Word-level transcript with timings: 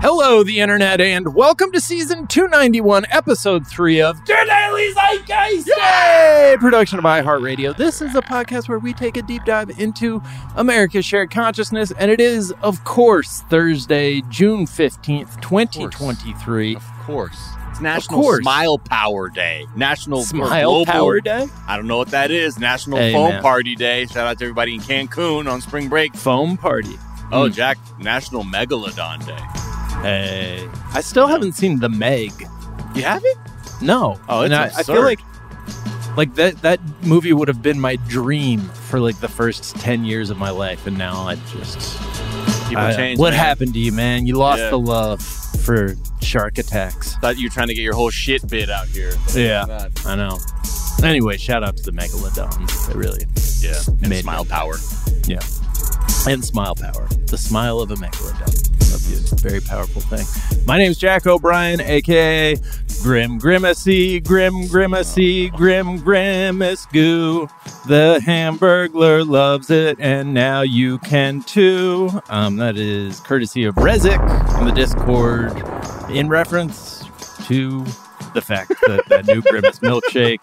Hello, 0.00 0.42
the 0.42 0.60
internet, 0.60 1.00
and 1.00 1.34
welcome 1.34 1.72
to 1.72 1.80
season 1.80 2.26
291, 2.26 3.06
episode 3.10 3.66
3 3.66 4.02
of 4.02 4.18
The 4.26 4.34
Daily 4.46 4.92
Zeitgeist! 4.92 5.66
Yay! 5.66 6.56
Production 6.58 6.98
of 6.98 7.04
iHeartRadio. 7.06 7.74
This 7.76 8.02
is 8.02 8.14
a 8.14 8.20
podcast 8.20 8.68
where 8.68 8.78
we 8.78 8.92
take 8.92 9.16
a 9.16 9.22
deep 9.22 9.44
dive 9.46 9.70
into 9.80 10.20
America's 10.56 11.06
shared 11.06 11.30
consciousness, 11.30 11.90
and 11.98 12.10
it 12.10 12.20
is, 12.20 12.52
of 12.62 12.84
course, 12.84 13.40
Thursday, 13.48 14.20
June 14.28 14.66
15th, 14.66 15.40
2023. 15.40 16.76
Of 16.76 16.84
course. 17.00 17.40
It's 17.70 17.80
National 17.80 18.20
course. 18.20 18.42
Smile 18.42 18.78
Power 18.78 19.30
Day. 19.30 19.66
National 19.74 20.22
Smile 20.22 20.70
Global- 20.70 20.86
Power 20.92 21.20
Day? 21.20 21.48
I 21.66 21.76
don't 21.76 21.86
know 21.86 21.96
what 21.98 22.08
that 22.10 22.30
is. 22.30 22.58
National 22.58 22.98
Hey, 22.98 23.12
Foam 23.12 23.30
man. 23.30 23.42
Party 23.42 23.74
Day. 23.74 24.06
Shout 24.06 24.26
out 24.26 24.38
to 24.38 24.44
everybody 24.44 24.74
in 24.74 24.80
Cancun 24.80 25.50
on 25.50 25.60
spring 25.62 25.88
break. 25.88 26.14
Foam 26.14 26.56
party. 26.58 26.98
Oh, 27.32 27.48
Mm. 27.48 27.54
Jack, 27.54 27.78
National 27.98 28.44
Megalodon 28.44 29.24
Day. 29.26 29.63
Hey. 30.04 30.68
I 30.92 31.00
still 31.00 31.26
haven't 31.26 31.52
seen 31.52 31.80
The 31.80 31.88
Meg. 31.88 32.32
You 32.94 33.02
have 33.02 33.22
it? 33.24 33.36
No. 33.80 34.20
Oh, 34.28 34.42
it's 34.42 34.52
and 34.52 34.54
I, 34.54 34.66
I 34.66 34.82
feel 34.82 35.02
like 35.02 35.20
like 36.16 36.34
that 36.36 36.60
that 36.62 36.78
movie 37.02 37.32
would 37.32 37.48
have 37.48 37.60
been 37.62 37.80
my 37.80 37.96
dream 37.96 38.60
for 38.60 39.00
like 39.00 39.18
the 39.20 39.28
first 39.28 39.74
10 39.76 40.04
years 40.04 40.30
of 40.30 40.38
my 40.38 40.50
life 40.50 40.86
and 40.86 40.96
now 40.96 41.22
I 41.22 41.34
just 41.36 41.98
People 42.68 42.84
I- 42.84 42.94
change. 42.94 43.18
what 43.18 43.30
man. 43.32 43.40
happened 43.40 43.72
to 43.74 43.80
you, 43.80 43.92
man? 43.92 44.26
You 44.26 44.36
lost 44.36 44.60
Yeah. 44.60 44.70
the 44.70 44.78
love 44.78 45.20
for 45.22 45.94
shark 46.22 46.58
attacks. 46.58 47.16
Thought 47.16 47.38
you 47.38 47.46
were 47.46 47.50
trying 47.52 47.68
to 47.68 47.74
get 47.74 47.82
your 47.82 47.94
whole 47.94 48.10
shit 48.10 48.46
bit 48.48 48.70
out 48.70 48.86
here. 48.88 49.12
Yeah. 49.34 49.64
Not. 49.66 50.06
I 50.06 50.14
know. 50.16 50.38
Anyway, 51.02 51.36
shout 51.38 51.64
out 51.64 51.76
to 51.78 51.82
the 51.82 51.90
megalodons. 51.92 52.86
They 52.88 52.94
really 52.94 53.24
Yeah. 53.60 53.80
And 54.02 54.08
Made 54.08 54.22
Smile. 54.22 54.44
Power. 54.44 54.76
yeah. 55.26 55.40
And 56.26 56.42
smile 56.44 56.74
power. 56.74 57.06
The 57.26 57.36
smile 57.38 57.80
of 57.80 57.90
a 57.90 57.96
megalodon. 57.96 58.73
A 59.06 59.36
very 59.36 59.60
powerful 59.60 60.00
thing. 60.00 60.26
My 60.66 60.78
name's 60.78 60.96
Jack 60.96 61.26
O'Brien, 61.26 61.80
aka 61.80 62.56
Grim 63.02 63.36
Grimacy, 63.38 64.18
Grim 64.20 64.66
Grimacy, 64.68 65.50
Grim 65.50 65.98
Grimace 65.98 66.86
Goo. 66.86 67.46
The 67.86 68.20
Hamburglar 68.24 69.28
loves 69.28 69.70
it, 69.70 69.98
and 70.00 70.32
now 70.32 70.62
you 70.62 70.98
can 70.98 71.42
too. 71.42 72.08
Um, 72.30 72.56
that 72.56 72.78
is 72.78 73.20
courtesy 73.20 73.64
of 73.64 73.74
Rezik 73.74 74.18
on 74.54 74.64
the 74.64 74.72
Discord, 74.72 75.52
in 76.10 76.28
reference 76.28 77.04
to 77.46 77.84
the 78.34 78.42
fact 78.42 78.70
that 78.86 79.04
that 79.08 79.26
new 79.26 79.40
Grimace 79.42 79.78
milkshake 79.80 80.42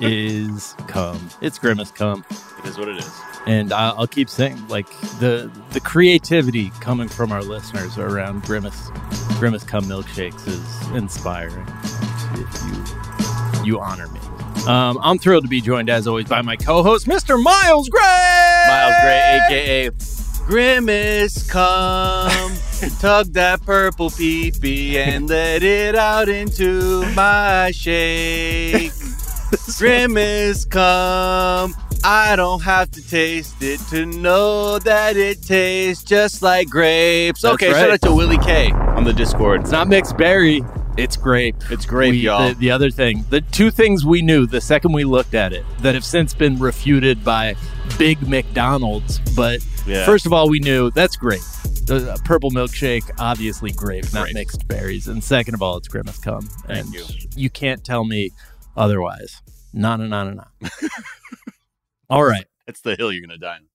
is 0.00 0.74
cum. 0.88 1.28
It's 1.40 1.58
Grimace 1.58 1.90
cum 1.90 2.24
It 2.60 2.66
is 2.68 2.78
what 2.78 2.88
it 2.88 2.96
is. 2.98 3.10
and 3.46 3.72
I'll 3.72 4.06
keep 4.06 4.28
saying 4.30 4.66
like 4.68 4.88
the 5.20 5.50
the 5.70 5.80
creativity 5.80 6.70
coming 6.80 7.08
from 7.08 7.32
our 7.32 7.42
listeners 7.42 7.98
around 7.98 8.42
grimace 8.44 8.88
grimace 9.38 9.64
cum 9.64 9.84
milkshakes 9.84 10.46
is 10.46 10.88
inspiring 10.96 11.66
if 12.34 12.62
you 12.64 13.64
you 13.74 13.80
honor 13.80 14.06
me 14.08 14.20
um, 14.66 14.98
i'm 15.02 15.18
thrilled 15.18 15.42
to 15.44 15.48
be 15.48 15.60
joined 15.60 15.90
as 15.90 16.06
always 16.06 16.26
by 16.28 16.40
my 16.42 16.56
co-host 16.56 17.06
mr 17.06 17.40
miles 17.42 17.88
gray 17.90 18.64
Miles 18.68 18.94
Gray, 19.02 19.40
aka 19.46 19.90
Grimace, 20.46 21.48
come 21.50 22.30
tug 23.00 23.32
that 23.32 23.62
purple 23.64 24.10
pee 24.10 24.98
and 24.98 25.28
let 25.28 25.62
it 25.62 25.94
out 25.94 26.28
into 26.28 27.02
my 27.14 27.70
shake. 27.74 28.92
Grimace, 29.78 30.64
come. 30.66 31.74
I 32.04 32.36
don't 32.36 32.60
have 32.62 32.90
to 32.90 33.08
taste 33.08 33.62
it 33.62 33.80
to 33.88 34.04
know 34.04 34.78
that 34.80 35.16
it 35.16 35.40
tastes 35.42 36.04
just 36.04 36.42
like 36.42 36.68
grapes. 36.68 37.40
That's 37.40 37.54
okay, 37.54 37.72
right. 37.72 37.80
shout 37.80 37.90
out 37.92 38.02
to 38.02 38.14
Willie 38.14 38.36
K 38.38 38.70
on 38.72 39.04
the 39.04 39.14
Discord. 39.14 39.62
it's 39.62 39.70
not 39.70 39.88
mixed 39.88 40.16
berry 40.18 40.60
it's 40.96 41.16
grape 41.16 41.56
It's 41.70 41.86
grape, 41.86 42.10
We- 42.12 42.18
y'all. 42.18 42.50
The, 42.50 42.54
the 42.54 42.70
other 42.70 42.90
thing, 42.90 43.24
the 43.30 43.40
two 43.40 43.70
things 43.70 44.04
we 44.06 44.22
knew 44.22 44.46
the 44.46 44.60
second 44.60 44.92
we 44.92 45.02
looked 45.04 45.34
at 45.34 45.52
it 45.52 45.64
that 45.80 45.94
have 45.94 46.04
since 46.04 46.34
been 46.34 46.58
refuted 46.58 47.24
by 47.24 47.56
big 47.98 48.28
McDonald's. 48.28 49.18
But 49.34 49.64
Yeah. 49.86 50.04
first 50.06 50.24
of 50.26 50.32
all, 50.32 50.48
we 50.48 50.60
knew 50.60 50.90
that's 50.90 51.16
great. 51.16 51.42
The 51.86 52.18
purple 52.24 52.50
milkshake, 52.50 53.10
obviously 53.18 53.70
grape, 53.70 54.06
not 54.14 54.24
Grape. 54.24 54.34
mixed 54.34 54.66
berries. 54.66 55.08
And 55.08 55.22
second 55.22 55.54
of 55.54 55.62
all, 55.62 55.76
it's 55.76 55.88
grimace 55.88 56.18
cum. 56.18 56.42
Thank 56.66 56.86
and 56.86 56.94
you. 56.94 57.04
You 57.36 57.50
can't 57.50 57.84
tell 57.84 58.04
me 58.04 58.30
otherwise. 58.76 59.42
Na 59.74 59.96
na 59.96 60.06
na 60.06 60.24
na 60.24 60.44
na. 60.60 60.68
all 62.08 62.24
right, 62.24 62.46
That's 62.66 62.80
the 62.80 62.96
hill 62.96 63.12
you're 63.12 63.20
gonna 63.26 63.38
die 63.38 63.56
on. 63.56 63.66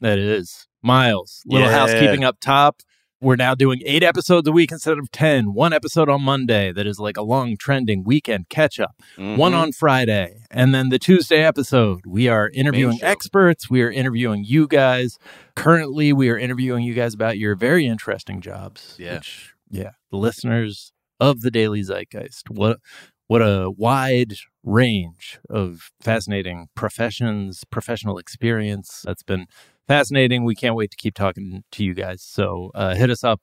that 0.00 0.18
is 0.18 0.66
Miles. 0.82 1.42
Little 1.46 1.68
Yeah. 1.68 1.72
housekeeping 1.78 2.24
up 2.24 2.38
top. 2.40 2.82
We're 3.24 3.36
now 3.36 3.54
doing 3.54 3.80
eight 3.86 4.02
episodes 4.02 4.46
a 4.46 4.52
week 4.52 4.70
instead 4.70 4.98
of 4.98 5.10
10. 5.10 5.54
One 5.54 5.72
episode 5.72 6.10
on 6.10 6.20
Monday 6.20 6.72
that 6.72 6.86
is 6.86 6.98
like 6.98 7.16
a 7.16 7.22
long 7.22 7.56
trending 7.56 8.04
weekend 8.04 8.50
catch 8.50 8.78
up. 8.78 9.00
One 9.16 9.52
Mhm. 9.52 9.62
on 9.62 9.72
Friday. 9.72 10.42
And 10.50 10.74
then 10.74 10.90
the 10.90 10.98
Tuesday 10.98 11.42
episode, 11.42 12.02
we 12.06 12.28
are 12.28 12.50
interviewing 12.50 12.98
experts. 13.02 13.70
We 13.70 13.80
are 13.80 13.90
interviewing 13.90 14.44
you 14.44 14.68
guys. 14.68 15.16
Currently, 15.56 16.12
we 16.12 16.28
are 16.28 16.36
interviewing 16.36 16.84
you 16.84 16.92
guys 16.92 17.14
about 17.14 17.38
your 17.38 17.54
very 17.54 17.86
interesting 17.86 18.42
jobs. 18.42 18.94
Yeah. 18.98 19.14
Which, 19.14 19.54
yeah. 19.70 19.92
The 20.10 20.18
listeners 20.18 20.92
of 21.18 21.40
the 21.40 21.50
Daily 21.50 21.80
Zeitgeist. 21.82 22.50
What 22.50 22.78
what 23.26 23.40
a 23.40 23.70
wide 23.70 24.34
range 24.62 25.38
of 25.48 25.90
fascinating 25.98 26.66
professions, 26.76 27.64
professional 27.70 28.18
experience. 28.18 29.00
That's 29.02 29.22
been 29.22 29.46
fascinating. 29.86 30.44
We 30.44 30.54
can't 30.54 30.74
wait 30.74 30.90
to 30.90 30.96
keep 30.96 31.14
talking 31.14 31.64
to 31.72 31.84
you 31.84 31.94
guys. 31.94 32.22
So 32.22 32.70
uh, 32.74 32.94
hit 32.94 33.10
us 33.10 33.24
up 33.24 33.42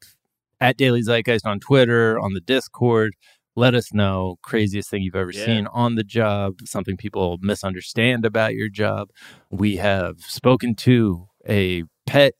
at 0.60 0.78
Daily 0.78 1.02
Zeitgeist 1.02 1.46
on 1.46 1.60
Twitter, 1.60 2.20
on 2.20 2.34
the 2.34 2.42
Discord. 2.42 3.14
Let 3.56 3.76
us 3.76 3.94
know 3.94 4.38
craziest 4.44 4.90
thing 4.90 5.02
you've 5.04 5.16
ever 5.16 5.32
Yeah. 5.32 5.46
seen 5.46 5.68
on 5.68 5.96
the 5.96 6.04
job, 6.04 6.56
something 6.66 6.96
people 6.98 7.38
misunderstand 7.42 8.26
about 8.26 8.54
your 8.56 8.70
job. 8.70 9.10
We 9.50 9.76
have 9.78 10.20
spoken 10.22 10.76
to 10.76 11.28
a 11.48 11.84
pet 12.06 12.34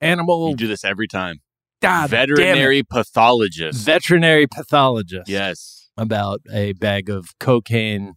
animal 0.00 0.50
You 0.50 0.56
do 0.56 0.66
this 0.68 0.84
every 0.84 1.08
time. 1.08 1.36
God. 1.80 2.10
Veterinary 2.10 2.82
pathologist. 2.82 3.84
veterinary 3.84 4.46
pathologist 4.46 5.28
yes. 5.28 5.88
about 5.96 6.40
a 6.52 6.72
bag 6.74 7.08
of 7.08 7.38
cocaine 7.38 8.14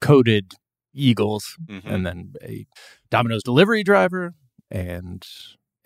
coated 0.00 0.52
eagles 0.96 1.56
Mhm. 1.68 1.82
and 1.84 2.06
then 2.06 2.32
a 2.42 2.66
Domino's 3.10 3.42
delivery 3.42 3.82
driver 3.84 4.34
and 4.70 5.22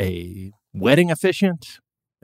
a 0.00 0.50
wedding 0.72 1.10
officiant 1.10 1.66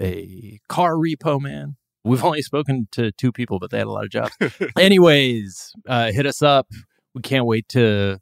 a 0.01 0.59
car 0.69 0.95
repo 0.95 1.41
man. 1.41 1.77
We've 2.05 2.23
only 2.25 2.43
spoken 2.43 2.87
to 2.93 3.11
two 3.13 3.33
people, 3.33 3.59
but 3.59 3.71
they 3.71 3.79
had 3.79 3.87
a 3.87 3.91
lot 3.91 4.05
of 4.05 4.11
jobs. 4.11 4.33
Anyways, 4.79 5.73
uh, 5.89 6.13
hit 6.13 6.27
us 6.27 6.43
up. 6.43 6.69
We 7.15 7.23
can't 7.23 7.47
wait 7.47 7.69
to 7.71 8.19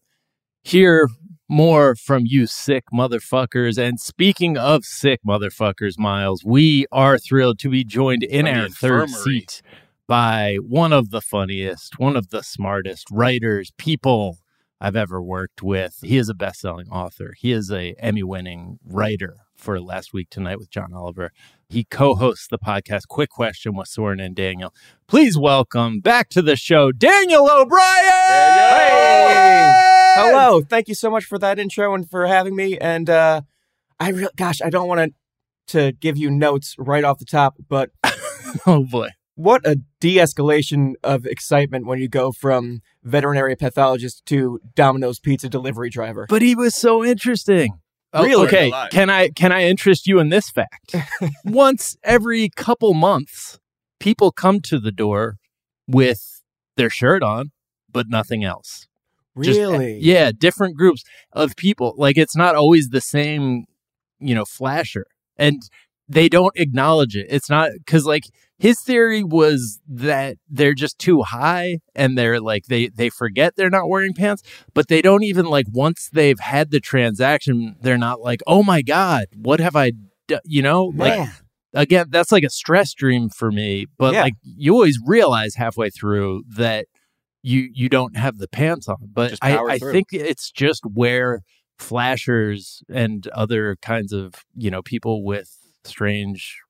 hear 0.63 1.09
more 1.49 1.95
from 1.95 2.23
you 2.27 2.47
sick 2.47 2.85
motherfuckers. 2.95 3.77
And 3.77 4.01
speaking 4.01 4.57
of 4.57 4.85
sick 4.85 5.21
motherfuckers, 5.27 5.99
Miles, 5.99 6.43
we 6.45 6.87
are 6.91 7.19
thrilled 7.19 7.59
to 7.59 7.69
be 7.69 7.85
joined 7.85 8.23
in 8.23 8.47
our 8.47 8.69
third 8.71 9.11
seat 9.11 9.61
by 10.09 10.57
one 10.63 10.93
of 10.93 11.11
the 11.11 11.21
funniest, 11.21 11.99
one 11.99 12.17
of 12.17 12.31
the 12.31 12.43
smartest 12.43 13.09
writers, 13.11 13.73
people 13.79 14.39
I've 14.81 14.97
ever 14.97 15.23
worked 15.23 15.63
with. 15.63 15.99
He 16.03 16.17
is 16.17 16.29
a 16.29 16.35
best-selling 16.35 16.89
author. 16.89 17.35
He 17.39 17.53
is 17.53 17.71
a 17.71 17.95
Emmy-winning 17.99 18.79
writer 18.85 19.37
for 19.57 19.81
Last 19.81 20.13
Week 20.13 20.29
Tonight 20.31 20.59
with 20.59 20.71
John 20.71 20.93
Oliver. 20.93 21.31
He 21.69 21.85
co-hosts 21.85 22.49
the 22.49 22.59
podcast 22.59 23.09
Quick 23.09 23.31
Question 23.31 23.75
with 23.77 23.89
Soren 23.89 24.21
and 24.21 24.35
Daniel. 24.35 24.75
Please 25.07 25.39
welcome 25.39 26.01
back 26.01 26.29
to 26.31 26.43
the 26.43 26.57
show, 26.57 26.93
Daniel 26.93 27.49
O'Brien. 27.51 28.05
Hey! 28.05 29.73
Hello. 30.17 30.61
Thank 30.61 30.89
you 30.89 30.95
so 30.95 31.11
much 31.11 31.25
for 31.25 31.39
that 31.39 31.59
intro 31.59 31.95
and 31.95 32.09
for 32.09 32.27
having 32.27 32.55
me. 32.55 32.79
And 32.79 33.09
uh, 33.11 33.43
I 33.99 34.11
really, 34.11 34.33
gosh, 34.37 34.61
I 34.63 34.71
don't 34.71 34.89
want 34.89 35.01
to 35.01 35.15
to 35.67 35.93
give 35.93 36.19
you 36.19 36.31
notes 36.31 36.75
right 36.79 37.05
off 37.05 37.19
the 37.19 37.25
top, 37.25 37.55
but 37.71 37.91
Oh 38.67 38.85
boy. 38.85 39.09
What 39.37 39.67
a 39.67 39.77
de-escalation 40.01 40.95
of 41.03 41.27
excitement 41.27 41.87
when 41.87 41.99
you 41.99 42.09
go 42.09 42.31
from 42.33 42.81
veterinary 43.03 43.57
pathologist 43.57 44.25
to 44.27 44.61
Domino's 44.75 45.19
pizza 45.19 45.49
delivery 45.49 45.91
driver. 45.91 46.27
But 46.29 46.43
he 46.43 46.55
was 46.55 46.75
so 46.75 47.05
interesting. 47.05 47.81
Oh, 48.13 48.23
Really? 48.25 48.47
Okay. 48.47 48.73
Can 48.93 49.11
I 49.11 49.31
can 49.31 49.51
I 49.51 49.65
interest 49.65 50.07
you 50.07 50.21
in 50.21 50.29
this 50.29 50.49
fact? 50.51 50.95
Once 51.45 51.97
every 52.05 52.49
couple 52.49 52.95
months, 52.95 53.59
people 53.99 54.31
come 54.31 54.61
to 54.63 54.79
the 54.79 54.93
door 54.93 55.37
with 55.89 56.41
their 56.77 56.91
shirt 56.91 57.23
on, 57.25 57.51
but 57.91 58.09
nothing 58.09 58.45
else. 58.45 58.87
Just- 59.43 59.59
eh, 59.59 59.63
Really? 59.63 59.99
yeah, 60.01 60.31
different 60.31 60.77
groups 60.77 61.03
of 61.33 61.57
people. 61.57 61.93
Like 61.97 62.17
it's 62.17 62.37
not 62.37 62.55
always 62.55 62.91
the 62.91 63.01
same, 63.01 63.65
you 64.21 64.35
know, 64.35 64.45
flasher. 64.45 65.07
And 65.37 65.61
they 66.09 66.29
don't 66.29 66.53
acknowledge 66.57 67.17
it. 67.17 67.27
It's 67.31 67.49
not 67.49 67.71
because 67.79 68.05
like 68.07 68.25
his 68.59 68.81
theory 68.81 69.25
was 69.25 69.81
that 69.89 70.37
they're 70.49 70.75
just 70.75 70.99
too 70.99 71.23
high 71.23 71.79
and 71.95 72.17
they're 72.17 72.41
like 72.41 72.67
they 72.67 72.89
they 72.89 73.09
forget 73.11 73.57
they're 73.57 73.71
not 73.71 73.89
wearing 73.89 74.15
pants, 74.15 74.43
but 74.75 74.89
they 74.89 75.03
don't 75.03 75.23
even 75.25 75.47
like 75.47 75.67
once 75.73 76.09
they've 76.13 76.39
had 76.39 76.71
the 76.71 76.81
transaction, 76.81 77.77
they're 77.81 77.99
not 77.99 78.21
like, 78.21 78.41
oh 78.47 78.63
my 78.63 78.83
god, 78.83 79.27
what 79.35 79.61
have 79.61 79.77
I, 79.77 79.93
do-? 80.29 80.39
you 80.45 80.63
know, 80.63 80.85
like 80.95 81.19
Man. 81.19 81.33
again, 81.75 82.07
that's 82.11 82.31
like 82.33 82.45
a 82.45 82.51
stress 82.51 82.93
dream 82.95 83.29
for 83.31 83.51
me. 83.51 83.87
But 83.99 84.15
Yeah. 84.15 84.23
like 84.23 84.35
you 84.43 84.73
always 84.75 84.99
realize 85.05 85.55
halfway 85.57 85.91
through 85.91 86.45
that 86.57 86.87
you 87.43 87.69
you 87.73 87.89
don't 87.89 88.17
have 88.17 88.39
the 88.39 88.49
pants 88.49 88.89
on. 88.89 88.97
But 89.13 89.39
I, 89.43 89.59
I 89.59 89.79
through. 89.79 89.93
think 89.93 90.09
it's 90.13 90.51
just 90.51 90.83
where 90.85 91.41
flashers 91.79 92.83
and 92.89 93.27
other 93.29 93.77
kinds 93.83 94.13
of 94.13 94.35
you 94.55 94.71
know 94.71 94.83
people 94.83 95.25
with 95.25 95.51
strange 95.87 96.61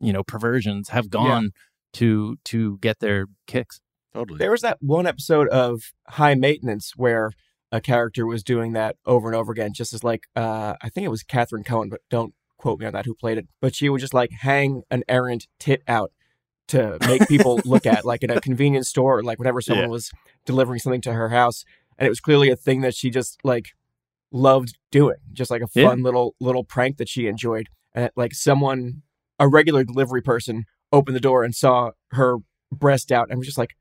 you 0.00 0.12
know 0.12 0.22
perversions 0.22 0.88
have 0.90 1.08
gone 1.10 1.50
to 1.94 2.36
to 2.44 2.78
get 2.78 2.98
their 3.00 3.26
kicks. 3.46 3.80
Totally. 4.12 4.38
There 4.38 4.50
was 4.50 4.60
that 4.62 4.78
one 4.80 5.06
episode 5.06 5.48
of 5.48 5.92
High 6.08 6.34
Maintenance 6.34 6.92
where 6.96 7.30
a 7.72 7.80
character 7.80 8.26
was 8.26 8.44
doing 8.44 8.72
that 8.74 8.96
over 9.06 9.28
and 9.28 9.36
over 9.36 9.50
again, 9.52 9.72
just 9.72 9.92
as 9.92 10.04
like 10.04 10.24
uh, 10.36 10.74
I 10.82 10.88
think 10.88 11.04
it 11.04 11.08
was 11.10 11.22
Catherine 11.22 11.64
Cohen, 11.64 11.88
but 11.88 12.00
don't 12.10 12.32
quote 12.58 12.78
me 12.78 12.86
on 12.86 12.92
that 12.92 13.06
who 13.06 13.14
played 13.14 13.38
it. 13.38 13.46
But 13.60 13.74
she 13.74 13.88
would 13.88 14.00
just 14.00 14.14
like 14.14 14.30
hang 14.30 14.82
an 14.90 15.02
errant 15.08 15.46
tit 15.58 15.82
out 15.88 16.12
to 16.68 16.96
make 17.06 17.26
people 17.28 17.60
look 17.66 17.86
at, 17.86 18.04
like 18.04 18.22
in 18.22 18.30
a 18.30 18.40
convenience 18.40 18.88
store, 18.88 19.18
or 19.18 19.22
like 19.22 19.38
whenever 19.38 19.60
someone 19.60 19.84
Yeah. 19.86 19.90
was 19.90 20.10
delivering 20.46 20.78
something 20.80 21.00
to 21.02 21.12
her 21.12 21.30
house, 21.30 21.64
and 21.98 22.06
it 22.06 22.10
was 22.10 22.20
clearly 22.20 22.50
a 22.50 22.56
thing 22.56 22.80
that 22.82 22.94
she 22.94 23.10
just 23.10 23.38
like 23.44 23.70
loved 24.32 24.78
doing, 24.90 25.16
just 25.32 25.50
like 25.50 25.62
a 25.62 25.68
Yeah. 25.74 25.88
fun 25.88 26.02
little 26.02 26.34
little 26.40 26.64
prank 26.64 26.96
that 26.98 27.08
she 27.08 27.26
enjoyed. 27.26 27.68
And 27.94 28.10
like 28.16 28.34
someone, 28.34 29.02
a 29.38 29.48
regular 29.48 29.84
delivery 29.84 30.22
person, 30.22 30.64
opened 30.92 31.16
the 31.16 31.20
door 31.20 31.44
and 31.44 31.54
saw 31.54 31.92
her 32.12 32.36
breast 32.72 33.12
out, 33.12 33.28
and 33.30 33.38
was 33.38 33.46
just 33.46 33.58
like, 33.58 33.74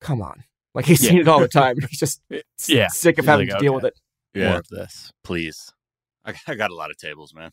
"Come 0.00 0.22
on." 0.22 0.44
Like 0.74 0.86
he's 0.86 1.02
Yeah. 1.02 1.10
seen 1.10 1.18
it 1.20 1.28
all 1.28 1.40
the 1.40 1.48
time. 1.48 1.76
He's 1.90 1.98
just 1.98 2.20
Yeah. 2.68 2.88
sick 2.88 3.18
of 3.18 3.24
He's 3.24 3.30
having 3.30 3.48
like, 3.48 3.58
to 3.58 3.62
deal 3.62 3.74
with 3.74 3.84
it. 3.84 3.94
yeah. 4.34 4.50
More 4.50 4.58
of 4.58 4.68
this. 4.68 5.10
Please. 5.24 5.72
I, 6.24 6.34
I 6.46 6.54
got 6.54 6.70
a 6.70 6.74
lot 6.74 6.90
of 6.90 6.96
tables, 6.98 7.34
man. 7.34 7.50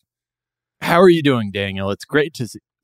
How 0.82 1.00
are 1.02 1.10
you 1.10 1.24
doing, 1.24 1.50
Daniel? 1.52 1.90
It's 1.92 2.06
great 2.06 2.34
to 2.36 2.48
see. 2.48 2.60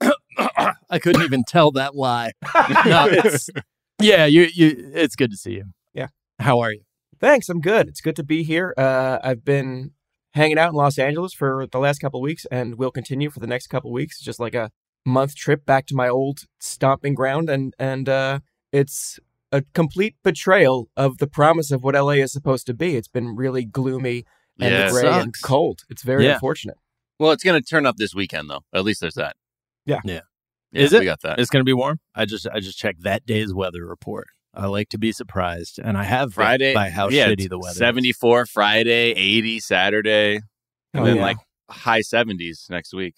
I 0.90 0.98
couldn't 0.98 1.22
even 1.22 1.44
tell 1.44 1.70
that 1.72 1.94
lie. 1.94 2.32
No, 2.86 3.06
it's 3.08 3.50
yeah. 4.00 4.24
You 4.24 4.48
you. 4.52 4.90
It's 4.94 5.14
good 5.16 5.30
to 5.30 5.36
see 5.36 5.52
you. 5.52 5.66
Yeah. 5.94 6.08
How 6.40 6.60
are 6.60 6.72
you? 6.72 6.80
Thanks. 7.20 7.48
I'm 7.48 7.60
good. 7.60 7.86
It's 7.88 8.00
good 8.00 8.16
to 8.16 8.24
be 8.24 8.42
here. 8.42 8.74
Uh, 8.76 9.18
I've 9.22 9.44
been 9.44 9.92
hanging 10.34 10.58
out 10.58 10.70
in 10.70 10.74
Los 10.74 10.98
Angeles 10.98 11.32
for 11.32 11.66
the 11.70 11.78
last 11.78 11.98
couple 12.00 12.20
of 12.20 12.24
weeks, 12.24 12.44
and 12.50 12.76
will 12.76 12.90
continue 12.90 13.30
for 13.30 13.40
the 13.40 13.46
next 13.46 13.68
couple 13.68 13.90
of 13.90 13.94
weeks. 13.94 14.20
Just 14.20 14.40
like 14.40 14.54
a 14.54 14.70
month 15.04 15.34
trip 15.34 15.64
back 15.66 15.86
to 15.86 15.94
my 15.94 16.08
old 16.08 16.40
stomping 16.60 17.14
ground, 17.14 17.48
and 17.50 17.74
and 17.78 18.08
uh, 18.08 18.40
it's 18.72 19.18
a 19.50 19.62
complete 19.74 20.16
betrayal 20.24 20.88
of 20.96 21.18
the 21.18 21.26
promise 21.26 21.70
of 21.70 21.82
what 21.84 21.94
LA 21.94 22.12
is 22.22 22.32
supposed 22.32 22.66
to 22.66 22.74
be. 22.74 22.96
It's 22.96 23.08
been 23.08 23.36
really 23.36 23.64
gloomy 23.64 24.24
and 24.58 24.72
Yeah. 24.72 24.90
gray 24.90 25.08
and 25.08 25.34
cold. 25.42 25.80
It's 25.90 26.02
very 26.02 26.24
Yeah. 26.24 26.34
unfortunate. 26.34 26.78
Well, 27.18 27.32
it's 27.32 27.44
going 27.44 27.60
to 27.60 27.66
turn 27.68 27.84
up 27.84 27.96
this 27.96 28.14
weekend, 28.14 28.48
though. 28.48 28.62
At 28.72 28.84
least 28.84 29.00
there's 29.02 29.14
that. 29.14 29.36
Yeah. 29.84 30.00
Yeah. 30.04 30.20
Yeah, 30.72 30.82
Is 30.84 30.92
it? 30.94 31.00
We 31.00 31.04
got 31.04 31.20
that. 31.20 31.38
It's 31.38 31.50
going 31.50 31.60
to 31.60 31.68
be 31.68 31.74
warm. 31.74 32.00
I 32.14 32.24
just 32.24 32.46
I 32.48 32.60
just 32.60 32.78
checked 32.78 33.02
that 33.02 33.26
day's 33.26 33.52
weather 33.52 33.84
report. 33.86 34.28
I 34.54 34.66
like 34.66 34.88
to 34.90 34.98
be 34.98 35.12
surprised, 35.12 35.78
and 35.82 35.96
I 35.96 36.04
have 36.04 36.34
Friday. 36.34 36.74
by 36.74 36.90
how 36.90 37.08
yeah, 37.08 37.28
shitty 37.28 37.48
the 37.48 37.58
weather. 37.58 37.74
74 37.74 38.46
Friday, 38.46 39.12
80 39.12 39.60
Saturday, 39.60 40.36
oh, 40.38 40.40
and 40.94 41.02
Oh, 41.02 41.06
then 41.06 41.16
yeah. 41.16 41.22
like 41.22 41.36
high 41.70 42.00
70s 42.00 42.68
next 42.68 42.92
week. 42.92 43.14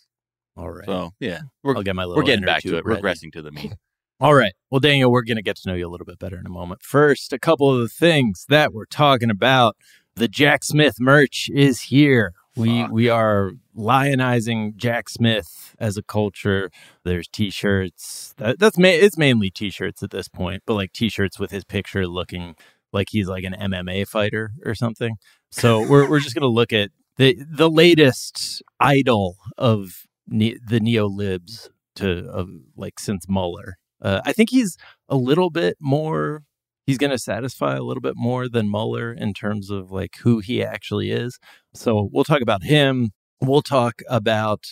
All 0.57 0.71
right, 0.71 0.87
So, 0.87 1.11
yeah. 1.19 1.41
We're, 1.65 1.77
I'll 1.77 1.83
get 1.83 1.97
my 1.97 2.05
little. 2.05 2.17
we're 2.23 2.27
getting 2.27 2.45
back 2.45 2.63
to 2.63 2.69
tube 2.71 2.79
it, 2.79 2.85
ready. 2.85 3.03
regressing 3.03 3.33
to 3.33 3.43
the 3.43 3.51
mean. 3.51 3.75
All 4.21 4.35
right. 4.35 4.53
Well, 4.71 4.79
Daniel, 4.79 5.11
we're 5.11 5.25
going 5.25 5.37
to 5.37 5.43
get 5.43 5.57
to 5.57 5.69
know 5.69 5.75
you 5.75 5.89
a 5.89 5.91
little 5.91 6.07
bit 6.07 6.21
better 6.21 6.39
in 6.39 6.47
a 6.47 6.51
moment. 6.51 6.83
First, 6.83 7.33
a 7.33 7.39
couple 7.39 7.69
of 7.75 7.81
the 7.81 7.89
things 7.89 8.47
that 8.49 8.73
we're 8.73 8.87
talking 8.87 9.29
about. 9.31 9.77
The 10.15 10.29
Jack 10.29 10.63
Smith 10.63 10.95
merch 11.01 11.51
is 11.53 11.81
here. 11.83 12.33
We 12.57 12.83
Fuck. 12.83 12.93
we 12.93 13.09
are 13.09 13.51
lionizing 13.77 14.77
Jack 14.77 15.09
Smith 15.09 15.75
as 15.79 15.97
a 15.97 16.03
culture. 16.03 16.71
There's 17.05 17.29
t-shirts. 17.29 18.35
That, 18.39 18.59
that's 18.59 18.79
ma- 18.79 18.89
it's 18.89 19.19
mainly 19.19 19.51
t-shirts 19.51 20.03
at 20.03 20.11
this 20.11 20.29
point, 20.29 20.63
but 20.67 20.75
like 20.75 20.93
t-shirts 20.93 21.39
with 21.39 21.51
his 21.51 21.65
picture 21.65 22.07
looking 22.07 22.55
like 22.93 23.09
he's 23.11 23.29
like 23.29 23.45
an 23.45 23.55
MMA 23.55 24.07
fighter 24.09 24.53
or 24.65 24.75
something. 24.75 25.17
So 25.51 25.81
we're 25.89 26.09
we're 26.09 26.21
just 26.21 26.35
going 26.35 26.43
to 26.43 26.49
look 26.49 26.73
at 26.73 26.91
the 27.17 27.39
the 27.51 27.71
latest 27.71 28.63
idol 28.81 29.37
of 29.59 30.05
ne- 30.27 30.59
the 30.67 30.81
neo 30.81 31.07
libs 31.07 31.71
to 31.97 32.29
of 32.31 32.49
like 32.77 32.99
since 32.99 33.27
Mueller. 33.29 33.77
Uh, 34.01 34.21
I 34.25 34.33
think 34.33 34.51
he's 34.51 34.77
a 35.09 35.17
little 35.17 35.51
bit 35.51 35.77
more. 35.81 36.43
He's 36.87 36.99
going 36.99 37.11
to 37.11 37.19
satisfy 37.19 37.77
a 37.77 37.83
little 37.83 38.03
bit 38.03 38.15
more 38.17 38.47
than 38.49 38.71
Mueller 38.71 39.13
in 39.13 39.33
terms 39.33 39.71
of 39.71 39.91
like 39.91 40.17
who 40.23 40.41
he 40.41 40.63
actually 40.63 41.11
is. 41.11 41.39
So 41.73 42.11
we'll 42.13 42.25
talk 42.25 42.43
about 42.43 42.63
him. 42.63 43.13
We'll 43.41 43.63
talk 43.63 44.01
about 44.09 44.65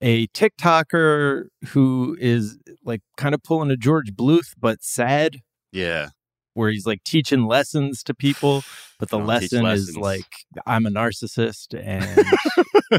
a 0.00 0.26
TikToker 0.28 1.44
who 1.68 2.16
is 2.20 2.58
like 2.84 3.00
kind 3.16 3.34
of 3.34 3.42
pulling 3.42 3.70
a 3.70 3.76
George 3.76 4.12
Bluth, 4.14 4.54
but 4.58 4.82
sad, 4.82 5.38
Yeah. 5.72 6.10
where 6.54 6.70
he's 6.70 6.86
like 6.86 7.02
teaching 7.04 7.46
lessons 7.46 8.02
to 8.04 8.14
people, 8.14 8.62
but 8.98 9.08
the 9.10 9.18
lesson 9.18 9.66
is 9.66 9.96
like 9.96 10.26
I'm 10.66 10.86
a 10.86 10.90
narcissist 10.90 11.74
and 11.80 12.26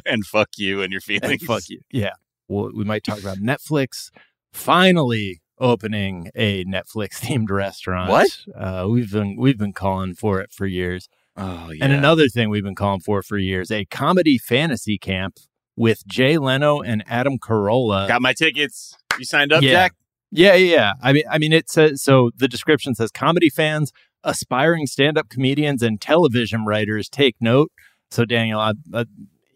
and 0.06 0.26
fuck 0.26 0.50
you 0.58 0.82
and 0.82 0.92
your 0.92 1.02
and 1.10 1.22
feelings. 1.22 1.44
fuck 1.44 1.70
you. 1.70 1.82
Yeah. 1.92 2.14
Well, 2.48 2.72
we 2.76 2.84
might 2.84 3.04
talk 3.04 3.20
about 3.20 3.38
Netflix 3.38 4.10
finally 4.54 5.42
opening 5.60 6.32
a 6.36 6.64
Netflix 6.66 7.20
themed 7.20 7.50
restaurant. 7.50 8.10
What? 8.10 8.30
Uh, 8.56 8.88
we've 8.90 9.12
been 9.12 9.36
we've 9.38 9.58
been 9.58 9.74
calling 9.74 10.16
for 10.16 10.42
it 10.42 10.52
for 10.52 10.66
years. 10.66 11.08
Oh, 11.40 11.72
yeah. 11.72 11.86
And 11.86 11.94
another 11.94 12.28
thing 12.28 12.50
we've 12.50 12.64
been 12.64 12.76
calling 12.76 13.00
for 13.00 13.24
for 13.24 13.38
years, 13.38 13.72
a 13.72 13.86
comedy 13.86 14.38
fantasy 14.38 14.98
camp 14.98 15.38
with 15.76 16.06
Jay 16.06 16.38
Leno 16.38 16.82
and 16.82 17.04
Adam 17.08 17.38
Carolla. 17.40 18.08
Got 18.08 18.22
my 18.22 18.34
tickets. 18.34 18.96
You 19.18 19.26
signed 19.26 19.54
up, 19.54 19.64
Yeah. 19.64 19.72
Jack? 19.72 19.94
Yeah, 20.32 20.54
yeah, 20.54 20.76
yeah. 20.76 20.94
I 21.02 21.14
mean, 21.14 21.24
I 21.32 21.38
mean, 21.40 21.54
it 21.54 21.70
says 21.70 22.04
so. 22.04 22.30
The 22.36 22.48
description 22.48 22.94
says 22.94 23.10
comedy 23.10 23.50
fans, 23.50 23.92
aspiring 24.24 24.86
stand-up 24.86 25.30
comedians, 25.30 25.82
and 25.82 26.00
television 26.00 26.66
writers 26.66 27.10
take 27.10 27.36
note. 27.42 27.72
So, 28.12 28.26
Daniel, 28.26 28.60
I'm, 28.60 28.76
I'm 28.94 29.08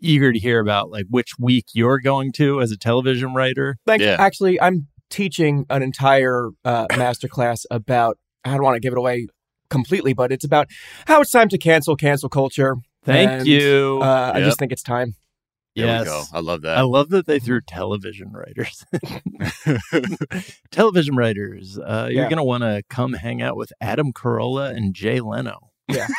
eager 0.02 0.32
to 0.34 0.40
hear 0.40 0.60
about 0.60 0.90
like 0.90 1.06
which 1.10 1.38
week 1.38 1.66
you're 1.74 2.00
going 2.00 2.32
to 2.34 2.60
as 2.60 2.72
a 2.72 2.78
television 2.78 3.34
writer. 3.36 3.78
Thanks. 3.86 4.04
Yeah. 4.04 4.16
Actually, 4.18 4.60
I'm 4.60 4.88
teaching 5.12 5.66
an 5.70 5.84
entire 5.84 6.50
uh, 6.66 6.88
master 6.98 7.28
class 7.28 7.66
about. 7.70 8.18
I 8.46 8.52
don't 8.52 8.64
want 8.64 8.76
to 8.76 8.82
give 8.82 8.94
it 8.94 8.98
away 8.98 9.28
completely, 9.74 10.14
but 10.14 10.32
it's 10.32 10.46
about 10.46 10.68
how 11.08 11.20
it's 11.20 11.32
time 11.32 11.50
to 11.50 11.58
cancel 11.58 11.98
cancel 11.98 12.30
culture. 12.30 12.78
Thank 13.04 13.30
And, 13.30 13.48
you. 13.48 14.00
Uh, 14.02 14.32
I 14.34 14.40
just 14.40 14.58
think 14.58 14.72
it's 14.72 14.84
time. 14.84 15.16
There 15.76 15.88
Yes. 15.88 16.02
we 16.02 16.06
go. 16.06 16.24
I 16.32 16.40
love 16.40 16.62
that. 16.62 16.78
I 16.78 16.82
love 16.82 17.10
that 17.10 17.26
they 17.26 17.40
threw 17.40 17.60
television 17.60 18.32
writers. 18.32 18.86
television 20.72 21.16
writers, 21.16 21.78
uh, 21.80 22.08
you're 22.12 22.24
Yeah. 22.24 22.30
going 22.30 22.38
to 22.38 22.44
want 22.44 22.62
to 22.64 22.84
come 22.90 23.14
hang 23.14 23.42
out 23.42 23.58
with 23.58 23.74
Adam 23.82 24.14
Carolla 24.14 24.70
and 24.74 24.94
Jay 24.94 25.20
Leno. 25.20 25.72
Yeah. 25.90 26.08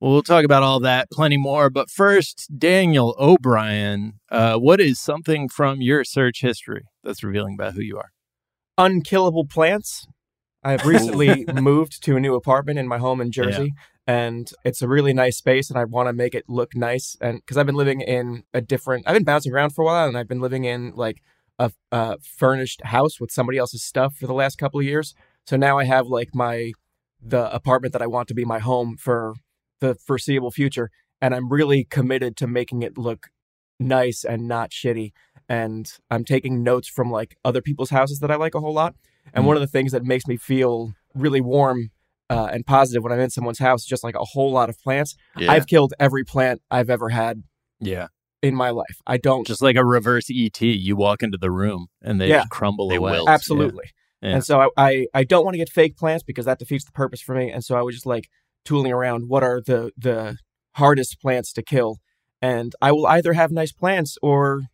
Well, 0.00 0.12
we'll 0.12 0.22
talk 0.22 0.44
about 0.44 0.62
all 0.62 0.78
that, 0.78 1.10
plenty 1.10 1.36
more. 1.36 1.70
But 1.70 1.90
first, 1.90 2.48
Daniel 2.56 3.16
O'Brien, 3.18 4.20
uh, 4.30 4.54
what 4.56 4.80
is 4.80 5.00
something 5.00 5.48
from 5.48 5.80
your 5.82 6.04
search 6.04 6.40
history 6.40 6.84
that's 7.02 7.24
revealing 7.24 7.54
about 7.54 7.74
who 7.74 7.80
you 7.80 7.98
are? 7.98 8.10
unkillable 8.80 9.44
plants. 9.44 10.06
I've 10.62 10.84
recently 10.84 11.44
moved 11.54 12.02
to 12.04 12.16
a 12.16 12.20
new 12.20 12.34
apartment 12.34 12.78
in 12.78 12.88
my 12.88 12.98
home 12.98 13.20
in 13.20 13.30
Jersey, 13.30 13.72
and 14.06 14.50
it's 14.64 14.82
a 14.82 14.88
really 14.88 15.12
nice 15.12 15.36
space, 15.36 15.70
and 15.70 15.78
I 15.78 15.84
want 15.84 16.08
to 16.08 16.12
make 16.12 16.34
it 16.34 16.44
look 16.48 16.74
nice. 16.74 17.16
And 17.20 17.40
because 17.40 17.56
I've 17.56 17.66
been 17.66 17.76
living 17.76 18.00
in 18.00 18.44
a 18.52 18.60
different, 18.60 19.06
I've 19.06 19.14
been 19.14 19.24
bouncing 19.24 19.52
around 19.52 19.70
for 19.70 19.82
a 19.82 19.84
while, 19.84 20.08
and 20.08 20.16
I've 20.16 20.28
been 20.28 20.40
living 20.40 20.64
in 20.64 20.92
like 20.94 21.22
a, 21.58 21.70
a 21.92 22.18
furnished 22.20 22.82
house 22.84 23.20
with 23.20 23.30
somebody 23.30 23.58
else's 23.58 23.82
stuff 23.82 24.16
for 24.16 24.26
the 24.26 24.34
last 24.34 24.56
couple 24.56 24.80
of 24.80 24.86
years. 24.86 25.14
So 25.46 25.56
now 25.56 25.78
I 25.78 25.84
have 25.84 26.06
like 26.06 26.34
my 26.34 26.72
the 27.20 27.52
apartment 27.52 27.92
that 27.92 28.02
I 28.02 28.06
want 28.06 28.28
to 28.28 28.34
be 28.34 28.44
my 28.44 28.60
home 28.60 28.96
for 28.96 29.34
the 29.80 29.94
foreseeable 29.94 30.50
future, 30.50 30.90
and 31.20 31.34
I'm 31.34 31.48
really 31.48 31.84
committed 31.84 32.36
to 32.38 32.46
making 32.46 32.82
it 32.82 32.98
look 32.98 33.28
nice 33.80 34.24
and 34.24 34.48
not 34.48 34.70
shitty 34.70 35.12
and 35.48 35.90
I'm 36.10 36.24
taking 36.24 36.62
notes 36.62 36.88
from 36.88 37.10
like 37.10 37.36
other 37.44 37.62
people's 37.62 37.90
houses 37.90 38.18
that 38.20 38.30
I 38.30 38.36
like 38.36 38.54
a 38.54 38.60
whole 38.60 38.74
lot. 38.74 38.94
And 39.32 39.44
Mm. 39.44 39.48
one 39.48 39.56
of 39.56 39.60
the 39.60 39.66
things 39.66 39.92
that 39.92 40.04
makes 40.04 40.26
me 40.26 40.36
feel 40.36 40.92
really 41.14 41.40
warm 41.40 41.90
uh, 42.30 42.48
and 42.52 42.66
positive 42.66 43.02
when 43.02 43.10
I'm 43.12 43.20
in 43.20 43.30
someone's 43.30 43.58
house, 43.58 43.80
is 43.82 43.86
just 43.86 44.04
like 44.04 44.14
a 44.14 44.22
whole 44.24 44.52
lot 44.52 44.68
of 44.68 44.78
plants. 44.80 45.16
Yeah. 45.38 45.50
I've 45.50 45.66
killed 45.66 45.94
every 45.98 46.24
plant 46.24 46.60
I've 46.70 46.90
ever 46.90 47.08
had 47.08 47.42
Yeah. 47.80 48.08
in 48.42 48.54
my 48.54 48.68
life. 48.68 49.00
I 49.06 49.16
don't 49.16 49.46
Just 49.46 49.62
like 49.62 49.76
a 49.76 49.84
reverse 49.84 50.26
ET, 50.30 50.60
you 50.60 50.94
walk 50.94 51.22
into 51.22 51.38
the 51.38 51.50
room 51.50 51.86
and 52.02 52.20
they 52.20 52.28
Yeah. 52.28 52.40
just 52.40 52.50
crumble 52.50 52.88
They 52.88 52.96
away. 52.96 53.12
will. 53.12 53.28
absolutely. 53.30 53.86
Yeah. 54.20 54.34
And 54.34 54.44
so 54.44 54.60
I, 54.60 54.68
I 54.76 55.06
I 55.14 55.24
don't 55.24 55.44
want 55.44 55.54
to 55.54 55.58
get 55.58 55.70
fake 55.70 55.96
plants 55.96 56.22
because 56.22 56.44
that 56.44 56.58
defeats 56.58 56.84
the 56.84 56.92
purpose 56.92 57.22
for 57.22 57.34
me. 57.34 57.50
And 57.50 57.64
so 57.64 57.76
I 57.76 57.82
was 57.82 57.94
just 57.94 58.04
like 58.06 58.28
tooling 58.64 58.92
around 58.92 59.28
what 59.28 59.42
are 59.42 59.62
the 59.64 59.92
the 59.96 60.36
hardest 60.74 61.20
plants 61.22 61.52
to 61.54 61.62
kill, 61.62 61.96
and 62.42 62.74
I 62.82 62.92
will 62.92 63.06
either 63.06 63.32
have 63.32 63.50
nice 63.52 63.72
plants 63.72 64.18
or 64.22 64.64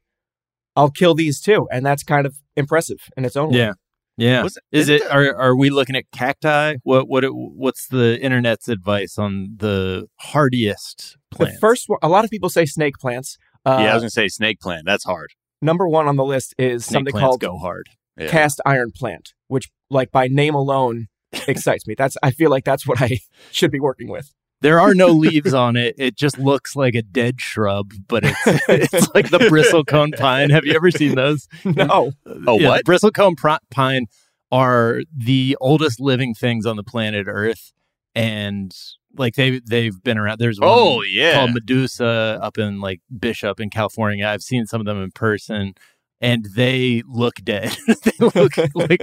I'll 0.77 0.91
kill 0.91 1.15
these 1.15 1.41
too, 1.41 1.69
and 1.71 1.85
that's 1.85 2.03
kind 2.03 2.27
of 2.27 2.37
impressive 2.57 2.99
in 3.17 3.25
its 3.25 3.37
own 3.37 3.51
way. 3.51 3.59
Yeah. 3.59 3.73
Yeah. 4.17 4.43
Was- 4.45 4.59
Is 4.71 4.89
isn't 4.89 5.07
it 5.07 5.13
are 5.13 5.35
are 5.37 5.57
we 5.57 5.71
looking 5.71 5.97
at 5.97 6.05
cacti? 6.13 6.77
What 6.85 7.09
what 7.09 7.25
what's 7.25 7.89
the 7.89 8.21
internet's 8.21 8.69
advice 8.69 9.19
on 9.19 9.55
the 9.57 10.07
hardiest 10.21 11.17
The 11.31 11.37
plants? 11.37 11.59
first 11.59 11.89
one, 11.89 11.99
a 12.03 12.09
lot 12.09 12.25
of 12.25 12.31
people 12.31 12.49
say 12.49 12.65
snake 12.67 12.95
plants. 13.01 13.37
Uh, 13.67 13.79
yeah, 13.81 13.91
I 13.91 13.95
was 13.95 14.03
gonna 14.03 14.11
say 14.11 14.29
snake 14.29 14.61
plant. 14.61 14.85
That's 14.85 15.05
hard. 15.05 15.31
number 15.63 15.89
one 15.89 16.07
on 16.07 16.17
the 16.17 16.25
list 16.25 16.55
is 16.59 16.85
Snake 16.85 16.93
something 16.95 17.15
called 17.15 17.41
go 17.41 17.57
hard. 17.59 17.87
Yeah. 18.19 18.29
cast 18.31 18.61
iron 18.65 18.93
plant, 18.95 19.33
which, 19.49 19.71
like 19.91 20.13
by 20.13 20.29
name 20.29 20.55
alone, 20.55 21.07
excites 21.49 21.85
me. 21.87 21.95
That's 21.97 22.17
I 22.23 22.31
feel 22.31 22.51
like 22.51 22.65
that's 22.65 22.87
what 22.87 23.01
I 23.03 23.19
should 23.51 23.71
be 23.73 23.81
working 23.81 24.09
with. 24.09 24.33
There 24.65 24.81
are 24.81 24.95
no 24.95 25.09
leaves 25.09 25.53
on 25.53 25.77
it. 25.77 25.95
It 25.99 26.17
just 26.17 26.39
looks 26.39 26.75
like 26.75 26.95
a 26.95 27.03
dead 27.03 27.39
shrub, 27.39 27.93
but 28.09 28.25
it's 28.25 28.41
it's 28.69 29.15
like 29.15 29.29
the 29.29 29.39
bristlecone 29.39 30.19
pine. 30.19 30.49
Have 30.49 30.65
you 30.65 30.73
ever 30.75 30.91
seen 30.91 31.15
those? 31.15 31.47
No, 31.65 32.13
Oh, 32.47 32.59
Yeah, 32.59 32.69
what? 32.71 32.85
Bristlecone 32.87 33.37
pro- 33.37 33.59
pine 33.71 34.07
are 34.51 35.03
the 35.15 35.57
oldest 35.61 36.01
living 36.01 36.33
things 36.35 36.65
on 36.65 36.77
the 36.77 36.83
planet 36.83 37.27
Earth, 37.29 37.73
and 38.15 38.75
like 39.19 39.35
they 39.35 39.61
they've 39.69 40.03
been 40.03 40.17
around. 40.17 40.39
There's 40.39 40.59
one 40.59 40.71
Oh 40.73 41.03
yeah. 41.03 41.35
called 41.35 41.53
Medusa 41.53 42.39
up 42.43 42.57
in 42.57 42.81
like 42.81 43.01
Bishop 43.19 43.61
in 43.61 43.69
California. 43.69 44.27
I've 44.27 44.43
seen 44.43 44.65
some 44.67 44.81
of 44.81 44.87
them 44.87 45.03
in 45.03 45.11
person. 45.11 45.75
And 46.21 46.47
they 46.57 47.03
look 47.07 47.35
dead. 47.45 47.77
they 48.05 48.13
look 48.19 48.57
like 48.75 49.03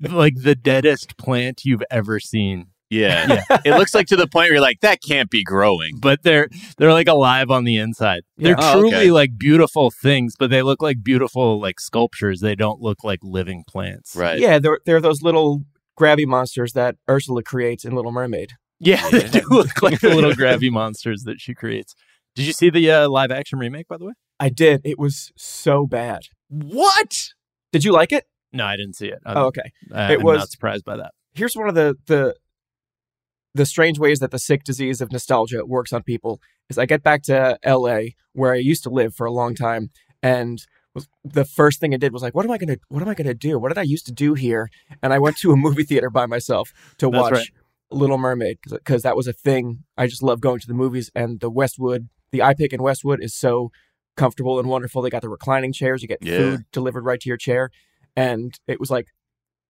like 0.00 0.34
the 0.42 0.54
deadest 0.60 1.16
plant 1.16 1.64
you've 1.64 1.84
ever 1.90 2.20
seen. 2.20 2.66
Yeah. 2.92 3.42
it 3.64 3.70
looks 3.78 3.94
like 3.94 4.06
to 4.08 4.16
the 4.16 4.26
point 4.26 4.44
where 4.46 4.52
you're 4.54 4.60
like, 4.60 4.80
that 4.80 5.00
can't 5.02 5.30
be 5.30 5.42
growing. 5.42 5.98
but 6.00 6.22
they're 6.22 6.48
they're 6.78 6.92
like 6.92 7.08
alive 7.08 7.50
on 7.50 7.64
the 7.64 7.76
inside. 7.76 8.22
They're 8.36 8.50
Yeah. 8.50 8.56
Oh, 8.74 8.80
truly 8.80 8.94
okay. 8.96 9.10
like 9.10 9.38
beautiful 9.38 9.90
things, 9.90 10.34
but 10.38 10.50
they 10.50 10.62
look 10.62 10.82
like 10.82 11.02
beautiful 11.02 11.60
like 11.60 11.80
sculptures. 11.80 12.40
They 12.40 12.54
don't 12.54 12.80
look 12.80 13.02
like 13.04 13.20
living 13.22 13.64
plants. 13.68 14.14
Right. 14.14 14.38
yeah, 14.38 14.58
they're 14.58 14.80
they're 14.86 15.00
those 15.00 15.22
little 15.22 15.62
grabby 15.98 16.26
monsters 16.26 16.72
that 16.74 16.96
Ursula 17.08 17.42
creates 17.42 17.84
in 17.84 17.94
Little 17.94 18.12
Mermaid. 18.12 18.52
Yeah, 18.80 19.08
they 19.10 19.28
do 19.28 19.42
look 19.50 19.80
like 19.82 20.00
the 20.00 20.08
little 20.14 20.32
grabby 20.32 20.70
monsters 20.70 21.22
that 21.24 21.40
she 21.40 21.54
creates. 21.54 21.94
Did 22.34 22.46
you 22.46 22.52
see 22.52 22.68
the 22.70 22.90
uh, 22.90 23.08
live 23.08 23.30
action 23.30 23.58
remake 23.58 23.86
by 23.88 23.96
the 23.98 24.06
way? 24.06 24.12
I 24.40 24.48
did. 24.48 24.80
It 24.84 24.98
was 24.98 25.30
so 25.36 25.86
bad. 25.86 26.22
What? 26.48 27.28
Did 27.72 27.84
you 27.84 27.92
like 27.92 28.10
it? 28.12 28.24
No, 28.52 28.64
I 28.64 28.76
didn't 28.76 28.96
see 28.96 29.06
it. 29.08 29.18
I'm, 29.24 29.36
Oh, 29.36 29.44
okay. 29.46 29.70
I- 29.94 30.14
It 30.14 30.18
I'm 30.18 30.24
was- 30.24 30.38
not 30.38 30.50
surprised 30.50 30.84
by 30.84 30.96
that. 30.96 31.12
Here's 31.34 31.54
one 31.54 31.68
of 31.68 31.74
the 31.74 31.96
the 32.06 32.34
the 33.54 33.66
strange 33.66 33.98
ways 33.98 34.18
that 34.20 34.30
the 34.30 34.38
sick 34.38 34.64
disease 34.64 35.00
of 35.00 35.12
nostalgia 35.12 35.64
works 35.66 35.92
on 35.92 36.02
people 36.02 36.40
is 36.70 36.78
I 36.78 36.86
get 36.86 37.02
back 37.02 37.22
to 37.24 37.58
LA 37.66 38.00
where 38.32 38.52
I 38.52 38.56
used 38.56 38.82
to 38.84 38.90
live 38.90 39.14
for 39.14 39.26
a 39.26 39.32
long 39.32 39.54
time 39.54 39.90
and 40.22 40.64
was, 40.94 41.08
the 41.24 41.44
first 41.44 41.80
thing 41.80 41.92
I 41.94 41.96
did 41.96 42.12
was 42.12 42.22
like 42.22 42.34
what 42.34 42.44
am 42.44 42.50
I 42.50 42.58
going 42.58 42.68
to 42.68 42.78
what 42.88 43.02
am 43.02 43.08
I 43.08 43.14
going 43.14 43.26
to 43.26 43.34
do? 43.34 43.58
What 43.58 43.68
did 43.68 43.78
I 43.78 43.82
used 43.82 44.06
to 44.06 44.12
do 44.12 44.34
here? 44.34 44.70
And 45.02 45.12
I 45.12 45.18
went 45.18 45.36
to 45.38 45.52
a 45.52 45.56
movie 45.56 45.84
theater 45.84 46.10
by 46.10 46.26
myself 46.26 46.72
to 46.98 47.10
That's 47.10 47.22
watch 47.22 47.32
right. 47.32 47.48
Little 47.90 48.18
Mermaid 48.18 48.58
because 48.70 49.02
that 49.02 49.16
was 49.16 49.26
a 49.26 49.32
thing. 49.34 49.84
I 49.98 50.06
just 50.06 50.22
love 50.22 50.40
going 50.40 50.60
to 50.60 50.66
the 50.66 50.74
movies 50.74 51.10
and 51.14 51.40
the 51.40 51.50
Westwood, 51.50 52.08
the 52.30 52.38
iPic 52.38 52.72
in 52.72 52.82
Westwood 52.82 53.22
is 53.22 53.34
so 53.34 53.70
comfortable 54.16 54.58
and 54.58 54.68
wonderful. 54.68 55.02
They 55.02 55.10
got 55.10 55.22
the 55.22 55.28
reclining 55.28 55.72
chairs, 55.72 56.00
you 56.00 56.08
get 56.08 56.24
Yeah. 56.24 56.36
food 56.36 56.60
delivered 56.72 57.04
right 57.04 57.20
to 57.20 57.28
your 57.28 57.36
chair. 57.36 57.70
And 58.16 58.58
it 58.66 58.80
was 58.80 58.90
like 58.90 59.08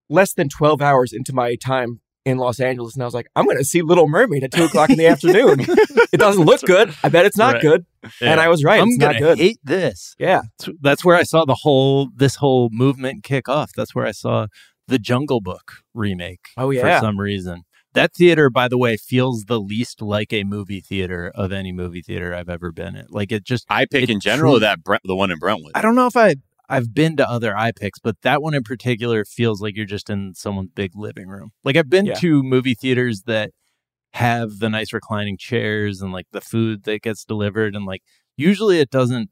less 0.08 0.34
than 0.34 0.48
12 0.48 0.80
hours 0.80 1.12
into 1.12 1.32
my 1.32 1.56
time 1.56 2.00
in 2.24 2.38
Los 2.38 2.60
Angeles. 2.60 2.94
And 2.94 3.02
I 3.02 3.06
was 3.06 3.14
like, 3.14 3.26
I'm 3.36 3.44
going 3.44 3.58
to 3.58 3.64
see 3.64 3.82
Little 3.82 4.08
Mermaid 4.08 4.44
at 4.44 4.52
two 4.52 4.64
o'clock 4.64 4.90
in 4.90 4.96
the 4.98 5.06
afternoon. 5.06 5.64
It 6.12 6.18
doesn't 6.20 6.44
look 6.44 6.60
good. 6.60 6.94
I 7.02 7.08
bet 7.08 7.24
it's 7.24 7.38
not 7.38 7.54
Right. 7.54 7.62
good. 7.62 7.86
And 8.20 8.38
I 8.38 8.48
was 8.48 8.62
right. 8.62 8.82
I'm 8.82 8.88
it's 8.88 8.98
gonna 8.98 9.14
not 9.14 9.18
good. 9.18 9.38
hate 9.38 9.56
this. 9.64 10.14
yeah. 10.18 10.42
That's- 10.58 10.76
That's 10.82 11.04
where 11.06 11.16
I 11.16 11.22
saw 11.22 11.46
the 11.46 11.54
whole 11.62 12.10
this 12.14 12.34
whole 12.36 12.68
movement 12.70 13.24
kick 13.24 13.48
off. 13.48 13.70
That's 13.74 13.94
where 13.94 14.04
I 14.04 14.10
saw 14.10 14.48
the 14.86 14.98
Jungle 14.98 15.40
Book 15.40 15.72
remake. 15.94 16.48
Oh, 16.58 16.68
yeah, 16.68 16.98
for 17.00 17.06
some 17.06 17.18
reason. 17.18 17.62
That 17.94 18.12
theater, 18.14 18.50
by 18.50 18.68
the 18.68 18.76
way, 18.76 18.98
feels 18.98 19.44
the 19.44 19.58
least 19.58 20.02
like 20.02 20.34
a 20.34 20.44
movie 20.44 20.80
theater 20.80 21.32
of 21.34 21.50
any 21.50 21.72
movie 21.72 22.02
theater 22.02 22.34
I've 22.34 22.50
ever 22.50 22.72
been 22.72 22.94
in. 22.94 23.06
Like 23.08 23.32
it 23.32 23.44
just 23.44 23.66
iPic 23.70 24.10
in 24.10 24.20
general 24.20 24.52
truly- 24.52 24.60
that 24.60 24.84
Brent, 24.84 25.02
the 25.06 25.16
one 25.16 25.30
in 25.30 25.38
Brentwood. 25.38 25.72
I 25.74 25.80
don't 25.80 25.94
know 25.94 26.06
if 26.08 26.16
I 26.16 26.34
I've 26.68 26.94
been 26.94 27.16
to 27.18 27.28
other 27.28 27.52
iPics, 27.52 27.98
but 28.02 28.16
that 28.22 28.40
one 28.42 28.54
in 28.54 28.62
particular 28.62 29.24
feels 29.24 29.60
like 29.60 29.76
you're 29.76 29.84
just 29.86 30.08
in 30.08 30.34
someone's 30.34 30.70
big 30.74 30.92
living 30.94 31.28
room. 31.28 31.50
Like 31.64 31.76
I've 31.76 31.90
been 31.90 32.06
Yeah. 32.06 32.14
to 32.16 32.42
movie 32.42 32.74
theaters 32.74 33.22
that 33.26 33.50
have 34.14 34.58
the 34.58 34.68
nice 34.68 34.92
reclining 34.92 35.36
chairs 35.38 36.00
and 36.02 36.12
like 36.12 36.26
the 36.32 36.40
food 36.40 36.84
that 36.84 37.02
gets 37.02 37.24
delivered 37.24 37.74
and 37.74 37.84
like 37.86 38.02
usually 38.36 38.78
it 38.78 38.90
doesn't 38.90 39.30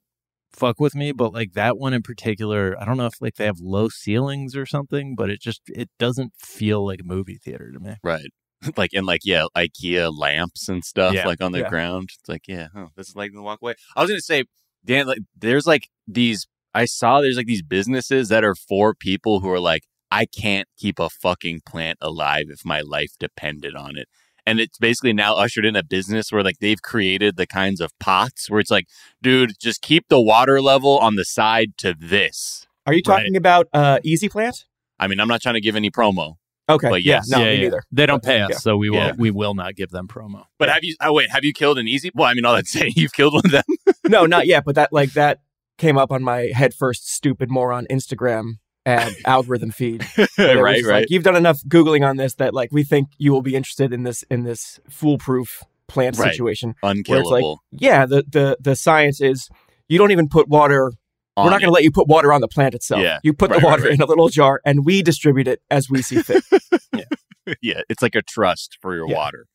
fuck 0.53 0.81
with 0.81 0.95
me, 0.95 1.13
but 1.13 1.33
like 1.33 1.53
that 1.53 1.79
one 1.79 1.93
in 1.95 2.03
particular, 2.03 2.75
I 2.81 2.85
don't 2.85 2.97
know 2.97 3.07
if 3.07 3.21
like 3.21 3.37
they 3.37 3.45
have 3.45 3.61
low 3.61 3.89
ceilings 3.89 4.57
or 4.57 4.67
something, 4.67 5.15
but 5.15 5.31
it 5.31 5.41
just 5.41 5.61
it 5.69 5.89
doesn't 5.99 6.33
feel 6.39 6.85
like 6.87 7.01
a 7.01 7.05
movie 7.05 7.39
theater 7.43 7.71
to 7.73 7.79
me. 7.79 7.95
Right. 8.03 8.31
like 8.77 8.93
in 8.93 9.05
like 9.07 9.21
yeah, 9.25 9.45
IKEA 9.57 10.13
lamps 10.17 10.69
and 10.69 10.85
stuff 10.85 11.15
Yeah. 11.15 11.27
like 11.27 11.41
on 11.41 11.53
the 11.53 11.61
Yeah. 11.61 11.69
ground. 11.69 12.11
It's 12.19 12.29
like 12.29 12.43
yeah, 12.49 12.69
oh, 12.75 12.89
this 12.97 13.09
is 13.09 13.17
like 13.17 13.33
the 13.33 13.43
walkway. 13.43 13.75
I 13.97 14.01
was 14.03 14.11
gonna 14.11 14.21
say, 14.21 14.45
Dan, 14.85 15.07
like 15.07 15.21
there's 15.39 15.67
like 15.67 15.89
these. 16.09 16.47
I 16.75 16.85
saw 16.85 17.21
there's 17.21 17.37
like 17.37 17.47
these 17.47 17.63
businesses 17.63 18.29
that 18.29 18.45
are 18.45 18.55
for 18.55 18.95
people 18.95 19.41
who 19.41 19.51
are 19.51 19.61
like, 19.61 19.83
I 20.11 20.27
can't 20.27 20.69
keep 20.77 20.99
a 20.99 21.09
fucking 21.11 21.61
plant 21.67 21.99
alive 22.01 22.47
if 22.49 22.65
my 22.65 22.81
life 22.81 23.11
depended 23.19 23.75
on 23.75 23.97
it. 23.97 24.09
And 24.47 24.59
it's 24.59 24.79
basically 24.79 25.13
now 25.13 25.35
ushered 25.37 25.65
in 25.65 25.77
a 25.77 25.83
business 25.83 26.33
where 26.33 26.43
like 26.43 26.59
they've 26.61 26.81
created 26.83 27.37
the 27.37 27.47
kinds 27.47 27.81
of 27.81 27.97
pots 28.01 28.51
where 28.51 28.59
it's 28.61 28.71
like, 28.71 28.87
dude, 29.23 29.53
just 29.61 29.83
keep 29.83 30.09
the 30.09 30.21
water 30.21 30.61
level 30.61 30.99
on 30.99 31.15
the 31.17 31.25
side 31.25 31.73
to 31.79 31.95
this. 31.99 32.67
Are 32.87 32.93
you 32.93 33.03
Right. 33.07 33.19
talking 33.19 33.37
about 33.37 33.69
uh, 33.73 33.99
Easy 34.03 34.29
Plant? 34.29 34.65
I 34.99 35.07
mean, 35.07 35.21
I'm 35.21 35.29
not 35.29 35.43
trying 35.43 35.55
to 35.55 35.61
give 35.61 35.77
any 35.77 35.91
promo, 35.91 36.35
Okay. 36.69 36.89
But 36.89 37.03
yeah. 37.03 37.21
No, 37.29 37.39
yeah, 37.39 37.45
me 37.47 37.55
yeah. 37.57 37.61
neither. 37.65 37.83
They 37.93 38.07
don't 38.07 38.23
pay 38.23 38.41
us, 38.41 38.51
Yeah. 38.51 38.57
so 38.59 38.77
we 38.77 38.91
will 38.91 38.97
Yeah. 38.97 39.13
we 39.19 39.31
will 39.31 39.55
not 39.55 39.75
give 39.77 39.91
them 39.91 40.07
promo. 40.09 40.45
but 40.59 40.69
have 40.69 40.85
you? 40.85 40.95
Oh 41.01 41.13
wait, 41.13 41.29
have 41.31 41.45
you 41.45 41.53
killed 41.53 41.79
an 41.79 41.87
easy? 41.89 42.11
Well, 42.15 42.29
I 42.29 42.35
mean, 42.35 42.45
all 42.45 42.55
that 42.55 42.67
saying, 42.77 42.93
you've 42.97 43.13
killed 43.13 43.35
one 43.35 43.43
of 43.45 43.51
them. 43.51 43.65
no, 44.09 44.25
not 44.27 44.47
yet. 44.47 44.65
But 44.65 44.77
that 44.77 44.93
like 44.93 45.13
that 45.13 45.41
came 45.81 45.97
up 45.99 46.13
on 46.13 46.23
my 46.23 46.51
head 46.55 46.75
first 46.75 47.09
stupid 47.11 47.51
moron 47.51 47.87
Instagram 47.91 48.59
ad 48.87 49.13
algorithm 49.27 49.71
feed. 49.71 50.05
where 50.17 50.27
it 50.27 50.39
was 50.39 50.57
right, 50.57 50.85
right. 50.85 50.85
Like, 51.01 51.07
You've 51.11 51.23
done 51.25 51.37
enough 51.37 51.61
googling 51.67 52.07
on 52.09 52.17
this 52.17 52.35
that 52.37 52.55
like 52.55 52.71
we 52.71 52.85
think 52.85 53.09
you 53.19 53.33
will 53.33 53.43
be 53.43 53.55
interested 53.57 53.93
in 53.93 54.03
this 54.05 54.23
in 54.31 54.45
this 54.45 54.79
foolproof 54.89 55.63
plant 55.89 56.19
Right. 56.19 56.31
situation. 56.33 56.75
Unkillable. 56.83 57.61
Like, 57.73 57.83
yeah, 57.83 58.07
the 58.07 58.25
the 58.29 58.57
the 58.61 58.77
science 58.77 59.21
is 59.21 59.49
you 59.89 59.99
don't 59.99 60.13
even 60.13 60.29
put 60.29 60.49
water. 60.49 60.93
on 61.37 61.45
we're 61.47 61.51
not 61.51 61.61
going 61.61 61.69
to 61.71 61.75
let 61.75 61.83
you 61.85 61.91
put 61.91 62.07
water 62.09 62.33
on 62.33 62.41
the 62.43 62.49
plant 62.49 62.75
itself. 62.75 63.01
Yeah. 63.03 63.19
You 63.23 63.33
put 63.33 63.51
Right, 63.51 63.61
the 63.61 63.67
water 63.67 63.83
right. 63.85 63.93
in 63.95 64.01
a 64.03 64.07
little 64.07 64.29
jar, 64.29 64.61
and 64.65 64.85
we 64.85 65.03
distribute 65.03 65.49
it 65.49 65.63
as 65.71 65.89
we 65.91 66.03
see 66.03 66.21
fit. 66.23 66.45
yeah, 67.63 67.81
it's 67.89 68.03
like 68.03 68.15
a 68.15 68.23
trust 68.23 68.77
for 68.81 68.95
your 68.95 69.09
Yeah. 69.09 69.17
water. 69.17 69.47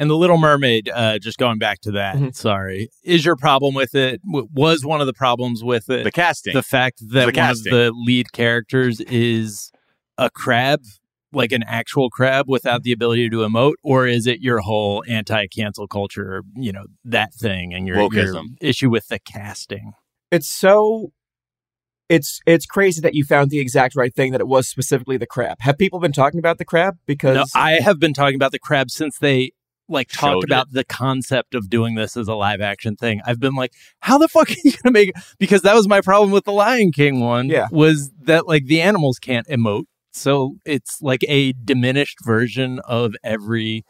And 0.00 0.08
the 0.08 0.16
Little 0.16 0.38
Mermaid, 0.38 0.88
uh, 0.92 1.18
just 1.18 1.36
going 1.38 1.58
back 1.58 1.80
to 1.82 1.92
that, 1.92 2.16
Mhm. 2.16 2.34
sorry, 2.34 2.88
is 3.04 3.22
your 3.24 3.36
problem 3.36 3.74
with 3.74 3.94
it? 3.94 4.22
W- 4.24 4.48
was 4.50 4.82
one 4.82 5.02
of 5.02 5.06
the 5.06 5.12
problems 5.12 5.62
with 5.62 5.90
it 5.90 6.04
The 6.04 6.10
casting. 6.10 6.54
the 6.54 6.62
fact 6.62 7.02
that 7.10 7.26
one 7.26 7.34
casting. 7.34 7.70
of 7.72 7.78
the 7.78 7.92
lead 7.92 8.32
characters 8.32 9.00
is 9.02 9.70
a 10.16 10.30
crab, 10.30 10.80
like 11.34 11.52
an 11.52 11.62
actual 11.64 12.08
crab 12.08 12.46
without 12.48 12.82
the 12.82 12.92
ability 12.92 13.28
to 13.28 13.36
emote, 13.46 13.74
or 13.84 14.06
is 14.06 14.26
it 14.26 14.40
your 14.40 14.60
whole 14.60 15.04
anti-cancel 15.06 15.86
culture, 15.86 16.42
you 16.56 16.72
know, 16.72 16.86
that 17.04 17.34
thing 17.34 17.74
and 17.74 17.86
your, 17.86 17.98
your 18.12 18.42
issue 18.62 18.88
with 18.88 19.06
the 19.08 19.18
casting? 19.18 19.92
It's 20.32 20.48
so 20.48 21.12
it's 22.08 22.40
it's 22.46 22.66
crazy 22.66 23.00
that 23.02 23.14
you 23.14 23.24
found 23.24 23.50
the 23.50 23.60
exact 23.60 23.94
right 23.94 24.14
thing 24.14 24.32
that 24.32 24.40
it 24.40 24.48
was 24.48 24.66
specifically 24.66 25.16
the 25.16 25.26
crab. 25.26 25.58
Have 25.60 25.76
people 25.78 26.00
been 26.00 26.10
talking 26.12 26.38
about 26.40 26.58
the 26.58 26.64
crab? 26.64 26.96
Because 27.06 27.36
No, 27.36 27.44
I 27.54 27.74
have 27.74 28.00
been 28.00 28.12
talking 28.14 28.34
about 28.34 28.50
the 28.50 28.58
crab 28.58 28.90
since 28.90 29.18
they 29.18 29.52
like 29.90 30.08
talked 30.08 30.44
about 30.44 30.72
the 30.72 30.84
concept 30.84 31.54
of 31.54 31.68
doing 31.68 31.94
this 31.94 32.16
as 32.16 32.28
a 32.28 32.34
live 32.34 32.60
action 32.60 32.96
thing. 32.96 33.20
I've 33.26 33.40
been 33.40 33.54
like, 33.54 33.72
how 34.00 34.18
the 34.18 34.28
fuck 34.28 34.50
are 34.50 34.54
you 34.64 34.72
gonna 34.82 34.92
make 34.92 35.10
it? 35.10 35.16
Because 35.38 35.62
that 35.62 35.74
was 35.74 35.88
my 35.88 36.00
problem 36.00 36.30
with 36.30 36.44
the 36.44 36.52
Lion 36.52 36.92
King 36.92 37.20
one. 37.20 37.48
Yeah. 37.48 37.68
Was 37.70 38.10
that 38.22 38.46
like 38.46 38.66
the 38.66 38.80
animals 38.80 39.18
can't 39.18 39.46
emote. 39.48 39.84
So 40.12 40.56
it's 40.64 41.00
like 41.02 41.24
a 41.28 41.52
diminished 41.52 42.18
version 42.24 42.80
of 42.80 43.14
every 43.22 43.84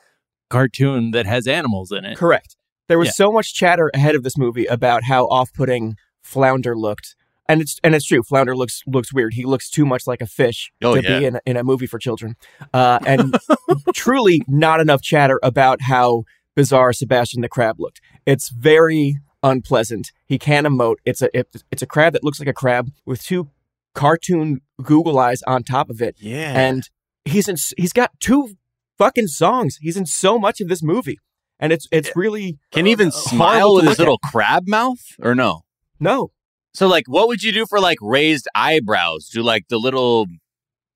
cartoon 0.51 1.13
that 1.13 1.27
has 1.27 1.47
animals 1.47 1.93
in 1.93 2.05
it. 2.05 2.19
Correct. 2.19 2.57
There 2.89 2.99
was 2.99 3.09
Yeah. 3.09 3.13
so 3.13 3.33
much 3.33 3.55
chatter 3.55 3.91
ahead 3.95 4.15
of 4.15 4.23
this 4.25 4.37
movie 4.37 4.67
about 4.67 5.05
how 5.05 5.27
off-putting 5.27 5.95
Flounder 6.23 6.77
looked, 6.77 7.15
and 7.51 7.61
it's 7.61 7.79
and 7.85 7.95
it's 7.95 8.07
true. 8.07 8.23
Flounder 8.23 8.57
looks 8.57 8.83
looks 8.87 9.13
weird. 9.13 9.35
He 9.35 9.45
looks 9.45 9.69
too 9.69 9.85
much 9.85 10.07
like 10.07 10.21
a 10.21 10.27
fish 10.27 10.71
Oh, 10.83 10.95
to 10.95 11.03
yeah. 11.03 11.19
be 11.19 11.25
in 11.27 11.35
a, 11.37 11.41
in 11.47 11.57
a 11.57 11.65
movie 11.65 11.87
for 11.87 11.99
children, 11.99 12.37
uh, 12.73 12.99
and 13.07 13.37
truly 13.95 14.41
not 14.47 14.81
enough 14.81 15.03
chatter 15.03 15.39
about 15.43 15.83
how 15.83 16.25
bizarre 16.57 16.93
Sebastian 16.93 17.43
the 17.43 17.49
Crab 17.49 17.77
looked. 17.79 18.01
It's 18.27 18.49
very 18.51 19.19
unpleasant. 19.43 20.13
He 20.27 20.39
can't 20.39 20.67
emote. 20.67 20.97
It's 21.05 21.23
a 21.23 21.29
it, 21.39 21.49
it's 21.71 21.83
a 21.83 21.87
crab 21.87 22.13
that 22.13 22.25
looks 22.25 22.39
like 22.41 22.49
a 22.49 22.53
crab 22.53 22.91
with 23.05 23.23
two 23.23 23.49
cartoon 23.95 24.61
Google 24.83 25.19
eyes 25.19 25.43
on 25.47 25.63
top 25.65 25.91
of 25.91 26.01
it, 26.01 26.17
yeah. 26.19 26.53
and 26.59 26.89
he's 27.25 27.49
in 27.49 27.57
he's 27.77 27.93
got 27.93 28.11
two 28.21 28.55
fucking 28.99 29.27
songs. 29.29 29.79
He's 29.81 29.97
in 29.97 30.07
so 30.07 30.39
much 30.39 30.61
of 30.61 30.69
this 30.69 30.83
movie, 30.83 31.19
and 31.59 31.73
it's 31.73 31.89
it's 31.91 32.15
really 32.15 32.59
Can 32.71 32.87
he 32.87 32.93
even 32.93 33.09
uh, 33.09 33.13
smile 33.13 33.75
with 33.75 33.87
his 33.87 33.99
little 33.99 34.19
crab 34.19 34.69
mouth 34.69 35.01
or 35.21 35.35
no? 35.35 35.63
no. 35.99 36.31
So 36.75 36.87
like 36.89 37.05
what 37.09 37.29
would 37.29 37.43
you 37.43 37.53
do 37.53 37.67
for 37.67 37.81
like 37.81 37.99
raised 38.01 38.49
eyebrows? 38.55 39.29
Do 39.29 39.43
like 39.43 39.69
the 39.69 39.79
little 39.79 40.27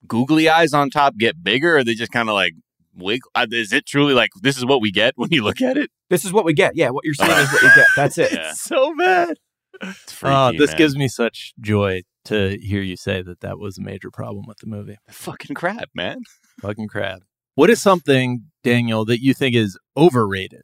googly 0.07 0.49
eyes 0.49 0.73
on 0.73 0.91
top 0.91 1.17
get 1.17 1.43
bigger 1.43 1.77
or 1.79 1.85
they 1.85 1.95
just 1.95 2.13
kind 2.13 2.29
of 2.29 2.35
like 2.35 2.53
wiggle? 2.97 3.31
Uh, 3.35 3.47
Is 3.51 3.73
it 3.73 3.87
truly 3.87 4.15
like 4.15 4.31
this 4.43 4.57
is 4.57 4.65
what 4.65 4.81
we 4.81 4.91
get 4.93 5.15
when 5.17 5.31
you 5.33 5.43
look 5.43 5.61
at 5.61 5.77
it? 5.77 5.91
This 6.11 6.25
is 6.25 6.33
what 6.33 6.45
we 6.45 6.53
get. 6.53 6.77
Yeah, 6.77 6.91
what 6.91 7.05
you're 7.05 7.15
seeing 7.15 7.31
is 7.31 7.53
what 7.53 7.63
you 7.63 7.71
get. 7.75 7.87
That's 7.97 8.19
it. 8.19 8.33
Yeah. 8.33 8.53
so 8.53 8.95
bad. 8.97 9.37
It's 9.83 10.13
freaky, 10.13 10.35
Oh, 10.35 10.53
this 10.57 10.71
man. 10.71 10.79
gives 10.79 10.97
me 10.97 11.09
such 11.09 11.53
joy 11.61 12.03
to 12.27 12.57
hear 12.63 12.81
you 12.81 12.97
say 12.97 13.23
that 13.23 13.41
that 13.41 13.59
was 13.59 13.77
a 13.79 13.83
major 13.83 14.11
problem 14.11 14.45
with 14.47 14.59
the 14.59 14.67
movie. 14.67 14.97
fucking 15.11 15.55
crab, 15.55 15.89
man. 15.95 16.21
Fucking 16.61 16.87
crab. 16.89 17.25
What 17.57 17.71
is 17.71 17.83
something, 17.83 18.45
Daniel, 18.63 19.05
that 19.07 19.21
you 19.21 19.35
think 19.35 19.55
is 19.57 19.77
overrated? 19.97 20.63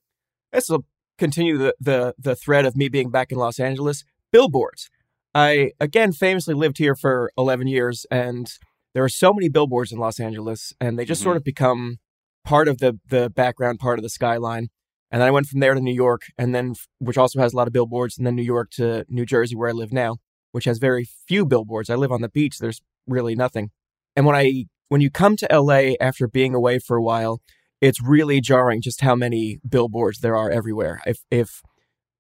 This 0.53 0.69
will 0.69 0.85
continue 1.19 1.59
the, 1.59 1.75
the 1.81 2.15
the 2.19 2.35
thread 2.37 2.65
of 2.65 2.77
me 2.77 2.89
being 2.89 3.11
back 3.11 3.31
in 3.33 3.39
Los 3.39 3.59
Angeles. 3.59 4.05
Billboards. 4.33 4.89
I 5.35 5.73
again 5.79 6.13
famously 6.13 6.55
lived 6.55 6.79
here 6.79 6.95
for 6.95 7.31
11 7.39 7.69
years, 7.69 8.07
and 8.11 8.51
there 8.95 9.05
are 9.05 9.09
so 9.09 9.33
many 9.33 9.49
billboards 9.49 9.93
in 9.93 9.99
Los 9.99 10.19
Angeles, 10.19 10.73
and 10.81 10.99
they 10.99 11.05
just 11.05 11.23
sort 11.23 11.35
mm-hmm. 11.35 11.39
of 11.39 11.45
become 11.45 11.99
part 12.45 12.69
of 12.69 12.79
the 12.79 12.99
the 13.09 13.31
background, 13.31 13.79
part 13.79 13.99
of 13.99 14.03
the 14.03 14.09
skyline. 14.09 14.69
And 15.13 15.21
then 15.21 15.29
I 15.29 15.33
went 15.33 15.47
from 15.47 15.61
there 15.61 15.75
to 15.75 15.81
New 15.81 15.95
York, 15.95 16.23
and 16.39 16.55
then 16.55 16.75
which 16.99 17.19
also 17.19 17.41
has 17.41 17.53
a 17.53 17.57
lot 17.57 17.67
of 17.67 17.73
billboards, 17.73 18.17
and 18.17 18.27
then 18.27 18.37
New 18.37 18.43
York 18.43 18.71
to 18.73 19.05
New 19.09 19.27
Jersey, 19.27 19.57
where 19.57 19.69
I 19.69 19.73
live 19.73 19.93
now, 19.93 20.17
which 20.53 20.65
has 20.65 20.79
very 20.79 21.07
few 21.27 21.47
billboards. 21.47 21.91
I 21.91 21.95
live 21.95 22.13
on 22.13 22.23
the 22.23 22.29
beach. 22.29 22.59
There's 22.59 22.81
really 23.07 23.35
nothing. 23.35 23.71
And 24.17 24.27
when 24.27 24.37
I 24.37 24.67
when 24.89 25.01
you 25.01 25.11
come 25.11 25.37
to 25.37 25.49
LA 25.51 25.95
after 26.01 26.27
being 26.27 26.55
away 26.55 26.79
for 26.79 26.97
a 26.97 27.03
while, 27.03 27.41
it's 27.81 28.03
really 28.03 28.41
jarring 28.41 28.83
just 28.83 29.01
how 29.01 29.15
many 29.15 29.59
billboards 29.69 30.21
there 30.21 30.37
are 30.37 30.51
everywhere. 30.51 31.01
If 31.07 31.21
if 31.31 31.63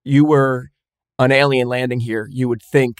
you 0.04 0.24
were 0.24 0.69
an 1.24 1.32
alien 1.32 1.68
landing 1.68 2.00
here, 2.00 2.28
you 2.30 2.48
would 2.48 2.62
think 2.62 2.96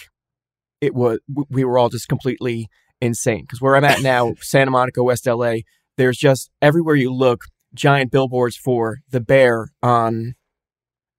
it 0.80 0.94
was 0.94 1.18
we 1.48 1.64
were 1.64 1.78
all 1.78 1.88
just 1.88 2.09
completely 2.09 2.68
insane. 3.00 3.42
Because 3.42 3.61
where 3.61 3.76
I'm 3.76 3.85
at 3.85 4.02
now, 4.02 4.35
Santa 4.40 4.70
Monica, 4.70 5.02
West 5.02 5.26
LA, 5.26 5.56
there's 5.96 6.16
just 6.16 6.50
everywhere 6.62 6.94
you 6.94 7.12
look, 7.12 7.44
giant 7.74 8.11
billboards 8.11 8.56
for 8.56 8.98
the 9.11 9.20
bear 9.20 9.68
on 9.83 10.35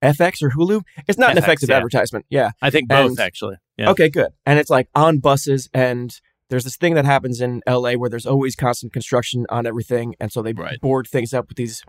FX 0.04 0.42
or 0.42 0.50
Hulu. 0.52 0.82
It's 1.08 1.18
not 1.20 1.32
an 1.32 1.38
effective 1.38 1.70
yeah. 1.70 1.78
advertisement. 1.78 2.26
Yeah. 2.30 2.52
I 2.62 2.70
think 2.70 2.90
both, 2.90 3.12
And- 3.12 3.20
actually. 3.20 3.58
Yeah. 3.78 3.92
Okay, 3.92 4.10
good. 4.10 4.30
And 4.46 4.60
it's 4.60 4.70
like 4.70 4.90
on 4.94 5.20
buses, 5.20 5.68
and 5.74 6.16
there's 6.50 6.66
this 6.66 6.76
thing 6.78 6.94
that 6.96 7.06
happens 7.06 7.42
in 7.42 7.62
LA 7.68 7.94
where 7.94 8.10
there's 8.10 8.26
always 8.28 8.56
constant 8.56 8.94
construction 8.94 9.46
on 9.50 9.66
everything, 9.66 10.16
and 10.20 10.32
so 10.32 10.42
they 10.42 10.54
Right. 10.54 10.80
board 10.82 11.08
things 11.08 11.34
up 11.34 11.48
with 11.48 11.58
these 11.58 11.82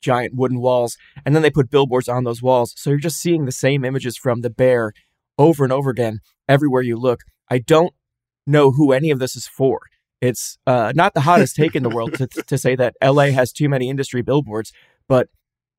giant 0.00 0.34
wooden 0.34 0.60
walls, 0.60 0.96
and 1.24 1.34
then 1.34 1.42
they 1.42 1.50
put 1.50 1.70
billboards 1.70 2.08
on 2.08 2.24
those 2.24 2.42
walls. 2.42 2.72
So 2.76 2.90
you're 2.90 2.98
just 2.98 3.20
seeing 3.20 3.44
the 3.44 3.52
same 3.52 3.84
images 3.84 4.16
from 4.16 4.40
the 4.40 4.50
bear 4.50 4.92
over 5.38 5.64
and 5.64 5.72
over 5.72 5.90
again 5.90 6.20
everywhere 6.48 6.82
you 6.82 6.96
look. 6.96 7.20
I 7.50 7.58
don't 7.58 7.92
know 8.46 8.72
who 8.72 8.92
any 8.92 9.10
of 9.10 9.18
this 9.18 9.36
is 9.36 9.46
for. 9.46 9.80
It's 10.20 10.58
uh, 10.66 10.92
not 10.94 11.14
the 11.14 11.20
hottest 11.22 11.56
take 11.56 11.74
in 11.74 11.82
the 11.82 11.88
world 11.88 12.14
to, 12.14 12.26
to 12.26 12.58
say 12.58 12.76
that 12.76 12.94
LA 13.02 13.26
has 13.30 13.52
too 13.52 13.68
many 13.68 13.88
industry 13.88 14.20
billboards, 14.22 14.72
but 15.08 15.28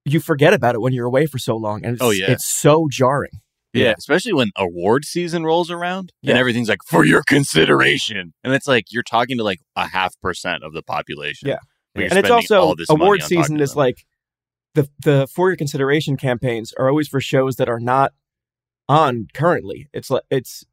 you 0.04 0.20
forget 0.20 0.54
about 0.54 0.74
it 0.74 0.82
when 0.82 0.94
you're 0.94 1.06
away 1.06 1.28
for 1.28 1.38
so 1.38 1.56
long, 1.56 1.86
and 1.86 1.94
it's, 1.94 2.02
Oh, 2.04 2.10
yeah. 2.10 2.32
it's 2.32 2.46
so 2.48 2.88
jarring. 2.90 3.32
Yeah, 3.74 3.94
especially 3.98 4.34
when 4.34 4.50
award 4.58 5.06
season 5.06 5.44
rolls 5.46 5.72
around 5.72 6.12
Yeah. 6.22 6.32
and 6.32 6.40
everything's 6.40 6.68
like 6.68 6.80
for 6.86 7.06
your 7.06 7.22
consideration, 7.28 8.34
and 8.44 8.54
it's 8.54 8.68
like 8.68 8.86
you're 8.90 9.04
talking 9.04 9.38
to 9.38 9.44
like 9.44 9.60
a 9.76 9.88
half 9.88 10.20
percent 10.22 10.64
of 10.64 10.74
the 10.74 10.82
population. 10.84 11.48
Yeah. 11.50 11.60
And 11.96 12.18
it's 12.20 12.30
also 12.30 12.74
award 12.90 13.22
season 13.24 13.60
is 13.60 13.76
like 13.76 14.06
the 14.74 14.90
the 15.04 15.28
for 15.28 15.50
your 15.50 15.58
consideration 15.58 16.18
campaigns 16.18 16.74
are 16.78 16.90
always 16.90 17.08
for 17.08 17.20
shows 17.20 17.56
that 17.58 17.70
are 17.70 17.80
not 17.80 18.14
on 18.88 19.28
currently. 19.34 19.90
It's 19.94 20.10
like 20.10 20.24
it's 20.30 20.66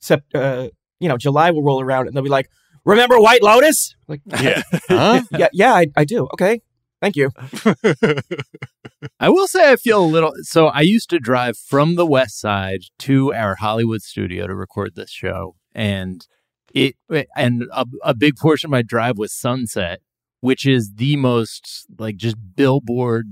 sept, 0.00 0.22
uh, 0.34 0.68
you 1.00 1.08
know 1.08 1.16
July 1.16 1.50
will 1.50 1.62
roll 1.62 1.80
around 1.80 2.06
and 2.06 2.16
they'll 2.16 2.22
be 2.22 2.30
like, 2.30 2.48
"Remember 2.84 3.20
White 3.20 3.42
Lotus?" 3.42 3.94
Like, 4.08 4.20
yeah, 4.26 4.62
huh? 4.88 5.22
yeah, 5.32 5.48
yeah, 5.52 5.74
I, 5.74 5.86
I 5.96 6.04
do. 6.04 6.28
Okay, 6.34 6.60
thank 7.00 7.16
you. 7.16 7.30
I 9.20 9.28
will 9.28 9.48
say 9.48 9.70
I 9.70 9.76
feel 9.76 10.02
a 10.02 10.06
little. 10.06 10.32
So 10.42 10.66
I 10.66 10.80
used 10.80 11.10
to 11.10 11.18
drive 11.18 11.56
from 11.56 11.96
the 11.96 12.06
West 12.06 12.40
Side 12.40 12.82
to 13.00 13.34
our 13.34 13.56
Hollywood 13.56 14.02
studio 14.02 14.46
to 14.46 14.54
record 14.54 14.94
this 14.94 15.10
show, 15.10 15.56
and 15.74 16.26
it 16.74 16.96
and 17.36 17.64
a, 17.72 17.86
a 18.02 18.14
big 18.14 18.36
portion 18.36 18.68
of 18.68 18.72
my 18.72 18.82
drive 18.82 19.18
was 19.18 19.32
Sunset, 19.32 20.00
which 20.42 20.66
is 20.66 20.92
the 20.96 21.16
most 21.16 21.86
like 21.98 22.16
just 22.16 22.36
billboard 22.54 23.26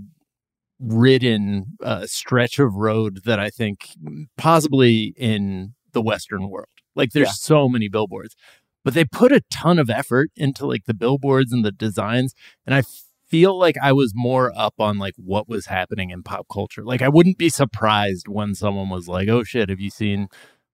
ridden 0.78 1.76
uh, 1.84 2.06
stretch 2.06 2.58
of 2.58 2.74
road 2.74 3.20
that 3.26 3.38
I 3.38 3.50
think 3.50 3.90
possibly 4.38 5.12
in 5.16 5.74
the 5.92 6.00
Western 6.00 6.48
world. 6.48 6.68
Like 6.96 7.10
there's 7.12 7.28
Yeah. 7.28 7.32
so 7.32 7.68
many 7.68 7.88
billboards, 7.88 8.34
but 8.84 8.94
they 8.94 9.04
put 9.04 9.32
a 9.32 9.42
ton 9.52 9.78
of 9.78 9.90
effort 9.90 10.30
into 10.36 10.66
like 10.66 10.86
the 10.86 10.94
billboards 10.94 11.52
and 11.52 11.64
the 11.64 11.72
designs, 11.72 12.34
and 12.64 12.74
I 12.74 12.82
feel 13.28 13.58
like 13.58 13.76
I 13.82 13.92
was 13.92 14.12
more 14.14 14.52
up 14.56 14.74
on 14.78 14.98
like 14.98 15.14
what 15.16 15.48
was 15.48 15.66
happening 15.66 16.10
in 16.10 16.22
pop 16.22 16.46
culture. 16.50 16.82
Like 16.84 17.02
I 17.02 17.08
wouldn't 17.08 17.38
be 17.38 17.48
surprised 17.48 18.26
when 18.28 18.54
someone 18.54 18.88
was 18.88 19.06
like, 19.08 19.28
"Oh 19.28 19.44
shit, 19.44 19.68
have 19.68 19.80
you 19.80 19.90
seen 19.90 20.28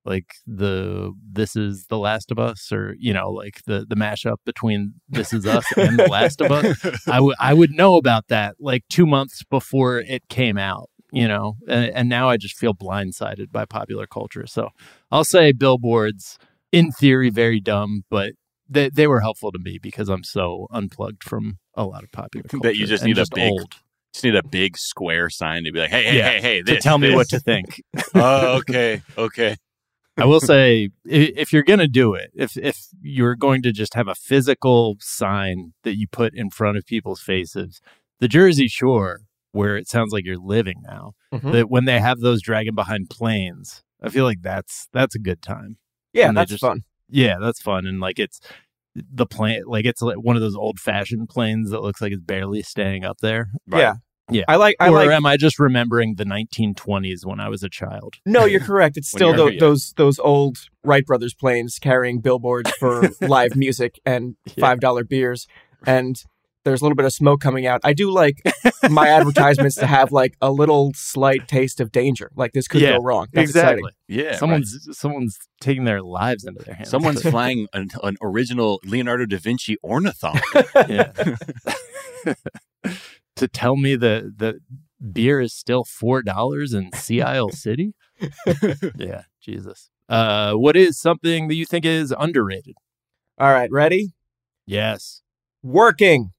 like 0.06 0.26
the 0.46 1.12
This 1.32 1.56
Is 1.56 1.86
the 1.88 1.98
Last 1.98 2.30
of 2.30 2.38
Us 2.38 2.70
or 2.72 2.94
you 2.98 3.12
know 3.12 3.30
like 3.30 3.62
the 3.66 3.84
the 3.88 3.96
mashup 3.96 4.36
between 4.44 4.94
This 5.08 5.32
Is 5.32 5.46
Us 5.46 5.64
and 5.76 5.98
The 5.98 6.06
Last 6.06 6.40
of 6.40 6.50
Us?" 6.50 6.76
I 7.08 7.20
would 7.20 7.36
I 7.40 7.52
would 7.54 7.70
know 7.72 7.96
about 7.96 8.28
that 8.28 8.56
like 8.60 8.84
2 8.90 9.06
months 9.06 9.42
before 9.50 9.98
it 9.98 10.28
came 10.28 10.56
out, 10.58 10.88
you 11.12 11.26
know. 11.28 11.56
And, 11.68 11.90
and 11.90 12.08
now 12.08 12.28
I 12.28 12.36
just 12.36 12.56
feel 12.56 12.74
blindsided 12.74 13.50
by 13.52 13.64
popular 13.64 14.06
culture. 14.06 14.46
So, 14.46 14.70
I'll 15.10 15.24
say 15.24 15.52
billboards 15.52 16.38
in 16.72 16.92
theory 16.92 17.30
very 17.30 17.60
dumb, 17.60 18.04
but 18.10 18.32
they, 18.68 18.88
they 18.90 19.06
were 19.06 19.20
helpful 19.20 19.52
to 19.52 19.58
me 19.58 19.78
because 19.80 20.08
I'm 20.08 20.24
so 20.24 20.66
unplugged 20.72 21.22
from 21.22 21.58
a 21.74 21.84
lot 21.84 22.02
of 22.02 22.10
popular 22.12 22.44
culture. 22.48 22.68
That 22.68 22.76
you 22.76 22.86
just 22.86 23.04
need 23.04 23.18
a 23.18 23.24
big 23.32 23.52
old 23.52 23.74
Just 24.12 24.24
need 24.24 24.34
a 24.34 24.42
big 24.42 24.76
square 24.76 25.30
sign 25.30 25.64
to 25.64 25.72
be 25.72 25.78
like, 25.78 25.90
hey, 25.90 26.04
hey, 26.04 26.16
Yeah, 26.18 26.30
hey, 26.30 26.40
hey, 26.40 26.62
to 26.62 26.80
tell 26.80 26.98
me 26.98 27.08
this. 27.08 27.16
what 27.16 27.28
to 27.28 27.38
think. 27.40 27.80
oh, 28.14 28.56
okay, 28.58 29.02
okay. 29.16 29.56
I 30.18 30.24
will 30.24 30.40
say, 30.40 30.88
if 31.04 31.52
you're 31.52 31.62
going 31.62 31.78
to 31.80 31.88
do 31.88 32.14
it, 32.14 32.30
if 32.34 32.56
if 32.56 32.86
you're 33.02 33.34
going 33.36 33.62
to 33.62 33.72
just 33.72 33.94
have 33.94 34.08
a 34.08 34.14
physical 34.14 34.96
sign 35.00 35.74
that 35.84 35.96
you 35.98 36.06
put 36.08 36.34
in 36.34 36.50
front 36.50 36.76
of 36.78 36.86
people's 36.86 37.20
faces, 37.20 37.80
the 38.20 38.28
Jersey 38.28 38.68
Shore, 38.68 39.20
where 39.52 39.76
it 39.76 39.88
sounds 39.88 40.12
like 40.12 40.24
you're 40.24 40.38
living 40.38 40.82
now, 40.82 41.12
Mhm. 41.32 41.52
that 41.52 41.70
when 41.70 41.84
they 41.84 42.00
have 42.00 42.20
those 42.20 42.40
dragging 42.42 42.74
behind 42.74 43.10
planes, 43.10 43.82
I 44.02 44.08
feel 44.08 44.24
like 44.24 44.42
that's 44.42 44.88
that's 44.92 45.14
a 45.14 45.18
good 45.18 45.42
time. 45.42 45.76
Yeah, 46.12 46.32
that's 46.32 46.50
just- 46.50 46.60
fun. 46.62 46.82
Yeah, 47.08 47.36
that's 47.40 47.60
fun, 47.60 47.86
and 47.86 48.00
like 48.00 48.18
it's 48.18 48.40
the 48.94 49.26
plane, 49.26 49.62
like 49.66 49.84
it's 49.84 50.00
like 50.00 50.16
one 50.16 50.36
of 50.36 50.42
those 50.42 50.56
old 50.56 50.80
fashioned 50.80 51.28
planes 51.28 51.70
that 51.70 51.82
looks 51.82 52.00
like 52.00 52.12
it's 52.12 52.22
barely 52.22 52.62
staying 52.62 53.04
up 53.04 53.18
there. 53.20 53.50
Right. 53.66 53.80
Yeah, 53.80 53.94
Yeah. 54.30 54.42
I 54.48 54.56
like. 54.56 54.76
I 54.80 54.88
or 54.88 54.92
like. 54.92 55.10
am 55.10 55.24
I 55.24 55.36
just 55.36 55.58
remembering 55.58 56.16
the 56.16 56.24
1920s 56.24 57.24
when 57.24 57.38
I 57.40 57.48
was 57.48 57.62
a 57.62 57.68
child? 57.68 58.14
No, 58.26 58.44
you're 58.44 58.60
correct. 58.60 58.96
It's 58.96 59.08
still 59.10 59.28
you're- 59.28 59.36
tho- 59.36 59.48
yeah. 59.50 59.60
those 59.60 59.92
those 59.96 60.18
old 60.18 60.58
Wright 60.84 61.04
brothers 61.06 61.32
planes 61.34 61.78
carrying 61.78 62.20
billboards 62.20 62.70
for 62.78 63.08
live 63.20 63.54
music 63.56 64.00
and 64.04 64.36
five 64.58 64.80
dollar 64.80 65.04
beers, 65.04 65.46
and 65.86 66.16
there's 66.64 66.80
a 66.80 66.84
little 66.84 66.96
bit 66.96 67.04
of 67.06 67.12
smoke 67.12 67.40
coming 67.40 67.64
out. 67.68 67.80
I 67.84 67.92
do 67.92 68.10
like 68.10 68.42
my 68.90 69.06
advertisements 69.06 69.76
to 69.76 69.86
have 69.86 70.10
like 70.10 70.34
a 70.40 70.50
little 70.50 70.90
slight 70.96 71.46
taste 71.46 71.80
of 71.80 71.92
danger. 71.92 72.32
Like 72.34 72.54
this 72.54 72.66
could 72.66 72.80
Yeah, 72.80 72.96
go 72.96 73.04
wrong. 73.04 73.28
That's 73.32 73.50
exciting. 73.50 73.84
Yeah, 74.08 74.34
someone's 74.34 74.76
someone's 74.90 75.38
taking 75.60 75.84
their 75.84 76.02
lives 76.02 76.42
into 76.44 76.64
their 76.64 76.74
hands. 76.74 76.90
Someone's 76.90 77.22
flying 77.30 77.68
an, 77.72 77.90
an 78.02 78.16
original 78.20 78.80
Leonardo 78.84 79.26
da 79.26 79.38
Vinci 79.38 79.76
ornithopter. 79.84 80.64
yeah. 80.88 81.12
To 83.36 83.48
tell 83.48 83.76
me 83.76 83.96
that 83.96 84.38
the 84.38 84.60
beer 85.12 85.40
is 85.40 85.52
still 85.52 85.84
four 85.84 86.22
dollars 86.22 86.72
in 86.72 86.92
Sea 86.92 87.22
Isle 87.22 87.50
City. 87.50 87.94
yeah, 88.96 89.22
Jesus. 89.40 89.90
Uh, 90.08 90.52
what 90.54 90.76
is 90.76 90.98
something 90.98 91.48
that 91.48 91.54
you 91.54 91.66
think 91.66 91.84
is 91.84 92.14
underrated? 92.16 92.76
All 93.38 93.52
right, 93.52 93.70
ready? 93.70 94.14
Yes. 94.66 95.22
Working. 95.62 96.32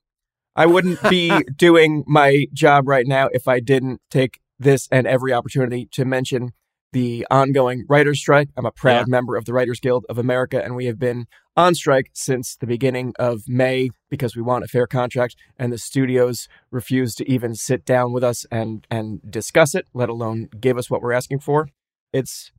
I 0.56 0.66
wouldn't 0.66 1.02
be 1.10 1.44
doing 1.56 2.04
my 2.08 2.48
job 2.54 2.88
right 2.88 3.06
now 3.06 3.30
if 3.32 3.48
I 3.48 3.60
didn't 3.60 4.02
take 4.10 4.40
this 4.58 4.88
and 4.92 5.06
every 5.06 5.32
opportunity 5.32 5.88
to 5.92 6.04
mention 6.04 6.52
the 6.94 7.26
ongoing 7.30 7.86
writers' 7.90 8.20
strike. 8.20 8.50
I'm 8.58 8.66
a 8.66 8.72
proud 8.72 9.08
Yeah. 9.08 9.12
member 9.12 9.36
of 9.36 9.46
the 9.46 9.54
Writers 9.54 9.80
Guild 9.80 10.06
of 10.10 10.18
America, 10.18 10.64
and 10.64 10.76
we 10.76 10.86
have 10.86 10.98
been 11.00 11.26
on 11.56 11.76
strike 11.76 12.10
since 12.14 12.56
the 12.56 12.68
beginning 12.68 13.14
of 13.20 13.42
May 13.48 13.90
because 14.10 14.36
we 14.36 14.42
want 14.42 14.64
a 14.64 14.68
fair 14.68 14.88
contract, 14.88 15.36
and 15.58 15.72
the 15.74 15.78
studios 15.78 16.48
refuse 16.72 17.14
to 17.16 17.30
even 17.30 17.56
sit 17.56 17.84
down 17.86 18.14
with 18.14 18.24
us 18.24 18.46
and 18.52 18.86
and 18.90 19.20
discuss 19.30 19.76
it, 19.76 19.86
let 19.94 20.10
alone 20.10 20.48
give 20.60 20.78
us 20.78 20.90
what 20.90 21.02
we're 21.02 21.14
asking 21.14 21.40
for. 21.40 21.68
It's 22.14 22.52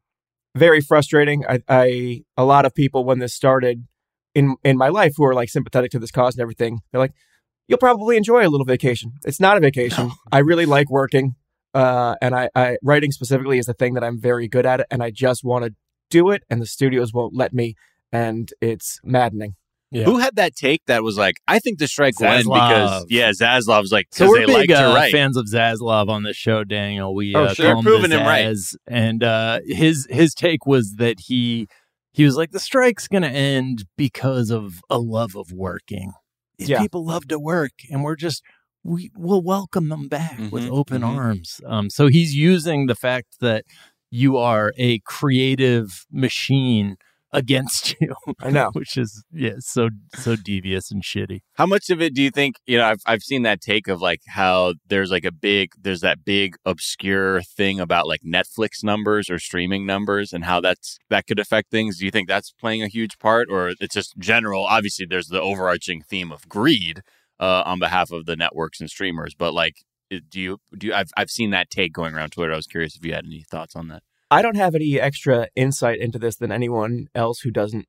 very 0.55 0.81
frustrating. 0.81 1.45
I, 1.49 1.61
I 1.69 2.23
a 2.37 2.45
lot 2.45 2.67
of 2.67 2.75
people 2.75 3.05
when 3.05 3.21
this 3.21 3.35
started 3.35 3.87
in 4.35 4.57
in 4.63 4.77
my 4.77 4.89
life 4.89 5.15
who 5.17 5.25
are 5.25 5.35
like 5.35 5.49
sympathetic 5.49 5.91
to 5.93 5.99
this 5.99 6.11
cause 6.11 6.35
and 6.35 6.43
everything, 6.43 6.81
they're 6.91 7.01
like, 7.01 7.15
"You'll 7.67 7.79
probably 7.79 8.17
enjoy 8.17 8.47
a 8.47 8.51
little 8.51 8.67
vacation." 8.67 9.13
It's 9.25 9.41
not 9.41 9.57
a 9.57 9.61
vacation. 9.61 10.11
I 10.33 10.39
really 10.41 10.67
like 10.67 10.91
working 10.91 11.35
uh, 11.79 12.15
and 12.21 12.35
I, 12.35 12.49
I 12.55 12.77
writing 12.83 13.13
specifically 13.13 13.59
is 13.59 13.67
the 13.67 13.75
thing 13.75 13.95
that 13.95 14.05
I'm 14.05 14.21
very 14.21 14.49
good 14.49 14.67
at, 14.67 14.87
and 14.91 15.03
I 15.03 15.11
just 15.11 15.45
want 15.45 15.65
to 15.65 15.75
do 16.11 16.31
it, 16.31 16.43
and 16.51 16.61
the 16.61 16.67
studios 16.67 17.13
won't 17.13 17.35
let 17.37 17.53
me, 17.53 17.75
and 18.13 18.51
it's 18.61 18.99
maddening. 19.05 19.55
Yeah. 19.91 20.05
Who 20.05 20.19
had 20.19 20.37
that 20.37 20.55
take 20.55 20.83
that 20.87 21.03
was 21.03 21.17
like, 21.17 21.37
I 21.49 21.59
think 21.61 21.79
the 21.79 21.89
strike 21.89 22.19
will 22.21 22.27
end 22.27 22.45
because 22.45 23.07
yeah, 23.09 23.31
Zaslav 23.31 23.81
was 23.81 23.91
like, 23.93 24.09
So 24.11 24.27
because 24.27 24.31
we're 24.31 24.41
they 24.41 24.47
big 24.47 24.57
like 24.71 24.79
to 24.79 24.91
uh, 24.91 24.95
write. 24.95 25.13
fans 25.13 25.37
of 25.39 25.47
Zaslav 25.47 26.09
on 26.11 26.25
this 26.25 26.37
show, 26.37 26.63
Daniel. 26.63 27.15
We 27.15 27.35
Oh, 27.35 27.45
uh, 27.45 27.55
sure. 27.55 27.71
call 27.71 27.79
him 27.79 27.85
Proving 27.85 28.11
him 28.11 28.21
right. 28.27 28.55
And 28.87 29.25
uh, 29.25 29.61
his 29.67 30.07
his 30.11 30.35
take 30.35 30.67
was 30.67 30.97
that 30.97 31.21
he 31.29 31.69
he 32.13 32.25
was 32.25 32.37
like 32.37 32.51
the 32.51 32.61
strike's 32.61 33.09
going 33.09 33.23
to 33.23 33.31
end 33.31 33.85
because 33.97 34.51
of 34.51 34.75
a 34.91 34.99
love 34.99 35.35
of 35.35 35.53
working. 35.53 36.13
These 36.59 36.69
Yeah. 36.69 36.81
people 36.83 37.07
love 37.07 37.27
to 37.29 37.39
work, 37.39 37.73
and 37.91 38.05
we're 38.05 38.17
just 38.17 38.43
we 38.89 39.11
will 39.17 39.43
welcome 39.43 39.89
them 39.89 40.09
back 40.09 40.39
with 40.51 40.65
Mhm, 40.65 40.71
open 40.81 41.03
mhm. 41.03 41.09
arms. 41.17 41.61
Um, 41.67 41.91
so 41.91 42.07
he's 42.09 42.35
using 42.35 42.87
the 42.87 42.95
fact 42.95 43.37
that 43.41 43.65
you 44.11 44.37
are 44.39 44.73
a 44.79 45.01
creative 45.01 46.07
machine 46.11 46.97
against 47.31 47.95
you, 48.01 48.15
I 48.41 48.49
know. 48.51 48.71
which 48.73 48.97
is 48.97 49.23
yeah, 49.31 49.57
so 49.59 49.91
so 50.15 50.35
devious 50.35 50.91
and 50.91 51.03
shitty. 51.03 51.41
How 51.61 51.67
much 51.67 51.91
of 51.91 52.01
it 52.01 52.15
do 52.15 52.23
you 52.23 52.31
think, 52.31 52.57
you 52.67 52.79
know, 52.79 52.87
I've, 52.87 53.03
I've 53.05 53.21
seen 53.23 53.43
that 53.43 53.61
take 53.61 53.87
of 53.87 54.01
like 54.01 54.21
how 54.29 54.73
there's 54.89 55.11
like 55.11 55.27
a 55.27 55.31
big, 55.33 55.73
there's 55.79 56.01
that 56.01 56.25
big 56.25 56.57
obscure 56.65 57.43
thing 57.43 57.81
about 57.81 58.09
like 58.09 58.21
Netflix 58.27 58.83
numbers 58.83 59.29
or 59.29 59.39
streaming 59.39 59.85
numbers 59.85 60.33
and 60.33 60.45
how 60.45 60.61
that's, 60.63 60.99
that 61.11 61.27
could 61.27 61.39
affect 61.39 61.71
things. 61.71 61.99
Do 61.99 62.07
you 62.07 62.11
think 62.11 62.29
that's 62.29 62.51
playing 62.53 62.83
a 62.83 62.89
huge 62.89 63.19
part 63.19 63.49
or 63.51 63.73
it's 63.79 63.95
just 63.95 64.17
general? 64.19 64.65
Obviously, 64.65 65.05
there's 65.05 65.29
the 65.29 65.43
overarching 65.43 66.01
theme 66.09 66.33
of 66.33 66.49
greed 66.49 67.03
uh, 67.41 67.63
on 67.67 67.79
behalf 67.79 68.11
of 68.11 68.27
the 68.27 68.37
networks 68.37 68.81
and 68.81 68.91
streamers, 68.91 69.35
but 69.35 69.53
like, 69.55 69.77
do 70.11 70.41
you, 70.41 70.59
do 70.77 70.87
you, 70.89 70.95
I've, 70.95 71.11
I've 71.17 71.31
seen 71.31 71.51
that 71.51 71.71
take 71.71 71.93
going 71.93 72.15
around 72.15 72.31
Twitter. 72.31 72.53
I 72.53 72.57
was 72.57 72.67
curious 72.67 72.97
if 72.97 73.05
you 73.05 73.13
had 73.13 73.27
any 73.27 73.45
thoughts 73.51 73.77
on 73.77 73.89
that. 73.89 74.03
I 74.31 74.43
don't 74.43 74.57
have 74.57 74.75
any 74.75 74.99
extra 75.01 75.49
insight 75.55 75.99
into 76.01 76.19
this 76.19 76.37
than 76.37 76.51
anyone 76.53 77.07
else 77.15 77.41
who 77.41 77.51
doesn't, 77.51 77.87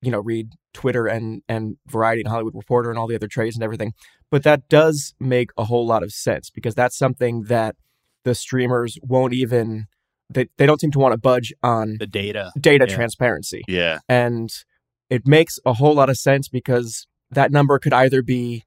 you 0.00 0.10
know, 0.10 0.20
read 0.20 0.50
Twitter 0.74 1.06
and 1.06 1.42
and 1.48 1.76
Variety 1.86 2.22
and 2.22 2.28
Hollywood 2.28 2.54
Reporter 2.54 2.90
and 2.90 2.98
all 2.98 3.06
the 3.06 3.14
other 3.14 3.28
trades 3.28 3.56
and 3.56 3.62
everything. 3.62 3.92
But 4.30 4.42
that 4.42 4.68
does 4.68 5.14
make 5.20 5.50
a 5.56 5.64
whole 5.64 5.86
lot 5.86 6.02
of 6.02 6.12
sense 6.12 6.50
because 6.50 6.74
that's 6.74 6.96
something 6.96 7.44
that 7.44 7.76
the 8.24 8.34
streamers 8.34 8.98
won't 9.02 9.32
even 9.34 9.86
they, 10.30 10.48
they 10.56 10.64
don't 10.66 10.80
seem 10.80 10.90
to 10.92 10.98
want 10.98 11.12
to 11.12 11.18
budge 11.18 11.52
on 11.62 11.96
The 11.98 12.06
data. 12.06 12.50
data 12.58 12.86
Yeah. 12.88 12.94
transparency. 12.94 13.62
Yeah. 13.68 13.98
And 14.08 14.50
it 15.10 15.26
makes 15.26 15.58
a 15.66 15.74
whole 15.74 15.94
lot 15.94 16.08
of 16.08 16.16
sense 16.16 16.48
because 16.48 17.06
that 17.30 17.52
number 17.52 17.78
could 17.78 17.92
either 17.92 18.22
be 18.22 18.64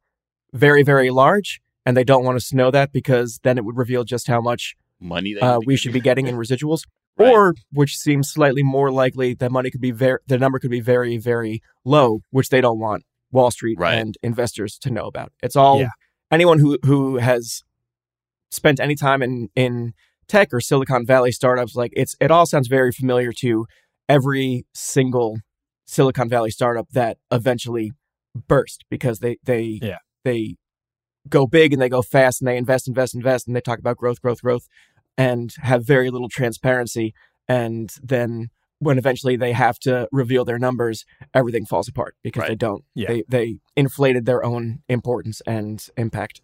very, 0.53 0.83
very 0.83 1.09
large, 1.09 1.61
and 1.85 1.95
they 1.95 2.03
don't 2.03 2.23
want 2.23 2.35
us 2.37 2.49
to 2.49 2.55
know 2.55 2.71
that 2.71 2.91
because 2.91 3.39
then 3.43 3.57
it 3.57 3.65
would 3.65 3.77
reveal 3.77 4.03
just 4.03 4.27
how 4.27 4.41
much 4.41 4.75
Money 4.99 5.37
uh, 5.37 5.59
we 5.65 5.75
should 5.75 5.93
be 5.93 5.99
getting. 5.99 6.25
getting 6.25 6.35
in 6.39 6.41
residuals. 6.45 6.81
Right. 7.17 7.31
Or, 7.31 7.55
which 7.71 7.97
seems 7.97 8.29
slightly 8.29 8.61
more 8.63 8.91
likely, 8.91 9.33
that 9.35 9.51
money 9.51 9.71
could 9.71 9.81
be 9.81 9.91
very, 9.91 10.19
the 10.27 10.37
number 10.37 10.59
could 10.59 10.69
be 10.71 10.79
very, 10.81 11.17
very 11.17 11.61
low, 11.83 12.19
which 12.29 12.49
they 12.49 12.61
don't 12.61 12.79
want 12.79 13.03
Wall 13.31 13.49
Street 13.51 13.77
Right. 13.79 13.95
and 13.95 14.15
investors 14.21 14.77
to 14.79 14.91
know 14.91 15.05
about. 15.07 15.31
It's 15.41 15.55
all 15.55 15.79
Yeah. 15.79 15.89
anyone 16.31 16.59
who 16.59 16.77
who 16.85 17.17
has 17.17 17.63
spent 18.51 18.79
any 18.79 18.95
time 18.95 19.21
in 19.23 19.49
in 19.55 19.93
tech 20.27 20.53
or 20.53 20.61
Silicon 20.61 21.05
Valley 21.05 21.31
startups, 21.31 21.75
like 21.75 21.91
it's 21.95 22.15
it 22.21 22.29
all 22.31 22.45
sounds 22.45 22.67
very 22.67 22.91
familiar 22.91 23.31
to 23.39 23.65
every 24.07 24.65
single 24.73 25.39
Silicon 25.85 26.29
Valley 26.29 26.51
startup 26.51 26.87
that 26.91 27.17
eventually 27.31 27.91
burst 28.47 28.85
because 28.89 29.19
they 29.19 29.37
they 29.43 29.79
Yeah. 29.81 29.97
They 30.27 30.55
go 31.29 31.47
big 31.47 31.73
and 31.73 31.81
they 31.81 31.89
go 31.89 32.01
fast 32.01 32.41
and 32.41 32.47
they 32.47 32.57
invest 32.57 32.87
invest 32.87 33.13
invest 33.15 33.47
and 33.47 33.55
they 33.55 33.61
talk 33.61 33.79
about 33.79 33.97
growth 33.97 34.21
growth 34.21 34.41
growth 34.41 34.65
and 35.17 35.53
have 35.61 35.85
very 35.85 36.09
little 36.09 36.29
transparency 36.29 37.13
and 37.47 37.87
then 38.03 38.49
when 38.79 38.97
eventually 38.99 39.35
they 39.35 39.53
have 39.53 39.77
to 39.79 40.07
reveal 40.11 40.45
their 40.45 40.59
numbers 40.59 41.03
everything 41.33 41.65
falls 41.65 41.87
apart 41.87 42.15
because 42.23 42.41
Right. 42.41 42.49
they 42.49 42.55
don't 42.67 42.83
Yeah. 42.95 43.07
they 43.09 43.23
they 43.27 43.47
inflated 43.75 44.25
their 44.25 44.43
own 44.51 44.83
importance 44.87 45.41
and 45.47 45.77
impact 45.97 46.41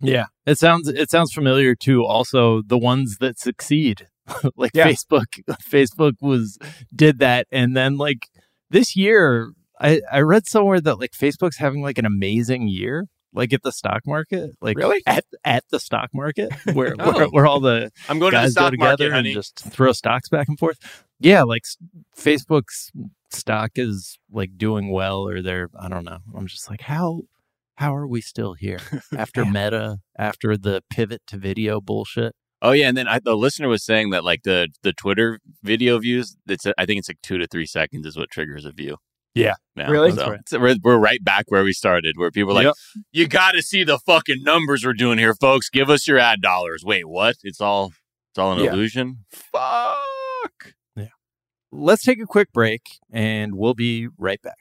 Yeah, 0.00 0.26
it 0.46 0.58
sounds 0.58 0.88
it 0.88 1.10
sounds 1.10 1.32
familiar 1.32 1.74
to 1.86 2.04
also 2.04 2.62
the 2.74 2.78
ones 2.92 3.16
that 3.22 3.38
succeed, 3.38 4.08
like 4.62 4.72
Yeah. 4.74 4.86
Facebook. 4.88 5.30
Facebook 5.76 6.16
was 6.20 6.58
did 6.94 7.18
that, 7.20 7.46
and 7.50 7.74
then 7.76 7.96
like 7.96 8.22
this 8.70 8.94
year, 8.96 9.52
I 9.80 10.00
I 10.10 10.20
read 10.20 10.46
somewhere 10.46 10.80
that 10.80 10.98
like 10.98 11.12
Facebook's 11.12 11.58
having 11.58 11.82
like 11.82 11.98
an 11.98 12.06
amazing 12.06 12.68
year, 12.68 13.06
like 13.32 13.52
at 13.52 13.62
the 13.62 13.72
stock 13.72 14.02
market, 14.06 14.50
like 14.60 14.76
Really? 14.78 15.02
at 15.06 15.24
at 15.44 15.64
the 15.70 15.78
stock 15.80 16.10
market 16.14 16.52
where 16.72 16.94
Oh. 16.98 17.12
where, 17.12 17.26
where 17.28 17.46
all 17.46 17.60
the 17.60 17.90
I'm 18.08 18.18
going 18.18 18.32
to 18.32 18.38
the 18.38 18.42
guys 18.44 18.54
go 18.54 18.70
together 18.70 18.86
market, 18.90 19.04
and 19.06 19.14
honey. 19.14 19.34
just 19.34 19.58
throw 19.58 19.92
stocks 19.92 20.28
back 20.28 20.48
and 20.48 20.58
forth. 20.58 20.78
Yeah, 21.20 21.42
like 21.42 21.62
Facebook's 22.16 22.90
stock 23.30 23.72
is 23.76 24.18
like 24.30 24.56
doing 24.56 24.90
well, 24.90 25.26
or 25.28 25.42
they're 25.42 25.68
I 25.78 25.88
don't 25.88 26.04
know. 26.04 26.18
I'm 26.36 26.46
just 26.46 26.70
like 26.70 26.82
how 26.82 27.22
how 27.76 27.94
are 27.94 28.06
we 28.06 28.20
still 28.20 28.54
here 28.54 28.78
after 29.16 29.44
Meta, 29.44 29.98
after 30.18 30.56
the 30.56 30.82
pivot 30.90 31.22
to 31.28 31.36
video 31.36 31.80
bullshit? 31.80 32.34
Oh 32.62 32.72
yeah, 32.72 32.88
and 32.88 32.96
then 32.96 33.06
I, 33.06 33.18
the 33.18 33.36
listener 33.36 33.68
was 33.68 33.84
saying 33.84 34.10
that 34.10 34.24
like 34.24 34.42
the 34.44 34.68
the 34.82 34.92
Twitter 34.94 35.40
video 35.62 35.98
views, 35.98 36.36
it's 36.48 36.66
I 36.78 36.86
think 36.86 36.98
it's 37.00 37.08
like 37.08 37.20
two 37.22 37.36
to 37.38 37.46
three 37.46 37.66
seconds 37.66 38.06
is 38.06 38.16
what 38.16 38.30
triggers 38.30 38.64
a 38.64 38.72
view. 38.72 38.96
Yeah. 39.36 39.54
Now. 39.76 39.90
Really? 39.90 40.12
So 40.12 40.30
right. 40.30 40.48
so 40.48 40.58
we're, 40.58 40.76
we're 40.82 40.96
right 40.98 41.22
back 41.22 41.44
where 41.48 41.62
we 41.62 41.74
started, 41.74 42.16
where 42.16 42.30
people 42.30 42.52
are 42.52 42.54
like, 42.54 42.64
Yep. 42.64 42.74
"You 43.12 43.28
got 43.28 43.52
to 43.52 43.62
see 43.62 43.84
the 43.84 43.98
fucking 43.98 44.42
numbers 44.42 44.84
we're 44.84 44.94
doing 44.94 45.18
here, 45.18 45.34
folks. 45.34 45.68
Give 45.68 45.90
us 45.90 46.08
your 46.08 46.18
ad 46.18 46.40
dollars." 46.40 46.82
Wait, 46.84 47.06
what? 47.06 47.36
It's 47.42 47.60
all 47.60 47.92
it's 48.30 48.38
all 48.38 48.52
an 48.52 48.64
Yeah. 48.64 48.72
illusion. 48.72 49.24
Fuck. 49.30 50.72
Yeah. 50.96 51.08
Let's 51.70 52.02
take 52.02 52.18
a 52.20 52.24
quick 52.26 52.50
break, 52.52 52.80
and 53.12 53.56
we'll 53.56 53.74
be 53.74 54.08
right 54.16 54.40
back. 54.40 54.56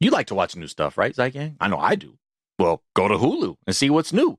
You 0.00 0.10
like 0.10 0.26
to 0.28 0.34
watch 0.34 0.56
new 0.56 0.66
stuff, 0.66 0.98
right, 0.98 1.14
Zeit 1.14 1.32
Gang? 1.32 1.56
I 1.60 1.68
know 1.68 1.78
I 1.78 1.94
do. 1.94 2.18
Well, 2.58 2.82
go 2.94 3.08
to 3.08 3.16
Hulu 3.16 3.56
and 3.66 3.74
see 3.76 3.90
what's 3.90 4.12
new. 4.12 4.38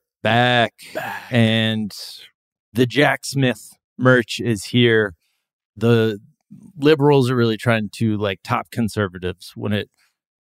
back. 0.21 0.73
And 1.29 1.91
the 2.73 2.85
Jack 2.85 3.25
Smith 3.25 3.71
merch 3.97 4.39
is 4.39 4.65
here. 4.65 5.13
The 5.75 6.19
liberals 6.77 7.29
are 7.29 7.35
really 7.35 7.57
trying 7.57 7.89
to 7.93 8.17
like 8.17 8.39
top 8.43 8.71
conservatives 8.71 9.53
when 9.55 9.73
it 9.73 9.89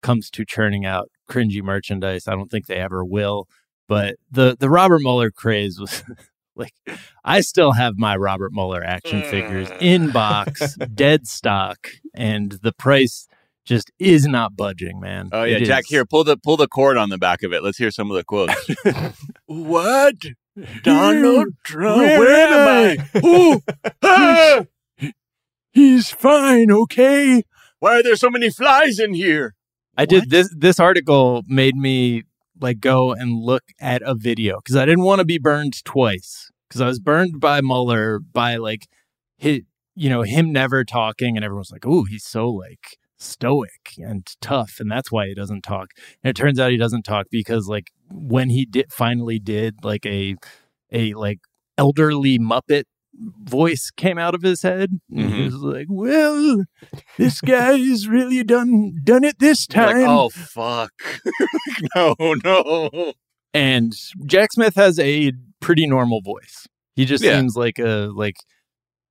comes 0.03 0.31
to 0.31 0.45
churning 0.45 0.87
out 0.87 1.11
cringy 1.31 1.62
merchandise. 1.62 2.29
I 2.29 2.33
don't 2.33 2.51
think 2.51 2.67
they 2.67 2.77
ever 2.77 3.05
will. 3.05 3.47
But 3.87 4.17
the 4.31 4.57
the 4.59 4.69
Robert 4.69 5.01
Mueller 5.01 5.31
craze 5.31 5.79
was 5.81 6.03
like 6.57 6.73
I 7.25 7.41
still 7.41 7.73
have 7.73 7.95
my 7.97 8.17
Robert 8.17 8.53
Mueller 8.53 8.85
action 8.85 9.23
figures 9.23 9.69
hmm. 9.69 9.77
in 9.81 10.11
box, 10.11 10.77
dead 10.95 11.27
stock, 11.27 11.88
and 12.14 12.53
the 12.62 12.73
price 12.73 13.27
just 13.69 13.93
is 13.99 14.27
not 14.27 14.57
budging, 14.57 14.99
man. 14.99 15.29
Oh 15.31 15.45
yeah, 15.45 15.59
It 15.59 15.65
Jack. 15.67 15.85
is. 15.85 15.91
Here, 15.91 16.05
pull 16.05 16.25
the 16.25 16.37
pull 16.37 16.57
the 16.57 16.67
cord 16.67 16.97
on 16.97 17.11
the 17.11 17.19
back 17.19 17.43
of 17.43 17.53
it. 17.53 17.63
Let's 17.63 17.79
hear 17.79 17.91
some 17.91 18.11
of 18.11 18.17
the 18.17 18.25
quotes. 18.25 18.55
what? 19.47 20.15
Donald 20.83 21.49
Trump? 21.65 21.99
Where 21.99 22.19
Where, 22.19 22.49
am 22.49 22.99
am 22.99 23.07
I? 23.15 23.21
Ooh, 23.25 23.61
ah! 24.03 24.65
He's 25.71 26.11
fine, 26.11 26.73
okay? 26.73 27.43
Why 27.79 27.99
are 27.99 28.03
there 28.03 28.17
so 28.17 28.31
many 28.31 28.51
flies 28.51 28.99
in 28.99 29.15
here? 29.15 29.55
I 29.97 30.07
did 30.07 30.31
this 30.31 30.53
this 30.57 30.81
article 30.81 31.43
made 31.47 31.77
me 31.77 32.25
like 32.61 32.81
go 32.81 33.13
and 33.13 33.39
look 33.39 33.65
at 33.81 34.03
a 34.03 34.15
video 34.15 34.57
because 34.57 34.77
I 34.77 34.85
didn't 34.85 35.05
want 35.05 35.21
to 35.21 35.25
be 35.25 35.39
burned 35.39 35.85
twice 35.85 36.51
because 36.69 36.81
I 36.81 36.87
was 36.87 36.99
burned 36.99 37.41
by 37.41 37.61
Mueller 37.61 38.19
by 38.19 38.57
like 38.57 38.87
his, 39.37 39.61
you 39.95 40.09
know 40.09 40.23
him 40.23 40.53
never 40.53 40.85
talking 40.85 41.37
and 41.37 41.45
everyone's 41.45 41.71
like 41.71 41.87
oh 41.87 42.05
he's 42.05 42.25
so 42.25 42.49
like 42.49 42.99
stoic 43.19 43.95
and 43.99 44.27
tough 44.41 44.77
and 44.79 44.91
that's 44.91 45.11
why 45.11 45.27
he 45.27 45.35
doesn't 45.35 45.63
talk 45.63 45.91
and 46.23 46.31
it 46.31 46.37
turns 46.37 46.59
out 46.61 46.71
he 46.71 46.77
doesn't 46.77 47.03
talk 47.03 47.27
because 47.31 47.67
like 47.67 47.91
when 48.11 48.49
he 48.51 48.65
did 48.65 48.93
finally 48.93 49.39
did 49.39 49.75
like 49.83 50.07
a 50.07 50.37
a 50.93 51.13
like 51.15 51.41
elderly 51.77 52.39
muppet 52.39 52.85
voice 53.43 53.91
came 53.97 54.19
out 54.19 54.35
of 54.35 54.43
his 54.43 54.63
head 54.63 54.91
and 55.11 55.21
he 55.21 55.27
mm-hmm. 55.27 55.45
was 55.47 55.55
like 55.55 55.87
well 55.89 56.65
this 57.17 57.41
guy's 57.41 58.07
really 58.07 58.45
done 58.45 58.93
done 59.03 59.25
it 59.25 59.39
this 59.41 59.67
time 59.67 59.97
Like, 60.03 60.09
oh 60.09 60.29
fuck! 60.29 60.93
no, 61.97 62.15
no. 62.45 63.13
and 63.53 63.93
Jack 64.27 64.53
Smith 64.53 64.77
has 64.77 64.99
a 65.01 65.33
pretty 65.61 65.87
normal 65.87 66.21
voice. 66.21 66.69
He 66.95 67.05
just 67.05 67.25
Yeah. 67.25 67.39
seems 67.41 67.57
like 67.57 67.79
a 67.79 68.11
like 68.15 68.37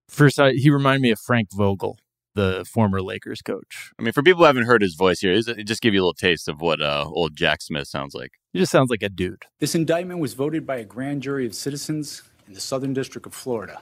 first 0.08 0.40
I, 0.40 0.52
he 0.52 0.70
reminded 0.70 1.02
me 1.02 1.12
of 1.12 1.20
Frank 1.20 1.50
Vogel, 1.54 1.98
the 2.38 2.64
former 2.72 3.02
Lakers 3.02 3.42
coach. 3.42 3.92
I 4.00 4.04
mean, 4.04 4.14
for 4.14 4.24
people 4.24 4.40
who 4.40 4.46
haven't 4.46 4.64
heard 4.64 4.82
his 4.82 4.96
voice 4.96 5.20
here, 5.20 5.34
it 5.34 5.64
just 5.66 5.82
give 5.82 5.94
you 5.94 6.00
a 6.00 6.04
little 6.04 6.14
taste 6.14 6.48
of 6.48 6.62
what 6.62 6.82
uh, 6.82 7.04
old 7.08 7.36
Jack 7.36 7.62
Smith 7.62 7.88
sounds 7.90 8.16
like. 8.16 8.32
He 8.54 8.60
just 8.60 8.72
sounds 8.72 8.90
like 8.90 9.04
a 9.04 9.10
dude. 9.10 9.44
This 9.60 9.76
indictment 9.76 10.22
was 10.22 10.34
voted 10.34 10.66
by 10.66 10.78
a 10.78 10.86
grand 10.86 11.22
jury 11.24 11.46
of 11.46 11.54
citizens 11.54 12.24
in 12.48 12.54
the 12.54 12.62
Southern 12.62 12.94
District 12.94 13.28
of 13.28 13.34
Florida. 13.34 13.82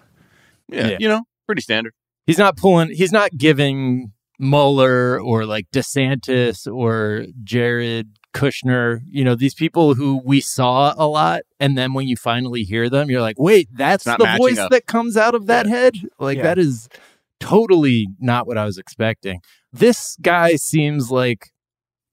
Yeah, 0.68 0.88
Yeah. 0.88 0.98
you 1.00 1.08
know, 1.08 1.22
pretty 1.46 1.62
standard. 1.62 1.94
He's 2.26 2.40
not 2.40 2.58
pulling 2.58 2.90
he's 2.90 3.12
not 3.12 3.30
giving 3.38 4.12
Mueller 4.40 5.22
or 5.22 5.46
like 5.46 5.68
DeSantis 5.72 6.66
or 6.72 7.26
Jared 7.44 8.18
Kushner, 8.34 9.00
you 9.10 9.24
know, 9.24 9.36
these 9.36 9.54
people 9.54 9.94
who 9.94 10.22
we 10.26 10.42
saw 10.42 10.94
a 10.98 11.08
lot 11.08 11.42
and 11.60 11.78
then 11.78 11.94
when 11.94 12.08
you 12.08 12.18
finally 12.18 12.64
hear 12.64 12.90
them 12.90 13.10
you're 13.10 13.22
like, 13.22 13.40
"Wait, 13.40 13.70
that's 13.74 14.04
the 14.04 14.36
voice 14.40 14.58
up. 14.58 14.72
that 14.72 14.88
comes 14.88 15.16
out 15.16 15.36
of 15.36 15.46
that 15.46 15.68
head?" 15.68 15.94
Like 16.20 16.38
Yeah. 16.38 16.44
that 16.44 16.58
is 16.58 16.90
totally 17.50 18.08
not 18.20 18.48
what 18.48 18.58
I 18.58 18.66
was 18.66 18.78
expecting. 18.78 19.40
This 19.72 20.18
guy 20.22 20.56
seems 20.56 21.12
like 21.12 21.50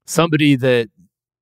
somebody 0.06 0.56
that 0.56 0.88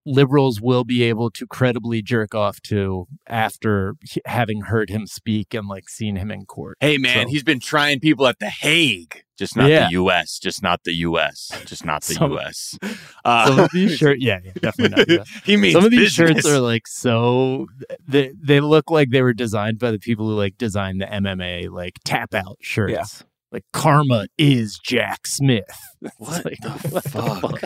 liberals 0.07 0.61
will 0.63 0.83
be 0.83 1.03
able 1.03 1.31
to 1.31 1.47
credibly 1.47 2.01
jerk 2.03 2.35
off 2.35 2.61
to 2.63 3.07
after 3.27 3.95
having 4.25 4.63
heard 4.63 4.89
him 4.89 5.07
speak 5.07 5.53
and 5.55 5.69
like 5.69 5.89
seen 5.89 6.17
him 6.17 6.31
in 6.31 6.47
court. 6.47 6.77
Hey 6.81 6.97
man, 6.99 7.27
So- 7.27 7.31
he's 7.31 7.43
been 7.45 7.61
trying 7.61 8.01
people 8.01 8.27
at 8.27 8.39
the 8.39 8.49
Hague, 8.49 9.23
just 9.39 9.57
not 9.57 9.69
Yeah. 9.69 9.85
the 9.87 9.93
U.S., 9.93 10.39
just 10.39 10.63
not 10.63 10.81
the 10.85 10.95
U.S., 10.95 11.53
just 11.67 11.85
not 11.85 12.03
the 12.03 12.15
Some- 12.15 12.33
U.S. 12.33 12.79
Uh, 13.25 13.47
Some 13.49 13.59
of 13.61 13.71
these 13.75 13.97
shirts, 13.99 14.23
yeah, 14.25 14.39
yeah, 14.43 14.53
definitely 14.61 15.17
not. 15.19 15.27
he 15.45 15.57
means 15.59 15.75
Some 15.75 15.85
of 15.85 15.91
these 15.91 16.17
business. 16.17 16.45
shirts 16.45 16.47
are 16.49 16.61
like 16.61 16.87
so 16.89 17.67
they 18.09 18.33
they 18.43 18.61
look 18.61 18.91
like 18.91 19.11
they 19.11 19.23
were 19.23 19.35
designed 19.35 19.79
by 19.79 19.91
the 19.91 19.99
people 19.99 20.27
who 20.27 20.35
like 20.35 20.57
designed 20.57 21.01
the 21.03 21.07
MMA 21.07 21.69
like 21.71 21.99
tap 22.07 22.35
out 22.35 22.57
shirts. 22.63 22.93
Yeah. 22.93 23.27
Like 23.53 23.65
karma 23.73 24.27
is 24.39 24.79
Jack 24.83 25.27
Smith. 25.27 25.65
What 26.19 26.45
like, 26.45 26.59
the 26.63 26.71
what 26.91 27.05
fuck? 27.05 27.61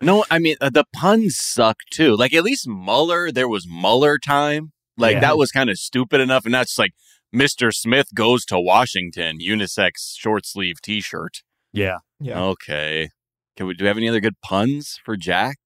No, 0.00 0.24
I 0.30 0.38
mean 0.38 0.56
uh, 0.60 0.70
the 0.70 0.84
puns 0.94 1.36
suck 1.38 1.76
too. 1.90 2.14
Like 2.16 2.34
at 2.34 2.44
least 2.44 2.68
Mueller, 2.68 3.32
there 3.32 3.48
was 3.48 3.66
Mueller 3.68 4.18
time. 4.18 4.72
Like 4.98 5.14
Yeah. 5.14 5.20
that 5.20 5.38
was 5.38 5.50
kind 5.50 5.70
of 5.70 5.76
stupid 5.78 6.20
enough, 6.20 6.44
and 6.44 6.54
that's 6.54 6.78
like 6.78 6.92
Mr. 7.34 7.72
Smith 7.72 8.08
goes 8.14 8.44
to 8.44 8.60
Washington, 8.60 9.38
unisex 9.40 10.14
short 10.16 10.46
sleeve 10.46 10.76
T-shirt. 10.82 11.42
Yeah, 11.72 11.98
Yeah. 12.20 12.40
Okay, 12.40 13.08
can 13.56 13.66
we 13.66 13.74
do 13.74 13.84
we 13.84 13.88
have 13.88 13.96
any 13.96 14.08
other 14.08 14.20
good 14.20 14.40
puns 14.42 14.98
for 15.04 15.16
Jack? 15.16 15.56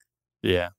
yeah. 0.42 0.70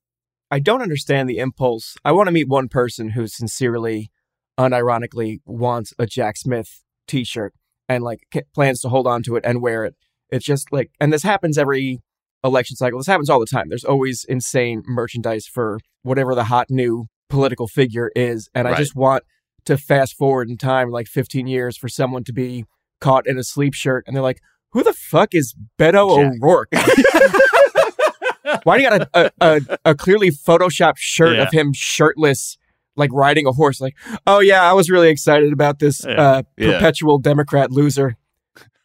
I 0.52 0.58
don't 0.58 0.82
understand 0.82 1.28
the 1.30 1.38
impulse. 1.38 1.96
I 2.04 2.10
want 2.10 2.26
to 2.26 2.32
meet 2.32 2.48
one 2.48 2.68
person 2.68 3.10
who 3.10 3.28
sincerely, 3.28 4.10
unironically 4.58 5.38
wants 5.46 5.92
a 5.96 6.06
Jack 6.06 6.36
Smith 6.38 6.82
T-shirt 7.06 7.54
and 7.90 8.02
like 8.04 8.20
plans 8.54 8.80
to 8.80 8.88
hold 8.88 9.06
on 9.06 9.22
to 9.24 9.36
it 9.36 9.44
and 9.44 9.60
wear 9.60 9.84
it. 9.84 9.94
It's 10.30 10.44
just 10.44 10.72
like, 10.72 10.90
and 11.00 11.12
this 11.12 11.22
happens 11.24 11.58
every 11.58 12.00
election 12.44 12.76
cycle. 12.76 12.98
This 12.98 13.06
happens 13.08 13.28
all 13.28 13.40
the 13.40 13.46
time. 13.46 13.68
There's 13.68 13.84
always 13.84 14.24
insane 14.24 14.82
merchandise 14.86 15.46
for 15.46 15.78
whatever 16.02 16.34
the 16.34 16.44
hot 16.44 16.68
new 16.70 17.06
political 17.28 17.66
figure 17.66 18.10
is, 18.16 18.48
and 18.54 18.66
I 18.66 18.70
Right. 18.70 18.78
just 18.78 18.94
want 18.94 19.24
to 19.66 19.76
fast 19.76 20.14
forward 20.16 20.48
in 20.48 20.56
time 20.56 20.90
like 20.90 21.06
15 21.08 21.46
years 21.46 21.76
for 21.76 21.88
someone 21.88 22.24
to 22.24 22.32
be 22.32 22.64
caught 23.00 23.26
in 23.26 23.36
a 23.38 23.44
sleep 23.44 23.74
shirt, 23.74 24.04
and 24.06 24.14
they're 24.16 24.22
like, 24.22 24.40
"Who 24.72 24.82
the 24.82 24.92
fuck 24.94 25.34
is 25.34 25.54
Beto 25.78 26.16
Jack. 26.16 26.32
O'Rourke?" 26.40 26.68
Why 28.64 28.76
do 28.78 28.82
you 28.84 28.90
got 28.90 29.02
a, 29.02 29.08
a, 29.14 29.30
a, 29.40 29.78
a 29.86 29.94
clearly 29.94 30.30
photoshopped 30.30 30.96
shirt 30.98 31.36
Yeah. 31.36 31.42
of 31.44 31.52
him 31.52 31.72
shirtless, 31.72 32.56
like 33.00 33.10
riding 33.12 33.46
a 33.46 33.52
horse? 33.52 33.80
Like, 33.80 33.96
oh 34.28 34.38
yeah, 34.38 34.62
I 34.62 34.74
was 34.74 34.88
really 34.90 35.08
excited 35.08 35.52
about 35.52 35.80
this 35.80 36.04
Yeah. 36.06 36.12
uh, 36.20 36.42
Yeah. 36.56 36.72
perpetual 36.74 37.18
Democrat 37.18 37.72
loser. 37.72 38.16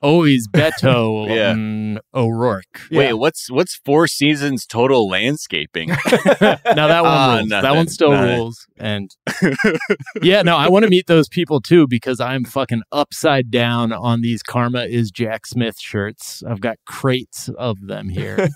Always 0.06 0.48
Beto 0.54 1.28
Yeah. 1.28 1.54
mm, 1.54 1.98
O'Rourke. 2.14 2.82
Wait, 2.92 3.14
what's 3.14 3.50
what's 3.50 3.76
Four 3.84 4.08
Seasons 4.08 4.66
total 4.66 5.10
landscaping? 5.10 5.90
now 5.90 5.98
that 6.88 7.02
one 7.04 7.12
Ah, 7.12 7.38
rules. 7.38 7.50
that 7.50 7.76
one 7.76 7.88
still 7.88 8.12
Nothing. 8.12 8.38
rules. 8.38 8.68
And 8.78 9.10
yeah, 10.22 10.42
no, 10.44 10.58
I 10.58 10.70
want 10.70 10.84
to 10.84 10.90
meet 10.90 11.08
those 11.08 11.28
people 11.30 11.60
too 11.62 11.88
because 11.88 12.20
I'm 12.20 12.44
fucking 12.46 12.84
upside 12.92 13.50
down 13.50 13.92
on 13.94 14.22
these 14.22 14.44
Karma 14.44 14.84
is 14.84 15.10
Jack 15.12 15.46
Smith 15.48 15.76
shirts. 15.80 16.44
I've 16.48 16.62
got 16.62 16.78
crates 16.86 17.50
of 17.58 17.88
them 17.88 18.10
here. 18.10 18.50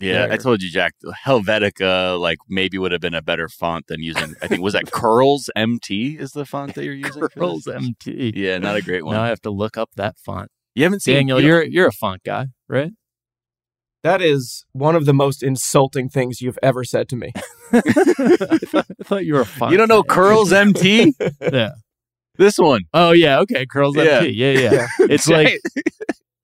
Yeah, 0.00 0.28
I 0.30 0.36
told 0.36 0.62
you, 0.62 0.70
Jack. 0.70 0.92
Helvetica, 1.24 2.20
like 2.20 2.36
maybe 2.48 2.76
would 2.78 2.92
have 2.92 3.00
been 3.00 3.14
a 3.14 3.22
better 3.22 3.48
font 3.48 3.86
than 3.88 4.02
using. 4.02 4.34
I 4.42 4.46
think 4.46 4.60
was 4.62 4.74
that 4.74 4.84
Curlz 4.86 5.48
MT 5.56 6.18
is 6.20 6.32
the 6.32 6.44
font 6.44 6.74
that 6.74 6.84
you're 6.84 6.92
using. 6.94 7.22
Curlz 7.22 7.66
MT. 7.74 8.34
Yeah, 8.36 8.58
not 8.58 8.76
a 8.76 8.82
great 8.82 9.04
one. 9.04 9.14
Now 9.16 9.22
I 9.22 9.28
have 9.28 9.40
to 9.42 9.50
look 9.50 9.76
up 9.78 9.90
that 9.96 10.18
font. 10.18 10.35
You 10.74 10.84
haven't 10.84 11.00
seen 11.02 11.14
Daniel, 11.16 11.40
you- 11.40 11.46
you're 11.48 11.64
you're 11.64 11.86
a 11.88 11.92
font 11.92 12.22
guy, 12.24 12.46
right? 12.68 12.90
That 14.02 14.22
is 14.22 14.64
one 14.72 14.94
of 14.94 15.04
the 15.04 15.12
most 15.14 15.42
insulting 15.42 16.08
things 16.08 16.40
you've 16.40 16.58
ever 16.62 16.84
said 16.84 17.08
to 17.08 17.16
me. 17.16 17.32
I, 17.72 17.80
thought, 17.80 18.86
I 19.00 19.04
thought 19.04 19.24
you 19.24 19.34
were 19.34 19.40
a 19.40 19.46
font. 19.46 19.72
You 19.72 19.78
don't 19.78 19.88
know 19.88 20.02
guy. 20.02 20.14
Curlz 20.14 20.52
MT? 20.52 21.14
Yeah. 21.52 21.70
this 22.36 22.56
one. 22.58 22.82
Oh 22.94 23.10
yeah. 23.12 23.40
Okay. 23.40 23.66
Curlz 23.66 23.96
Yeah. 23.96 24.18
MT. 24.20 24.30
Yeah. 24.30 24.52
Yeah. 24.52 24.86
It's 25.10 25.26
like 25.28 25.58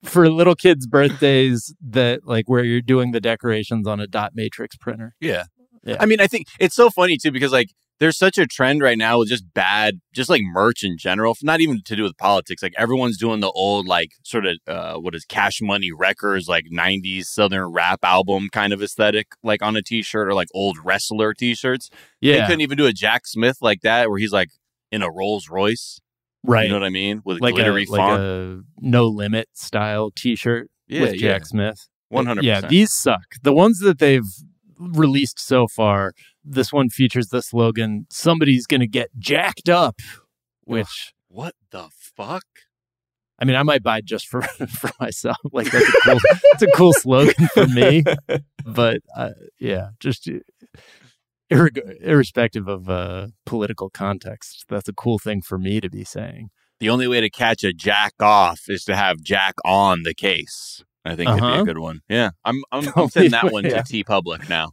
for 0.02 0.28
little 0.28 0.56
kids' 0.56 0.86
birthdays 0.88 1.72
that 1.90 2.26
like 2.26 2.48
where 2.48 2.64
you're 2.64 2.80
doing 2.80 3.12
the 3.12 3.20
decorations 3.20 3.86
on 3.86 4.00
a 4.00 4.06
dot 4.08 4.32
matrix 4.34 4.74
printer. 4.76 5.14
Yeah. 5.20 5.44
Yeah. 5.84 5.96
I 6.00 6.06
mean, 6.06 6.20
I 6.20 6.26
think 6.26 6.46
it's 6.58 6.74
so 6.74 6.90
funny 6.90 7.16
too 7.16 7.30
because 7.30 7.52
like 7.52 7.68
there's 8.02 8.18
such 8.18 8.36
a 8.36 8.48
trend 8.48 8.82
right 8.82 8.98
now 8.98 9.20
with 9.20 9.28
just 9.28 9.44
bad, 9.54 10.00
just 10.12 10.28
like 10.28 10.42
merch 10.42 10.82
in 10.82 10.98
general, 10.98 11.36
not 11.40 11.60
even 11.60 11.80
to 11.84 11.94
do 11.94 12.02
with 12.02 12.16
politics. 12.18 12.60
Like 12.60 12.74
everyone's 12.76 13.16
doing 13.16 13.38
the 13.38 13.52
old, 13.52 13.86
like 13.86 14.10
sort 14.24 14.44
of, 14.44 14.56
uh, 14.66 14.94
what 14.94 15.14
is 15.14 15.24
Cash 15.24 15.60
Money 15.62 15.92
Records, 15.92 16.48
like 16.48 16.64
90s 16.72 17.26
Southern 17.26 17.70
rap 17.70 18.00
album 18.02 18.48
kind 18.50 18.72
of 18.72 18.82
aesthetic, 18.82 19.28
like 19.44 19.62
on 19.62 19.76
a 19.76 19.82
t 19.82 20.02
shirt 20.02 20.26
or 20.26 20.34
like 20.34 20.48
old 20.52 20.78
wrestler 20.82 21.32
t 21.32 21.54
shirts. 21.54 21.90
Yeah, 22.20 22.38
they 22.38 22.46
couldn't 22.46 22.62
even 22.62 22.76
do 22.76 22.86
a 22.86 22.92
Jack 22.92 23.22
Smith 23.24 23.58
like 23.60 23.82
that 23.82 24.10
where 24.10 24.18
he's 24.18 24.32
like 24.32 24.50
in 24.90 25.02
a 25.02 25.08
Rolls 25.08 25.48
Royce. 25.48 26.00
Right. 26.42 26.64
You 26.64 26.70
know 26.70 26.80
what 26.80 26.86
I 26.86 26.90
mean? 26.90 27.22
With 27.24 27.40
like 27.40 27.54
glittery 27.54 27.84
a, 27.84 27.92
like 27.92 27.98
font. 28.00 28.20
a 28.20 28.60
no 28.80 29.06
limit 29.06 29.48
style 29.52 30.10
T-shirt 30.10 30.68
Yeah, 30.88 31.02
with 31.02 31.12
Jack 31.12 31.42
yeah. 31.42 31.44
Smith. 31.44 31.88
100%. 32.12 32.42
Yeah, 32.42 32.62
these 32.62 32.92
suck. 32.92 33.36
The 33.44 33.52
ones 33.52 33.78
that 33.78 34.00
they've 34.00 34.26
released 34.76 35.38
so 35.38 35.68
far, 35.68 36.14
this 36.44 36.72
one 36.72 36.88
features 36.90 37.28
the 37.28 37.42
slogan 37.42 38.06
"Somebody's 38.10 38.66
gonna 38.66 38.86
get 38.86 39.10
jacked 39.18 39.68
up," 39.68 40.00
which 40.64 41.12
what 41.28 41.54
the 41.70 41.88
fuck? 41.92 42.44
I 43.38 43.44
mean, 43.44 43.56
I 43.56 43.62
might 43.64 43.82
buy 43.82 44.00
just 44.02 44.26
for 44.28 44.42
for 44.68 44.90
myself. 45.00 45.36
Like 45.52 45.70
that's 45.70 45.88
a 45.88 45.92
cool, 46.04 46.20
it's 46.52 46.62
a 46.62 46.66
cool 46.76 46.92
slogan 46.92 47.48
for 47.54 47.66
me. 47.66 48.04
But 48.64 49.00
uh, 49.16 49.30
yeah, 49.58 49.88
just 49.98 50.28
uh, 50.28 50.34
irreg- 51.50 52.00
irrespective 52.00 52.68
of 52.68 52.88
uh, 52.88 53.28
political 53.46 53.90
context, 53.90 54.66
that's 54.68 54.88
a 54.88 54.92
cool 54.92 55.18
thing 55.18 55.42
for 55.42 55.58
me 55.58 55.80
to 55.80 55.90
be 55.90 56.04
saying. 56.04 56.50
The 56.80 56.88
only 56.88 57.06
way 57.08 57.20
to 57.20 57.30
catch 57.30 57.64
a 57.64 57.72
jack 57.72 58.12
off 58.20 58.62
is 58.68 58.84
to 58.84 58.96
have 58.96 59.20
Jack 59.20 59.54
on 59.64 60.02
the 60.04 60.14
case. 60.14 60.82
I 61.04 61.16
think 61.16 61.28
would 61.30 61.40
be 61.40 61.42
Uh-huh. 61.46 61.62
a 61.62 61.64
good 61.64 61.78
one. 61.78 62.00
Yeah, 62.08 62.30
I'm 62.44 62.62
I'm, 62.70 62.88
I'm 62.96 63.08
sending 63.08 63.32
that 63.32 63.52
one 63.52 63.64
to 63.64 63.82
T 63.86 64.04
Public 64.04 64.48
now. 64.48 64.70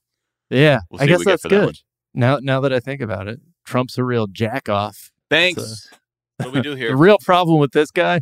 Yeah, 0.49 0.79
We'll 0.89 1.01
I 1.01 1.03
what 1.03 1.07
guess 1.07 1.25
that's 1.25 1.41
for 1.43 1.49
that 1.49 1.65
good. 1.65 1.77
Now, 2.13 2.39
now 2.41 2.59
that 2.62 2.73
I 2.73 2.79
think 2.79 3.01
about 3.01 3.27
it, 3.27 3.39
Trump's 3.65 3.97
a 3.97 4.03
real 4.03 4.27
jack 4.27 4.67
off. 4.67 5.12
Thanks. 5.29 5.89
what 6.38 6.45
do 6.45 6.51
we 6.51 6.62
do 6.62 6.75
here? 6.75 6.89
The 6.89 6.95
real 6.95 7.17
problem 7.23 7.59
with 7.59 7.71
this 7.71 7.91
guy, 7.91 8.21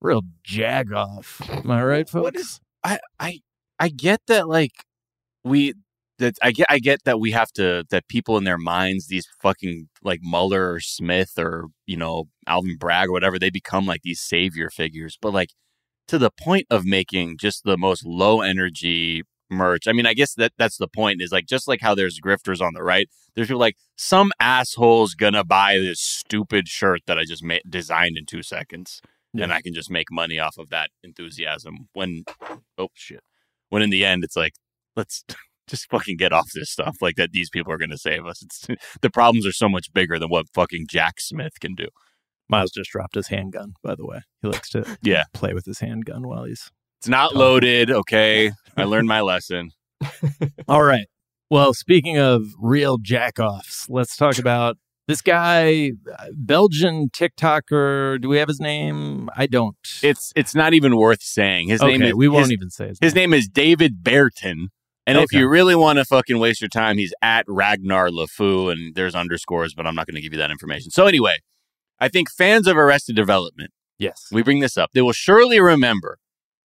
real 0.00 0.22
jag 0.44 0.92
off. 0.92 1.40
Am 1.50 1.70
I 1.70 1.82
right, 1.82 2.08
folks? 2.08 2.22
What 2.22 2.36
is 2.36 2.60
I 2.84 2.98
I 3.18 3.40
I 3.80 3.88
get 3.88 4.20
that 4.28 4.48
like 4.48 4.72
we 5.42 5.74
that 6.18 6.34
I 6.42 6.52
get 6.52 6.66
I 6.70 6.78
get 6.78 7.04
that 7.04 7.18
we 7.18 7.32
have 7.32 7.50
to 7.52 7.84
that 7.90 8.06
people 8.08 8.36
in 8.36 8.44
their 8.44 8.58
minds 8.58 9.08
these 9.08 9.26
fucking 9.42 9.88
like 10.02 10.20
Mueller 10.22 10.72
or 10.72 10.80
Smith 10.80 11.32
or 11.38 11.66
you 11.86 11.96
know 11.96 12.24
Alvin 12.46 12.76
Bragg 12.76 13.08
or 13.08 13.12
whatever 13.12 13.38
they 13.38 13.50
become 13.50 13.86
like 13.86 14.02
these 14.02 14.20
savior 14.20 14.70
figures 14.70 15.18
but 15.20 15.32
like 15.32 15.50
to 16.08 16.18
the 16.18 16.30
point 16.30 16.66
of 16.70 16.84
making 16.84 17.38
just 17.38 17.64
the 17.64 17.76
most 17.76 18.04
low 18.06 18.42
energy 18.42 19.22
merch 19.54 19.86
I 19.88 19.92
mean 19.92 20.06
I 20.06 20.14
guess 20.14 20.34
that 20.34 20.52
that's 20.58 20.76
the 20.76 20.88
point 20.88 21.22
is 21.22 21.32
like 21.32 21.46
just 21.46 21.66
like 21.68 21.80
how 21.80 21.94
there's 21.94 22.20
grifters 22.20 22.60
on 22.60 22.74
the 22.74 22.82
right 22.82 23.08
there's 23.34 23.48
people 23.48 23.60
like 23.60 23.76
some 23.96 24.32
asshole's 24.40 25.14
gonna 25.14 25.44
buy 25.44 25.78
this 25.78 26.00
stupid 26.00 26.68
shirt 26.68 27.00
that 27.06 27.18
I 27.18 27.24
just 27.24 27.42
made 27.42 27.62
designed 27.68 28.16
in 28.18 28.26
two 28.26 28.42
seconds 28.42 29.00
and 29.36 29.52
I 29.52 29.62
can 29.62 29.74
just 29.74 29.90
make 29.90 30.12
money 30.12 30.38
off 30.38 30.58
of 30.58 30.68
that 30.70 30.90
enthusiasm 31.02 31.88
when 31.92 32.24
oh 32.78 32.88
shit 32.94 33.22
when 33.70 33.82
in 33.82 33.90
the 33.90 34.04
end 34.04 34.22
it's 34.24 34.36
like 34.36 34.52
let's 34.96 35.24
just 35.66 35.88
fucking 35.90 36.16
get 36.18 36.32
off 36.32 36.50
this 36.54 36.70
stuff 36.70 36.96
like 37.00 37.16
that 37.16 37.32
these 37.32 37.48
people 37.50 37.72
are 37.72 37.78
to 37.78 37.96
save 37.98 38.26
us 38.26 38.42
it's 38.42 38.66
the 39.00 39.10
problems 39.10 39.46
are 39.46 39.52
so 39.52 39.68
much 39.68 39.92
bigger 39.92 40.18
than 40.18 40.28
what 40.28 40.46
fucking 40.54 40.86
Jack 40.88 41.20
Smith 41.20 41.58
can 41.60 41.74
do 41.74 41.88
Miles 42.48 42.72
just 42.72 42.90
dropped 42.90 43.14
his 43.14 43.28
handgun, 43.28 43.72
by 43.82 43.94
the 43.94 44.04
way. 44.06 44.20
He 44.42 44.48
likes 44.48 44.68
to 44.70 44.98
Yeah. 45.02 45.24
play 45.32 45.54
with 45.54 45.64
his 45.64 45.80
handgun 45.80 46.28
while 46.28 46.44
he's. 46.44 46.70
It's 46.98 47.08
not 47.08 47.34
loaded 47.34 47.90
okay 47.90 48.52
I 48.76 48.84
learned 48.84 49.08
my 49.08 49.20
lesson 49.20 49.70
All 50.68 50.82
right. 50.82 51.06
Well, 51.50 51.72
speaking 51.74 52.18
of 52.18 52.42
real 52.58 52.98
jack 52.98 53.38
offs, 53.38 53.86
let's 53.88 54.16
talk 54.16 54.38
about 54.38 54.76
this 55.06 55.20
guy, 55.20 55.92
Belgian 56.32 57.10
TikToker. 57.10 58.20
Do 58.20 58.28
we 58.28 58.38
have 58.38 58.48
his 58.48 58.60
name? 58.60 59.28
I 59.36 59.46
don't. 59.46 59.76
it's 60.02 60.32
it's 60.34 60.54
not 60.54 60.72
even 60.74 60.96
worth 60.96 61.22
saying 61.22 61.68
his 61.68 61.80
name 61.82 62.02
is 62.02 62.14
we 62.14 62.28
won't 62.28 62.44
his- 62.44 62.52
even 62.52 62.70
say 62.70 62.88
his, 62.88 62.98
His 63.00 63.14
name 63.14 63.32
is 63.34 63.48
David 63.48 64.02
Baerten. 64.02 64.68
And 65.06 65.18
if 65.18 65.32
you 65.34 65.46
really 65.48 65.74
want 65.74 65.98
to 65.98 66.04
fucking 66.06 66.38
waste 66.38 66.62
your 66.62 66.68
time, 66.68 66.96
he's 66.96 67.12
at 67.20 67.44
Ragnar 67.46 68.08
LeFou 68.08 68.72
and 68.72 68.94
there's 68.94 69.14
underscores, 69.14 69.74
but 69.74 69.86
I'm 69.86 69.94
not 69.94 70.06
going 70.06 70.14
to 70.16 70.22
give 70.22 70.32
you 70.32 70.38
that 70.38 70.50
information. 70.50 70.90
So 70.90 71.06
anyway, 71.06 71.36
I 72.00 72.08
think 72.08 72.30
fans 72.30 72.66
of 72.66 72.78
Arrested 72.78 73.14
Development, 73.14 73.70
Yes. 73.98 74.28
we 74.32 74.42
bring 74.42 74.60
this 74.60 74.78
up, 74.78 74.90
they 74.94 75.02
will 75.02 75.12
surely 75.12 75.60
remember 75.60 76.18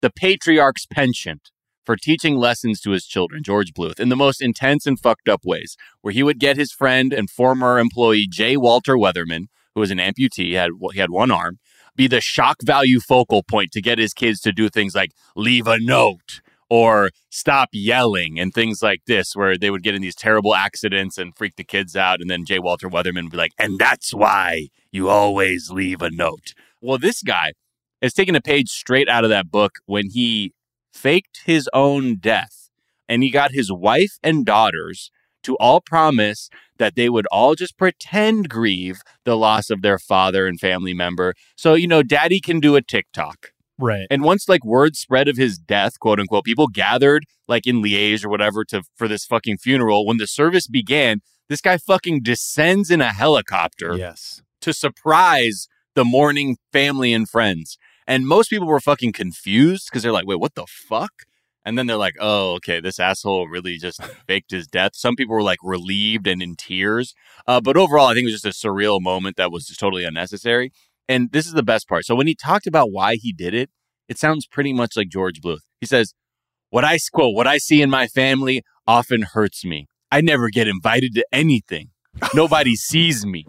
the 0.01 0.09
patriarch's 0.09 0.85
penchant 0.85 1.49
for 1.85 1.95
teaching 1.95 2.35
lessons 2.35 2.81
to 2.81 2.91
his 2.91 3.05
children, 3.05 3.41
George 3.43 3.73
Bluth, 3.73 3.99
in 3.99 4.09
the 4.09 4.15
most 4.15 4.41
intense 4.41 4.85
and 4.85 4.99
fucked 4.99 5.29
up 5.29 5.45
ways, 5.45 5.77
where 6.01 6.13
he 6.13 6.21
would 6.21 6.39
get 6.39 6.57
his 6.57 6.71
friend 6.71 7.13
and 7.13 7.29
former 7.29 7.79
employee 7.79 8.27
J. 8.29 8.57
Walter 8.57 8.95
Weatherman, 8.95 9.45
who 9.73 9.79
was 9.79 9.89
an 9.89 9.97
amputee, 9.97 10.53
had 10.53 10.71
he 10.91 10.99
had 10.99 11.11
one 11.11 11.31
arm, 11.31 11.59
be 11.95 12.07
the 12.07 12.21
shock 12.21 12.57
value 12.61 12.99
focal 12.99 13.41
point 13.41 13.71
to 13.71 13.81
get 13.81 13.99
his 13.99 14.13
kids 14.13 14.41
to 14.41 14.51
do 14.51 14.69
things 14.69 14.93
like 14.93 15.11
leave 15.35 15.65
a 15.65 15.79
note 15.79 16.41
or 16.69 17.09
stop 17.29 17.69
yelling 17.71 18.37
and 18.37 18.53
things 18.53 18.81
like 18.83 18.99
this, 19.07 19.33
where 19.33 19.57
they 19.57 19.69
would 19.69 19.81
get 19.81 19.95
in 19.95 20.01
these 20.01 20.15
terrible 20.15 20.53
accidents 20.53 21.17
and 21.17 21.35
freak 21.37 21.55
the 21.55 21.63
kids 21.63 21.95
out. 21.95 22.19
And 22.19 22.29
then 22.29 22.43
J. 22.45 22.59
Walter 22.59 22.89
Weatherman 22.89 23.23
would 23.23 23.31
be 23.31 23.37
like, 23.37 23.53
and 23.57 23.79
that's 23.79 24.13
why 24.13 24.67
you 24.91 25.07
always 25.07 25.71
leave 25.71 26.01
a 26.01 26.11
note. 26.11 26.53
Well, 26.81 26.97
this 26.97 27.23
guy 27.23 27.53
is 28.01 28.13
taking 28.13 28.35
a 28.35 28.41
page 28.41 28.69
straight 28.69 29.09
out 29.09 29.23
of 29.23 29.29
that 29.29 29.49
book 29.51 29.73
when 29.85 30.09
he 30.09 30.53
faked 30.93 31.41
his 31.45 31.69
own 31.73 32.17
death 32.17 32.69
and 33.07 33.23
he 33.23 33.29
got 33.29 33.51
his 33.51 33.71
wife 33.71 34.17
and 34.23 34.45
daughters 34.45 35.11
to 35.43 35.55
all 35.57 35.79
promise 35.79 36.49
that 36.77 36.95
they 36.95 37.09
would 37.09 37.25
all 37.27 37.55
just 37.55 37.77
pretend 37.77 38.49
grieve 38.49 39.01
the 39.23 39.37
loss 39.37 39.69
of 39.69 39.81
their 39.81 39.97
father 39.97 40.45
and 40.45 40.59
family 40.59 40.93
member. 40.93 41.33
So, 41.55 41.73
you 41.73 41.87
know, 41.87 42.03
daddy 42.03 42.39
can 42.39 42.59
do 42.59 42.75
a 42.75 42.81
TikTok. 42.81 43.51
Right. 43.79 44.07
And 44.09 44.23
once 44.23 44.49
like 44.49 44.65
word 44.65 44.95
spread 44.95 45.27
of 45.27 45.37
his 45.37 45.57
death, 45.57 45.99
quote 45.99 46.19
unquote, 46.19 46.43
people 46.43 46.67
gathered 46.67 47.25
like 47.47 47.67
in 47.67 47.81
Liège 47.81 48.25
or 48.25 48.29
whatever 48.29 48.65
to 48.65 48.83
for 48.95 49.07
this 49.07 49.25
fucking 49.25 49.57
funeral. 49.57 50.05
When 50.05 50.17
the 50.17 50.27
service 50.27 50.67
began, 50.67 51.21
this 51.47 51.61
guy 51.61 51.77
fucking 51.77 52.23
descends 52.23 52.89
in 52.91 53.01
a 53.01 53.13
helicopter. 53.13 53.95
Yes. 53.95 54.41
To 54.61 54.73
surprise 54.73 55.67
the 55.95 56.03
mourning 56.03 56.57
family 56.71 57.13
and 57.13 57.29
friends. 57.29 57.77
And 58.07 58.25
most 58.25 58.49
people 58.49 58.67
were 58.67 58.79
fucking 58.79 59.13
confused 59.13 59.89
because 59.89 60.01
they're 60.01 60.11
like, 60.11 60.25
wait, 60.25 60.39
what 60.39 60.55
the 60.55 60.65
fuck? 60.65 61.11
And 61.65 61.77
then 61.77 61.85
they're 61.85 61.97
like, 61.97 62.15
oh, 62.21 62.53
okay, 62.55 62.79
this 62.79 62.97
asshole 62.97 63.49
really 63.49 63.77
just 63.77 64.01
faked 64.27 64.51
his 64.51 64.67
death. 64.67 64.91
Some 64.95 65.15
people 65.17 65.35
were 65.35 65.43
like 65.43 65.59
relieved 65.61 66.25
and 66.25 66.41
in 66.41 66.55
tears. 66.55 67.13
Uh, 67.45 67.59
but 67.59 67.75
overall, 67.75 68.07
I 68.07 68.13
think 68.13 68.23
it 68.23 68.31
was 68.31 68.41
just 68.41 68.63
a 68.63 68.67
surreal 68.67 69.01
moment 69.01 69.35
that 69.35 69.51
was 69.51 69.65
just 69.65 69.79
totally 69.79 70.05
unnecessary. 70.05 70.71
And 71.09 71.31
this 71.33 71.45
is 71.45 71.53
the 71.53 71.63
best 71.63 71.87
part. 71.89 72.05
So 72.05 72.15
when 72.15 72.27
he 72.27 72.35
talked 72.35 72.67
about 72.67 72.91
why 72.91 73.15
he 73.15 73.33
did 73.33 73.53
it, 73.53 73.69
it 74.07 74.17
sounds 74.17 74.47
pretty 74.47 74.71
much 74.71 74.95
like 74.95 75.09
George 75.09 75.41
Bluth. 75.41 75.59
He 75.81 75.85
says, 75.85 76.13
What 76.69 76.85
I 76.85 76.97
quote, 77.11 77.35
what 77.35 77.47
I 77.47 77.57
see 77.57 77.81
in 77.81 77.89
my 77.89 78.07
family 78.07 78.63
often 78.87 79.23
hurts 79.33 79.65
me. 79.65 79.87
I 80.09 80.21
never 80.21 80.49
get 80.49 80.69
invited 80.69 81.13
to 81.15 81.25
anything. 81.33 81.89
Nobody 82.33 82.75
sees 82.77 83.25
me. 83.25 83.45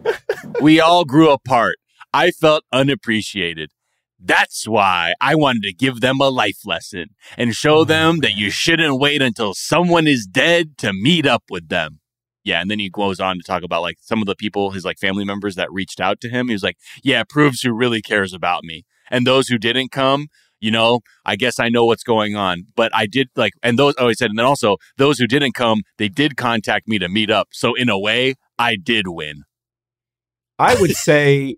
We 0.59 0.81
all 0.81 1.05
grew 1.05 1.31
apart. 1.31 1.75
I 2.13 2.31
felt 2.31 2.63
unappreciated. 2.73 3.71
That's 4.19 4.67
why 4.67 5.13
I 5.21 5.35
wanted 5.35 5.63
to 5.63 5.73
give 5.73 6.01
them 6.01 6.19
a 6.19 6.29
life 6.29 6.65
lesson 6.65 7.07
and 7.37 7.55
show 7.55 7.81
mm-hmm. 7.81 7.89
them 7.89 8.19
that 8.19 8.35
you 8.35 8.49
shouldn't 8.49 8.99
wait 8.99 9.21
until 9.21 9.53
someone 9.53 10.07
is 10.07 10.25
dead 10.25 10.77
to 10.79 10.91
meet 10.91 11.25
up 11.25 11.43
with 11.49 11.69
them. 11.69 11.99
Yeah, 12.43 12.61
and 12.61 12.71
then 12.71 12.79
he 12.79 12.89
goes 12.89 13.19
on 13.19 13.37
to 13.37 13.43
talk 13.43 13.63
about 13.63 13.81
like 13.81 13.97
some 14.01 14.21
of 14.21 14.25
the 14.25 14.35
people, 14.35 14.71
his 14.71 14.85
like 14.85 14.97
family 14.97 15.25
members 15.25 15.55
that 15.55 15.71
reached 15.71 15.99
out 15.99 16.19
to 16.21 16.29
him. 16.29 16.47
He 16.47 16.53
was 16.53 16.63
like, 16.63 16.77
"Yeah, 17.03 17.23
proves 17.27 17.61
who 17.61 17.73
really 17.73 18.01
cares 18.01 18.33
about 18.33 18.63
me." 18.63 18.85
And 19.11 19.27
those 19.27 19.47
who 19.47 19.57
didn't 19.57 19.91
come, 19.91 20.27
you 20.59 20.71
know, 20.71 21.01
I 21.25 21.35
guess 21.35 21.59
I 21.59 21.69
know 21.69 21.85
what's 21.85 22.03
going 22.03 22.35
on. 22.35 22.63
But 22.75 22.91
I 22.95 23.05
did 23.05 23.29
like, 23.35 23.53
and 23.61 23.77
those. 23.77 23.93
Oh, 23.97 24.07
he 24.07 24.13
said, 24.13 24.29
and 24.29 24.39
then 24.39 24.45
also 24.45 24.77
those 24.97 25.19
who 25.19 25.27
didn't 25.27 25.53
come, 25.53 25.81
they 25.97 26.09
did 26.09 26.37
contact 26.37 26.87
me 26.87 26.97
to 26.99 27.09
meet 27.09 27.29
up. 27.29 27.49
So 27.51 27.75
in 27.75 27.89
a 27.89 27.99
way, 27.99 28.35
I 28.57 28.77
did 28.77 29.07
win. 29.07 29.43
I 30.57 30.75
would 30.75 30.91
say 30.91 31.55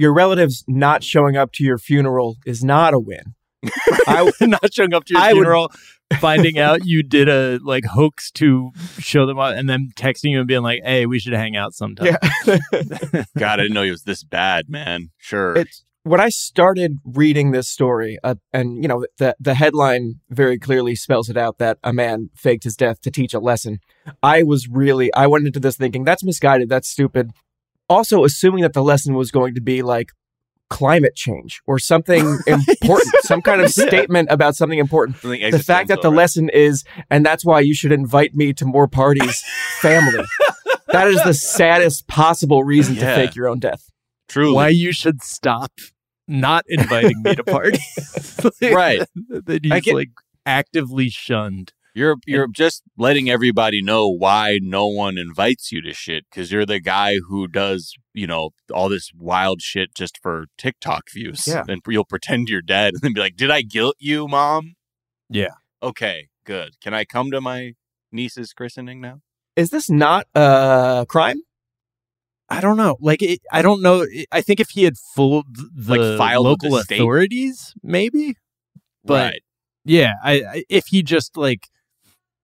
your 0.00 0.12
relatives 0.14 0.64
not 0.66 1.04
showing 1.04 1.36
up 1.36 1.52
to 1.52 1.64
your 1.64 1.78
funeral 1.78 2.36
is 2.46 2.64
not 2.64 2.94
a 2.94 2.98
win. 2.98 3.34
I 4.06 4.30
not 4.40 4.72
showing 4.72 4.94
up 4.94 5.04
to 5.04 5.14
your 5.14 5.22
I 5.22 5.32
would- 5.32 5.40
funeral, 5.40 5.72
finding 6.18 6.58
out 6.58 6.86
you 6.86 7.02
did 7.02 7.28
a 7.28 7.58
like 7.62 7.84
hoax 7.84 8.30
to 8.32 8.70
show 8.98 9.26
them 9.26 9.38
up, 9.38 9.54
and 9.54 9.68
then 9.68 9.90
texting 9.96 10.30
you 10.30 10.38
and 10.38 10.48
being 10.48 10.62
like, 10.62 10.80
"Hey, 10.82 11.04
we 11.06 11.18
should 11.18 11.34
hang 11.34 11.56
out 11.56 11.74
sometime." 11.74 12.16
Yeah. 12.46 12.56
God, 13.38 13.60
I 13.60 13.62
didn't 13.64 13.74
know 13.74 13.82
he 13.82 13.90
was 13.90 14.04
this 14.04 14.24
bad, 14.24 14.70
man. 14.70 15.10
Sure. 15.18 15.54
It's 15.56 15.84
when 16.02 16.20
I 16.20 16.30
started 16.30 16.96
reading 17.04 17.50
this 17.50 17.68
story, 17.68 18.18
uh, 18.24 18.36
and 18.54 18.82
you 18.82 18.88
know 18.88 19.04
the 19.18 19.36
the 19.38 19.52
headline 19.54 20.14
very 20.30 20.58
clearly 20.58 20.94
spells 20.94 21.28
it 21.28 21.36
out 21.36 21.58
that 21.58 21.76
a 21.84 21.92
man 21.92 22.30
faked 22.34 22.64
his 22.64 22.76
death 22.76 23.02
to 23.02 23.10
teach 23.10 23.34
a 23.34 23.38
lesson. 23.38 23.78
I 24.22 24.42
was 24.42 24.68
really 24.68 25.12
I 25.12 25.26
went 25.26 25.46
into 25.46 25.60
this 25.60 25.76
thinking 25.76 26.04
that's 26.04 26.24
misguided, 26.24 26.70
that's 26.70 26.88
stupid. 26.88 27.32
Also, 27.90 28.24
assuming 28.24 28.62
that 28.62 28.72
the 28.72 28.82
lesson 28.82 29.14
was 29.14 29.30
going 29.30 29.54
to 29.54 29.60
be 29.60 29.82
like 29.82 30.12
climate 30.70 31.16
change 31.16 31.60
or 31.66 31.78
something 31.78 32.38
important, 32.46 33.12
some 33.22 33.42
kind 33.42 33.60
of 33.60 33.76
Yeah. 33.76 33.86
statement 33.88 34.28
about 34.30 34.54
something 34.54 34.78
important. 34.78 35.18
Something 35.18 35.50
the 35.50 35.58
fact 35.58 35.88
that 35.88 36.00
the 36.00 36.08
right? 36.10 36.16
lesson 36.16 36.48
is, 36.50 36.84
and 37.10 37.26
that's 37.26 37.44
why 37.44 37.60
you 37.60 37.74
should 37.74 37.90
invite 37.92 38.34
me 38.34 38.52
to 38.54 38.64
more 38.64 38.86
parties, 38.86 39.42
family. 39.80 40.24
that 40.92 41.08
is 41.08 41.20
the 41.24 41.34
saddest 41.34 42.06
possible 42.06 42.62
reason 42.62 42.94
Yeah. 42.94 43.16
to 43.16 43.26
fake 43.26 43.34
your 43.34 43.48
own 43.48 43.58
death. 43.58 43.90
Truly. 44.28 44.54
Why 44.54 44.68
you 44.68 44.92
should 44.92 45.22
stop 45.24 45.72
not 46.28 46.64
inviting 46.68 47.20
me 47.22 47.34
to 47.34 47.42
parties? 47.58 48.40
Like, 48.62 48.72
Right. 48.72 49.02
that 49.28 49.60
I 49.68 49.74
he's 49.74 49.82
get- 49.84 49.94
like 49.96 50.10
actively 50.46 51.08
shunned. 51.10 51.72
You're 51.94 52.16
you're 52.26 52.46
just 52.48 52.82
letting 52.96 53.28
everybody 53.28 53.82
know 53.82 54.08
why 54.08 54.58
no 54.62 54.86
one 54.86 55.18
invites 55.18 55.72
you 55.72 55.82
to 55.82 55.92
shit 55.92 56.24
because 56.30 56.52
you're 56.52 56.66
the 56.66 56.80
guy 56.80 57.16
who 57.28 57.48
does 57.48 57.94
you 58.14 58.26
know 58.26 58.50
all 58.72 58.88
this 58.88 59.10
wild 59.16 59.60
shit 59.60 59.94
just 59.94 60.18
for 60.22 60.46
TikTok 60.56 61.04
views. 61.12 61.46
Yeah. 61.46 61.64
and 61.68 61.82
you'll 61.88 62.04
pretend 62.04 62.48
you're 62.48 62.62
dead 62.62 62.94
and 62.94 63.02
then 63.02 63.12
be 63.12 63.20
like, 63.20 63.36
"Did 63.36 63.50
I 63.50 63.62
guilt 63.62 63.96
you, 63.98 64.28
mom?" 64.28 64.74
Yeah. 65.28 65.54
Okay, 65.82 66.28
good. 66.44 66.80
Can 66.80 66.94
I 66.94 67.04
come 67.04 67.30
to 67.30 67.40
my 67.40 67.74
niece's 68.12 68.52
christening 68.52 69.00
now? 69.00 69.20
Is 69.56 69.70
this 69.70 69.90
not 69.90 70.26
a 70.34 71.06
crime? 71.08 71.40
I 72.48 72.60
don't 72.60 72.76
know. 72.76 72.96
Like, 73.00 73.22
it, 73.22 73.40
I 73.52 73.62
don't 73.62 73.80
know. 73.80 74.04
I 74.32 74.40
think 74.40 74.58
if 74.58 74.70
he 74.70 74.82
had 74.82 74.94
fooled 75.14 75.46
the 75.54 75.96
Like, 75.96 76.18
filed 76.18 76.46
local 76.46 76.70
the 76.72 76.78
authorities, 76.78 77.74
maybe. 77.82 78.34
But 79.04 79.32
right. 79.32 79.42
yeah, 79.84 80.14
I, 80.22 80.32
I 80.32 80.64
if 80.68 80.86
he 80.88 81.02
just 81.02 81.36
like 81.36 81.68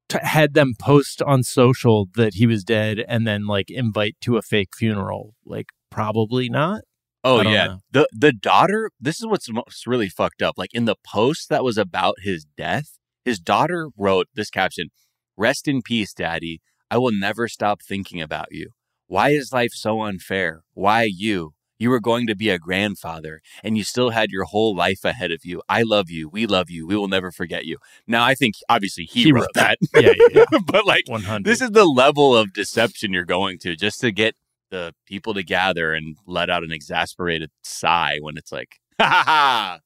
t- 0.08 0.18
had 0.22 0.54
them 0.54 0.74
post 0.78 1.22
on 1.22 1.42
social 1.42 2.08
that 2.14 2.34
he 2.34 2.46
was 2.46 2.64
dead 2.64 3.04
and 3.08 3.26
then 3.26 3.46
like 3.46 3.70
invite 3.70 4.16
to 4.22 4.36
a 4.36 4.42
fake 4.42 4.70
funeral, 4.76 5.34
like 5.44 5.66
probably 5.90 6.48
not. 6.48 6.82
Oh 7.24 7.40
yeah, 7.40 7.66
know. 7.66 7.78
the 7.90 8.08
the 8.12 8.32
daughter. 8.32 8.90
This 9.00 9.18
is 9.18 9.26
what's 9.26 9.50
most 9.50 9.86
really 9.86 10.08
fucked 10.08 10.42
up. 10.42 10.54
Like 10.56 10.72
in 10.72 10.84
the 10.84 10.96
post 11.04 11.48
that 11.48 11.64
was 11.64 11.76
about 11.76 12.16
his 12.20 12.46
death, 12.56 12.98
his 13.24 13.40
daughter 13.40 13.88
wrote 13.96 14.28
this 14.34 14.50
caption: 14.50 14.88
"Rest 15.36 15.66
in 15.66 15.82
peace, 15.82 16.12
Daddy. 16.12 16.60
I 16.88 16.98
will 16.98 17.12
never 17.12 17.48
stop 17.48 17.82
thinking 17.82 18.20
about 18.20 18.48
you. 18.52 18.70
Why 19.08 19.30
is 19.30 19.52
life 19.52 19.72
so 19.72 20.02
unfair? 20.02 20.62
Why 20.74 21.08
you? 21.10 21.54
You 21.78 21.90
were 21.90 22.00
going 22.00 22.26
to 22.26 22.34
be 22.34 22.48
a 22.50 22.58
grandfather, 22.58 23.40
and 23.62 23.76
you 23.76 23.84
still 23.84 24.10
had 24.10 24.30
your 24.30 24.44
whole 24.44 24.74
life 24.74 25.04
ahead 25.04 25.30
of 25.30 25.44
you. 25.44 25.62
I 25.68 25.82
love 25.82 26.08
you. 26.10 26.28
We 26.28 26.46
love 26.46 26.70
you. 26.70 26.86
We 26.86 26.96
will 26.96 27.08
never 27.08 27.30
forget 27.30 27.66
you." 27.66 27.78
Now, 28.06 28.24
I 28.24 28.34
think 28.34 28.54
obviously 28.68 29.04
he, 29.04 29.24
He 29.24 29.32
wrote, 29.32 29.42
wrote 29.42 29.48
that. 29.54 29.78
that. 29.92 30.02
Yeah, 30.04 30.12
yeah, 30.32 30.44
yeah. 30.52 30.58
but 30.66 30.86
like, 30.86 31.04
100. 31.08 31.44
this 31.44 31.60
is 31.60 31.70
the 31.70 31.84
level 31.84 32.36
of 32.36 32.52
deception 32.52 33.12
you're 33.12 33.24
going 33.24 33.58
to 33.60 33.76
just 33.76 34.00
to 34.00 34.10
get 34.12 34.34
the 34.70 34.92
people 35.06 35.32
to 35.34 35.42
gather 35.42 35.92
and 35.92 36.16
let 36.26 36.50
out 36.50 36.64
an 36.64 36.72
exasperated 36.72 37.50
sigh 37.62 38.16
when 38.20 38.36
it's 38.36 38.50
like, 38.50 38.76
ha 39.00 39.06
ha 39.08 39.22
ha, 39.24 39.78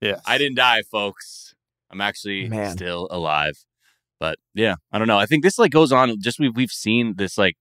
Yeah. 0.00 0.20
I 0.26 0.38
didn't 0.38 0.56
die, 0.56 0.82
folks. 0.90 1.54
I'm 1.90 2.00
actually 2.00 2.48
Man. 2.48 2.72
still 2.72 3.06
alive. 3.10 3.54
But 4.18 4.38
yeah, 4.54 4.76
I 4.90 4.98
don't 4.98 5.06
know. 5.08 5.18
I 5.18 5.26
think 5.26 5.42
this 5.44 5.58
like 5.58 5.70
goes 5.70 5.92
on. 5.92 6.20
Just 6.20 6.38
we've 6.40 6.54
we've 6.56 6.70
seen 6.70 7.14
this 7.16 7.36
like 7.36 7.56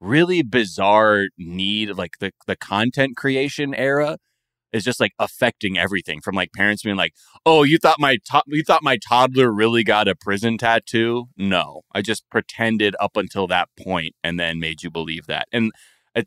really 0.00 0.42
bizarre 0.42 1.26
need, 1.38 1.90
like 1.96 2.12
the 2.20 2.32
the 2.46 2.56
content 2.56 3.16
creation 3.16 3.74
era 3.74 4.18
is 4.72 4.84
just 4.84 5.00
like 5.00 5.12
affecting 5.18 5.78
everything 5.78 6.20
from 6.20 6.34
like 6.34 6.52
parents 6.54 6.82
being 6.82 6.96
like, 6.96 7.14
"Oh, 7.44 7.62
you 7.62 7.78
thought 7.78 7.96
my 7.98 8.16
to- 8.30 8.42
you 8.48 8.62
thought 8.62 8.82
my 8.82 8.98
toddler 8.98 9.52
really 9.52 9.84
got 9.84 10.08
a 10.08 10.14
prison 10.14 10.58
tattoo?" 10.58 11.26
No, 11.36 11.82
I 11.94 12.02
just 12.02 12.28
pretended 12.30 12.94
up 13.00 13.16
until 13.16 13.46
that 13.48 13.68
point 13.82 14.14
and 14.22 14.38
then 14.38 14.60
made 14.60 14.82
you 14.82 14.90
believe 14.90 15.26
that. 15.26 15.48
And 15.52 15.72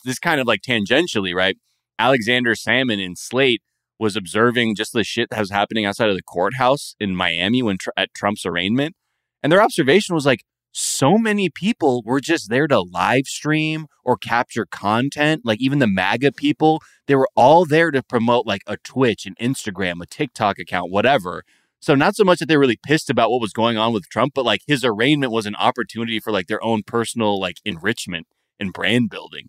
this 0.06 0.20
kind 0.20 0.40
of 0.40 0.48
like 0.48 0.62
tangentially, 0.62 1.34
right? 1.34 1.58
Alexander 1.98 2.56
Sammon 2.56 3.00
in 3.00 3.16
Slate 3.16 3.62
was 4.00 4.16
observing 4.16 4.76
just 4.76 4.94
the 4.94 5.04
shit 5.04 5.30
that 5.30 5.40
was 5.40 5.52
happening 5.52 5.86
outside 5.86 6.10
of 6.10 6.16
the 6.16 6.24
courthouse 6.24 6.96
in 7.00 7.16
Miami 7.16 7.62
when 7.62 7.78
tr- 7.78 7.90
at 7.98 8.14
Trump's 8.14 8.46
arraignment, 8.46 8.96
and 9.44 9.52
their 9.52 9.62
observation 9.62 10.16
was 10.16 10.26
like 10.26 10.44
so 10.72 11.18
many 11.18 11.50
people 11.50 12.04
were 12.06 12.20
just 12.20 12.50
there 12.50 12.68
to 12.68 12.82
live 12.82 13.26
stream 13.26 13.88
or 14.04 14.18
capture 14.18 14.66
content. 14.66 15.42
Like 15.44 15.60
even 15.62 15.80
the 15.80 15.88
MAGA 15.88 16.34
people, 16.34 16.82
they 17.08 17.16
were 17.16 17.30
all 17.36 17.66
there 17.66 17.92
to 17.92 18.04
promote 18.04 18.46
like 18.46 18.62
a 18.68 18.78
Twitch, 18.78 19.26
an 19.26 19.36
Instagram, 19.42 20.02
a 20.02 20.06
TikTok 20.06 20.60
account, 20.60 20.92
whatever. 20.92 21.44
So 21.82 21.96
not 21.96 22.16
so 22.16 22.24
much 22.24 22.40
that 22.40 22.48
they're 22.48 22.60
really 22.60 22.80
pissed 22.82 23.10
about 23.10 23.32
what 23.32 23.42
was 23.42 23.54
going 23.54 23.78
on 23.78 23.94
with 23.94 24.10
Trump, 24.10 24.34
but 24.36 24.46
like 24.46 24.62
his 24.68 24.84
arraignment 24.84 25.32
was 25.32 25.46
an 25.46 25.56
opportunity 25.56 26.20
for 26.20 26.32
like 26.32 26.48
their 26.48 26.64
own 26.64 26.84
personal 26.86 27.40
like 27.40 27.58
enrichment 27.66 28.28
and 28.60 28.74
brand 28.74 29.10
building. 29.10 29.48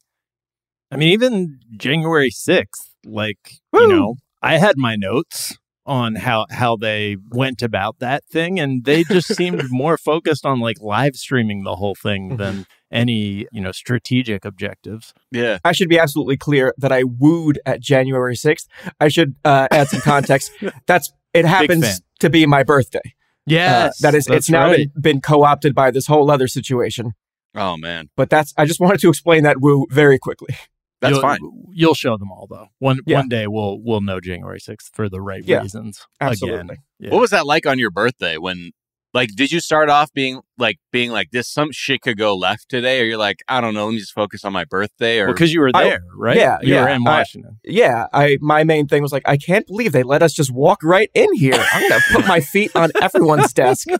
I 0.90 0.96
mean, 0.96 1.10
even 1.10 1.60
January 1.76 2.30
sixth, 2.30 2.94
like 3.04 3.58
you 3.74 3.88
know, 3.88 4.16
I 4.42 4.58
had 4.58 4.76
my 4.76 4.96
notes 4.96 5.56
on 5.90 6.14
how 6.14 6.46
how 6.50 6.76
they 6.76 7.16
went 7.30 7.62
about 7.62 7.98
that 7.98 8.24
thing, 8.24 8.60
and 8.60 8.84
they 8.84 9.02
just 9.02 9.26
seemed 9.34 9.64
more 9.70 9.98
focused 9.98 10.46
on 10.46 10.60
like 10.60 10.80
live 10.80 11.16
streaming 11.16 11.64
the 11.64 11.74
whole 11.74 11.96
thing 11.96 12.36
than 12.36 12.64
any 12.92 13.46
you 13.52 13.60
know 13.60 13.72
strategic 13.72 14.44
objectives. 14.44 15.12
Yeah. 15.32 15.58
I 15.64 15.72
should 15.72 15.88
be 15.88 15.98
absolutely 15.98 16.36
clear 16.36 16.72
that 16.78 16.92
I 16.92 17.02
wooed 17.02 17.58
at 17.66 17.80
January 17.80 18.36
6th. 18.36 18.66
I 19.00 19.08
should 19.08 19.34
uh, 19.44 19.66
add 19.70 19.88
some 19.88 20.00
context. 20.00 20.52
That's 20.86 21.12
it 21.34 21.44
happens 21.44 22.00
to 22.20 22.30
be 22.30 22.46
my 22.46 22.62
birthday. 22.62 23.14
Yes, 23.46 23.98
that 23.98 24.14
is, 24.14 24.26
that's 24.26 24.36
it's 24.36 24.50
now 24.50 24.66
right. 24.66 24.92
been, 24.94 25.02
been 25.02 25.20
co-opted 25.20 25.74
by 25.74 25.90
this 25.90 26.06
whole 26.06 26.30
other 26.30 26.46
situation. 26.46 27.14
Oh 27.54 27.76
man, 27.76 28.10
But 28.16 28.30
that's 28.30 28.54
I 28.56 28.64
just 28.64 28.78
wanted 28.78 29.00
to 29.00 29.08
explain 29.08 29.42
that 29.42 29.60
woo 29.60 29.86
very 29.90 30.20
quickly. 30.20 30.54
That's 31.00 31.12
you'll, 31.12 31.20
fine. 31.22 31.38
You'll 31.72 31.94
show 31.94 32.16
them 32.16 32.30
all 32.30 32.46
though. 32.48 32.66
One 32.78 33.00
Yeah. 33.06 33.18
one 33.18 33.28
day 33.28 33.46
we'll 33.46 33.80
we'll 33.82 34.00
know 34.00 34.20
January 34.20 34.60
sixth 34.60 34.90
for 34.94 35.08
the 35.08 35.20
right 35.20 35.42
Yeah, 35.44 35.60
reasons. 35.62 36.06
absolutely. 36.20 36.60
Again. 36.60 36.76
Yeah. 36.98 37.10
What 37.10 37.20
was 37.20 37.30
that 37.30 37.46
like 37.46 37.66
on 37.66 37.78
your 37.78 37.90
birthday 37.90 38.36
when 38.36 38.72
like 39.12 39.30
did 39.36 39.50
you 39.50 39.60
start 39.60 39.88
off 39.88 40.12
being 40.12 40.40
like 40.58 40.78
being 40.92 41.10
like 41.10 41.30
this 41.32 41.48
some 41.48 41.72
shit 41.72 42.00
could 42.02 42.16
go 42.18 42.36
left 42.36 42.68
today 42.68 43.00
or 43.00 43.04
you're 43.04 43.18
like 43.18 43.42
I 43.48 43.60
don't 43.60 43.74
know 43.74 43.86
let 43.86 43.92
me 43.92 43.98
just 43.98 44.12
focus 44.12 44.44
on 44.44 44.52
my 44.52 44.64
birthday 44.64 45.18
or 45.18 45.28
because 45.28 45.52
you 45.52 45.60
were 45.60 45.70
I- 45.74 45.84
there, 45.84 46.02
right? 46.16 46.36
yeah, 46.36 46.58
you 46.62 46.74
yeah, 46.74 46.82
were 46.82 46.88
in 46.90 47.06
I- 47.06 47.18
Washington. 47.18 47.58
Yeah, 47.64 48.06
I 48.12 48.38
my 48.40 48.64
main 48.64 48.86
thing 48.88 49.02
was 49.02 49.12
like 49.12 49.22
I 49.26 49.36
can't 49.36 49.66
believe 49.66 49.92
they 49.92 50.02
let 50.04 50.22
us 50.22 50.32
just 50.32 50.52
walk 50.52 50.82
right 50.84 51.10
in 51.14 51.32
here. 51.34 51.54
I'm 51.72 51.88
gonna 51.88 52.00
put 52.12 52.26
my 52.26 52.40
feet 52.40 52.70
on 52.76 52.90
everyone's 53.02 53.52
desk. 53.52 53.86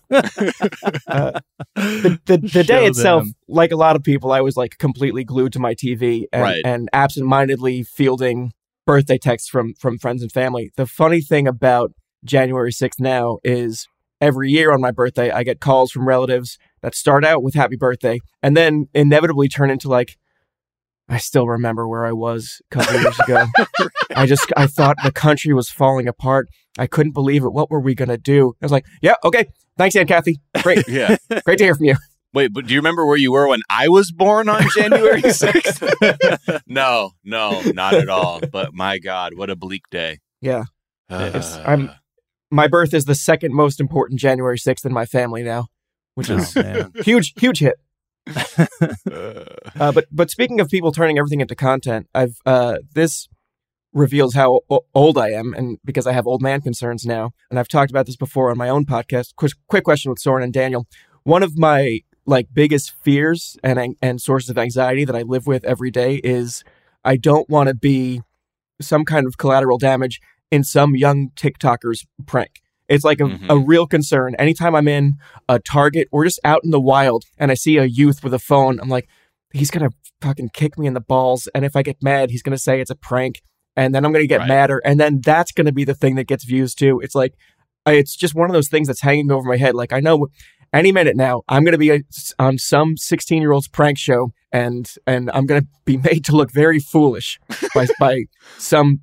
Uh, 1.06 1.32
the 1.74 2.20
the, 2.26 2.36
the 2.38 2.48
Show 2.48 2.62
day 2.62 2.86
itself, 2.86 3.24
them. 3.24 3.34
like 3.48 3.72
a 3.72 3.76
lot 3.76 3.96
of 3.96 4.02
people, 4.02 4.32
I 4.32 4.40
was 4.40 4.56
like 4.56 4.78
completely 4.78 5.24
glued 5.24 5.52
to 5.54 5.58
my 5.58 5.74
TV 5.74 6.24
and, 6.32 6.42
Right. 6.42 6.62
and 6.64 6.88
absentmindedly 6.92 7.82
fielding 7.82 8.52
birthday 8.86 9.18
texts 9.18 9.48
from 9.48 9.74
from 9.74 9.98
friends 9.98 10.22
and 10.22 10.30
family. 10.32 10.70
The 10.76 10.86
funny 10.86 11.20
thing 11.20 11.46
about 11.48 11.92
January 12.24 12.70
6th 12.72 13.00
now 13.00 13.38
is 13.44 13.86
every 14.20 14.50
year 14.50 14.72
on 14.72 14.80
my 14.80 14.90
birthday, 14.90 15.30
I 15.30 15.42
get 15.42 15.60
calls 15.60 15.90
from 15.92 16.06
relatives 16.06 16.58
that 16.82 16.94
start 16.94 17.24
out 17.24 17.42
with 17.42 17.54
happy 17.54 17.76
birthday 17.76 18.20
and 18.42 18.56
then 18.56 18.88
inevitably 18.94 19.48
turn 19.48 19.70
into 19.70 19.88
like, 19.88 20.16
I 21.08 21.18
still 21.18 21.46
remember 21.48 21.88
where 21.88 22.06
I 22.06 22.12
was 22.12 22.60
a 22.70 22.76
couple 22.76 23.00
years 23.00 23.18
ago. 23.20 23.46
I 24.16 24.26
just, 24.26 24.52
I 24.56 24.66
thought 24.66 24.96
the 25.02 25.10
country 25.10 25.52
was 25.52 25.68
falling 25.68 26.06
apart. 26.06 26.48
I 26.78 26.86
couldn't 26.86 27.12
believe 27.12 27.42
it. 27.44 27.52
What 27.52 27.70
were 27.70 27.80
we 27.80 27.94
going 27.96 28.10
to 28.10 28.18
do? 28.18 28.54
I 28.62 28.64
was 28.64 28.70
like, 28.72 28.84
yeah, 29.02 29.14
okay. 29.24 29.46
Thanks, 29.76 29.96
Aunt 29.96 30.08
Kathy. 30.08 30.40
Great. 30.62 30.84
yeah 30.88 31.16
Great 31.44 31.58
to 31.58 31.64
hear 31.64 31.74
from 31.74 31.86
you. 31.86 31.96
wait 32.32 32.52
but 32.52 32.66
do 32.66 32.74
you 32.74 32.78
remember 32.78 33.04
where 33.06 33.16
you 33.16 33.32
were 33.32 33.48
when 33.48 33.60
I 33.68 33.88
was 33.88 34.12
born 34.12 34.48
on 34.48 34.62
January 34.76 35.20
6th 35.22 36.60
no 36.66 37.10
no 37.24 37.60
not 37.74 37.94
at 37.94 38.08
all 38.08 38.40
but 38.52 38.72
my 38.72 38.98
god 38.98 39.34
what 39.34 39.50
a 39.50 39.56
bleak 39.56 39.82
day 39.90 40.18
Yeah. 40.40 40.64
Uh, 41.08 41.24
It's- 41.34 41.56
I'm- 41.64 41.90
My 42.50 42.66
birth 42.66 42.92
is 42.94 43.04
the 43.04 43.14
second 43.14 43.54
most 43.54 43.80
important 43.80 44.18
January 44.20 44.58
6th 44.58 44.84
in 44.84 44.92
my 44.92 45.06
family 45.06 45.42
now, 45.42 45.66
which 46.14 46.28
is 46.30 46.56
Oh, 46.56 46.90
huge, 47.02 47.32
huge 47.38 47.60
hit. 47.60 47.76
uh, 49.10 49.92
but 49.92 50.06
but 50.12 50.30
speaking 50.30 50.60
of 50.60 50.68
people 50.68 50.92
turning 50.92 51.18
everything 51.18 51.40
into 51.40 51.54
content, 51.54 52.08
I've 52.14 52.36
uh, 52.46 52.78
this 52.94 53.28
reveals 53.92 54.34
how 54.34 54.60
o- 54.70 54.84
old 54.94 55.18
I 55.18 55.30
am, 55.30 55.54
and 55.54 55.78
because 55.84 56.06
I 56.06 56.12
have 56.12 56.26
old 56.26 56.42
man 56.42 56.60
concerns 56.60 57.04
now, 57.06 57.30
and 57.50 57.58
I've 57.58 57.68
talked 57.68 57.90
about 57.90 58.06
this 58.06 58.16
before 58.16 58.50
on 58.50 58.58
my 58.58 58.68
own 58.68 58.84
podcast. 58.84 59.34
Quick, 59.36 59.52
quick 59.68 59.84
question 59.84 60.10
with 60.10 60.18
Soren 60.20 60.44
and 60.44 60.52
Daniel. 60.52 60.86
One 61.24 61.42
of 61.42 61.58
my 61.58 62.00
like 62.26 62.48
biggest 62.52 62.92
fears 63.02 63.56
and 63.64 63.96
and 64.02 64.20
sources 64.20 64.50
of 64.50 64.58
anxiety 64.58 65.04
that 65.04 65.16
I 65.16 65.22
live 65.22 65.46
with 65.46 65.64
every 65.64 65.90
day 65.90 66.16
is 66.16 66.62
I 67.04 67.16
don't 67.16 67.48
want 67.48 67.68
to 67.68 67.74
be 67.74 68.22
some 68.80 69.04
kind 69.04 69.26
of 69.26 69.38
collateral 69.38 69.78
damage 69.78 70.20
in 70.50 70.64
some 70.64 70.96
young 70.96 71.30
TikToker's 71.30 72.06
prank. 72.26 72.60
It's 72.88 73.04
like 73.04 73.20
a, 73.20 73.24
a 73.24 73.28
mm-hmm. 73.28 73.64
real 73.64 73.86
concern. 73.86 74.34
Anytime 74.34 74.74
I'm 74.74 74.88
in 74.88 75.14
a 75.48 75.60
Target 75.60 76.08
or 76.10 76.24
just 76.24 76.40
out 76.42 76.62
in 76.64 76.70
the 76.70 76.80
wild 76.80 77.24
and 77.38 77.50
I 77.50 77.54
see 77.54 77.76
a 77.76 77.84
youth 77.84 78.24
with 78.24 78.34
a 78.34 78.38
phone, 78.40 78.80
I'm 78.80 78.88
like, 78.88 79.08
he's 79.52 79.70
gonna 79.70 79.90
fucking 80.20 80.50
kick 80.52 80.76
me 80.76 80.88
in 80.88 80.94
the 80.94 81.00
balls. 81.00 81.48
And 81.54 81.64
if 81.64 81.76
I 81.76 81.82
get 81.82 82.02
mad, 82.02 82.30
he's 82.30 82.42
gonna 82.42 82.58
say 82.58 82.80
it's 82.80 82.90
a 82.90 82.96
prank, 82.96 83.42
and 83.76 83.94
then 83.94 84.04
I'm 84.04 84.12
gonna 84.12 84.26
get 84.26 84.40
Right. 84.40 84.48
madder, 84.48 84.82
and 84.84 84.98
then 84.98 85.20
that's 85.20 85.52
gonna 85.52 85.72
be 85.72 85.84
the 85.84 85.94
thing 85.94 86.16
that 86.16 86.26
gets 86.26 86.44
views 86.44 86.74
too. 86.74 87.00
It's 87.00 87.14
like, 87.14 87.34
it's 87.86 88.16
just 88.16 88.34
one 88.34 88.50
of 88.50 88.54
those 88.54 88.68
things 88.68 88.88
that's 88.88 89.02
hanging 89.02 89.30
over 89.30 89.48
my 89.48 89.56
head. 89.56 89.76
Like 89.76 89.92
I 89.92 90.00
know 90.00 90.26
any 90.72 90.90
minute 90.92 91.16
now 91.16 91.42
I'm 91.48 91.64
gonna 91.64 91.78
be 91.78 91.90
a, 91.90 92.00
on 92.40 92.58
some 92.58 92.96
16 92.96 93.40
year 93.40 93.52
old's 93.52 93.68
prank 93.68 93.98
show, 93.98 94.32
and 94.50 94.92
and 95.06 95.30
I'm 95.32 95.46
gonna 95.46 95.66
be 95.84 95.96
made 96.10 96.24
to 96.24 96.34
look 96.34 96.50
very 96.50 96.80
foolish 96.80 97.38
by 97.72 97.86
by 98.00 98.24
some 98.58 99.00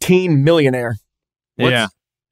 teen 0.00 0.42
millionaire. 0.44 0.96
What's- 1.56 1.72
yeah. 1.72 1.86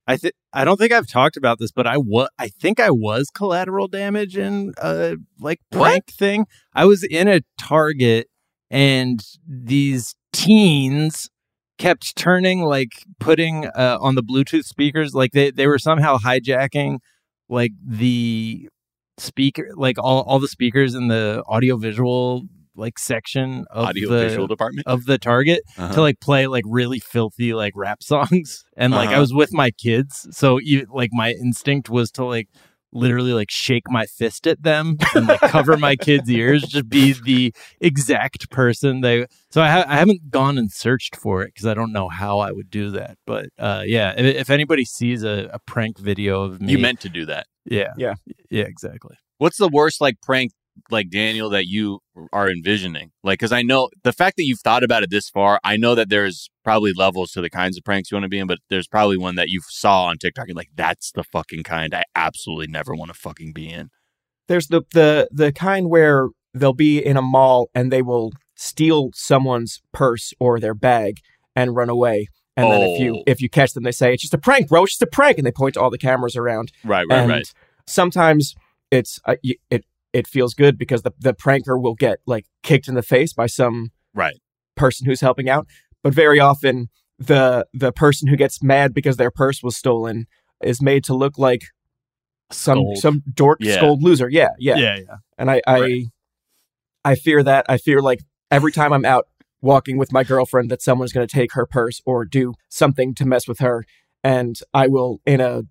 I 0.06 0.16
think 0.16 0.32
I 0.54 0.64
don't 0.64 0.78
think 0.78 0.90
I've 0.90 1.06
talked 1.06 1.36
about 1.36 1.58
this, 1.58 1.70
but 1.70 1.86
I 1.86 1.98
was 1.98 2.28
I 2.38 2.48
think 2.48 2.80
I 2.80 2.90
was 2.90 3.28
collateral 3.28 3.88
damage 3.88 4.38
in 4.38 4.72
a 4.78 5.16
like 5.38 5.60
prank 5.70 6.06
thing. 6.06 6.46
I 6.74 6.86
was 6.86 7.02
in 7.04 7.28
a 7.28 7.42
Target 7.58 8.28
and 8.70 9.22
these 9.46 10.14
teens 10.32 11.28
kept 11.76 12.16
turning 12.16 12.62
like 12.62 13.04
putting 13.20 13.66
uh, 13.66 13.98
on 14.00 14.14
the 14.14 14.22
Bluetooth 14.22 14.64
speakers 14.64 15.14
like 15.14 15.32
they 15.32 15.50
they 15.50 15.66
were 15.66 15.78
somehow 15.78 16.16
hijacking 16.16 16.98
like 17.50 17.72
the 17.86 18.66
speaker 19.18 19.68
like 19.76 19.98
all 19.98 20.22
all 20.22 20.38
the 20.38 20.48
speakers 20.48 20.94
in 20.94 21.08
the 21.08 21.42
audio 21.48 21.76
visual 21.76 22.44
like 22.78 22.98
section 22.98 23.64
of 23.70 23.88
audio 23.88 24.08
the 24.08 24.18
visual 24.18 24.46
department 24.46 24.86
of 24.86 25.04
the 25.06 25.18
Target 25.18 25.62
Uh-huh. 25.76 25.94
to 25.94 26.00
like 26.00 26.20
play 26.20 26.46
like 26.46 26.64
really 26.66 27.00
filthy 27.00 27.52
like 27.54 27.72
rap 27.76 28.02
songs 28.12 28.64
and 28.76 28.92
like 28.94 29.08
I 29.08 29.12
Uh-huh. 29.12 29.20
was 29.20 29.34
with 29.34 29.52
my 29.52 29.70
kids 29.70 30.26
so 30.30 30.58
you 30.58 30.86
like 30.90 31.10
my 31.12 31.32
instinct 31.32 31.90
was 31.90 32.10
to 32.12 32.24
like 32.24 32.48
literally 32.90 33.34
like 33.34 33.50
shake 33.50 33.82
my 33.90 34.06
fist 34.06 34.46
at 34.46 34.62
them 34.62 34.96
and 35.14 35.26
like 35.28 35.40
cover 35.42 35.76
my 35.76 35.94
kids 35.94 36.30
ears 36.30 36.62
just 36.62 36.88
be 36.88 37.12
the 37.12 37.52
exact 37.82 38.50
person 38.50 39.02
they 39.02 39.26
so 39.50 39.60
I, 39.60 39.68
ha- 39.70 39.84
I 39.86 39.96
haven't 39.96 40.30
gone 40.30 40.56
and 40.56 40.72
searched 40.72 41.14
for 41.16 41.42
it 41.42 41.48
because 41.52 41.66
I 41.66 41.74
don't 41.74 41.92
know 41.92 42.08
how 42.08 42.38
I 42.38 42.50
would 42.52 42.70
do 42.70 42.90
that 42.92 43.18
but 43.26 43.46
uh 43.58 43.82
yeah 43.86 44.14
if, 44.16 44.36
if 44.36 44.50
anybody 44.50 44.84
sees 44.86 45.22
a, 45.22 45.50
a 45.52 45.58
prank 45.58 45.98
video 45.98 46.42
of 46.44 46.60
me 46.62 46.72
you 46.72 46.78
meant 46.78 47.00
to 47.00 47.10
do 47.10 47.26
that 47.26 47.46
yeah 47.66 47.92
Yeah. 47.98 48.14
yeah 48.50 48.64
exactly 48.64 49.16
What's 49.36 49.58
the 49.58 49.68
worst 49.68 50.00
like 50.00 50.20
prank 50.22 50.52
like 50.90 51.10
Daniel 51.10 51.50
that 51.50 51.66
you 51.66 52.00
are 52.32 52.50
envisioning? 52.50 53.10
Like, 53.22 53.38
because 53.38 53.52
I 53.52 53.62
know 53.62 53.88
the 54.04 54.12
fact 54.12 54.36
that 54.36 54.44
you've 54.44 54.60
thought 54.60 54.84
about 54.84 55.02
it 55.02 55.10
this 55.10 55.28
far, 55.28 55.60
I 55.64 55.76
know 55.76 55.94
that 55.94 56.08
there's 56.08 56.48
probably 56.64 56.92
levels 56.92 57.32
to 57.32 57.40
the 57.40 57.50
kinds 57.50 57.76
of 57.76 57.84
pranks 57.84 58.10
you 58.10 58.16
want 58.16 58.24
to 58.24 58.28
be 58.28 58.38
in, 58.38 58.46
but 58.46 58.58
there's 58.70 58.88
probably 58.88 59.16
one 59.16 59.36
that 59.36 59.48
you 59.48 59.60
saw 59.68 60.04
on 60.04 60.18
TikTok 60.18 60.48
and 60.48 60.56
like 60.56 60.70
that's 60.74 61.12
the 61.12 61.24
fucking 61.24 61.62
kind 61.62 61.94
I 61.94 62.04
absolutely 62.14 62.66
never 62.68 62.94
want 62.94 63.12
to 63.12 63.18
fucking 63.18 63.52
be 63.52 63.70
in. 63.70 63.90
There's 64.48 64.68
the 64.68 64.82
the 64.92 65.28
the 65.30 65.52
kind 65.52 65.88
where 65.90 66.28
they'll 66.54 66.72
be 66.72 67.04
in 67.04 67.16
a 67.16 67.22
mall 67.22 67.70
and 67.74 67.92
they 67.92 68.02
will 68.02 68.32
steal 68.56 69.10
someone's 69.14 69.80
purse 69.92 70.32
or 70.40 70.58
their 70.58 70.74
bag 70.74 71.18
and 71.54 71.76
run 71.76 71.88
away. 71.88 72.28
And 72.56 72.72
then 72.72 72.82
if 72.82 73.00
you 73.00 73.16
Oh. 73.18 73.22
if 73.26 73.40
you 73.40 73.48
catch 73.48 73.72
them, 73.72 73.84
they 73.84 73.92
say 73.92 74.12
it's 74.12 74.22
just 74.22 74.34
a 74.34 74.38
prank, 74.38 74.68
bro. 74.68 74.82
It's 74.82 74.94
just 74.94 75.02
a 75.02 75.06
prank, 75.06 75.38
and 75.38 75.46
they 75.46 75.52
point 75.52 75.74
to 75.74 75.80
all 75.80 75.90
the 75.90 75.98
cameras 75.98 76.34
around. 76.34 76.72
Right, 76.84 77.06
right, 77.08 77.20
and 77.20 77.30
right. 77.30 77.52
Sometimes 77.86 78.56
it's 78.90 79.20
uh, 79.26 79.36
it 79.70 79.84
it 80.12 80.26
feels 80.26 80.54
good 80.54 80.78
because 80.78 81.02
the 81.02 81.12
the 81.18 81.34
pranker 81.34 81.80
will 81.80 81.94
get 81.94 82.18
like 82.26 82.46
kicked 82.62 82.88
in 82.88 82.94
the 82.94 83.02
face 83.02 83.32
by 83.32 83.46
some 83.46 83.90
Right. 84.14 84.36
person 84.76 85.06
who's 85.06 85.20
helping 85.20 85.48
out. 85.48 85.66
But 86.02 86.14
very 86.14 86.40
often 86.40 86.88
the 87.18 87.66
the 87.74 87.92
person 87.92 88.28
who 88.28 88.36
gets 88.36 88.62
mad 88.62 88.94
because 88.94 89.16
their 89.16 89.30
purse 89.30 89.62
was 89.62 89.76
stolen 89.76 90.26
is 90.62 90.80
made 90.80 91.04
to 91.04 91.14
look 91.14 91.38
like 91.38 91.62
some 92.50 92.78
some 92.94 93.22
dork 93.32 93.58
Yeah. 93.60 93.76
scold 93.76 94.02
loser. 94.02 94.28
Yeah, 94.28 94.50
yeah. 94.58 94.76
yeah 94.76 94.96
yeah 94.96 95.16
And 95.36 95.50
I 95.50 95.60
I 95.66 95.80
Right. 95.80 96.02
I 97.04 97.14
fear 97.14 97.42
that. 97.42 97.66
I 97.68 97.76
fear 97.78 98.00
like 98.00 98.20
every 98.50 98.72
time 98.72 98.92
I'm 98.92 99.04
out 99.04 99.26
walking 99.60 99.98
with 99.98 100.12
my 100.12 100.24
girlfriend 100.24 100.70
that 100.70 100.80
someone's 100.82 101.12
going 101.12 101.26
to 101.26 101.32
take 101.32 101.52
her 101.52 101.66
purse 101.66 102.00
or 102.06 102.24
do 102.24 102.54
something 102.68 103.14
to 103.16 103.24
mess 103.26 103.46
with 103.48 103.58
her 103.58 103.84
and 104.24 104.58
I 104.72 104.86
will 104.86 105.20
in 105.26 105.40
a 105.40 105.62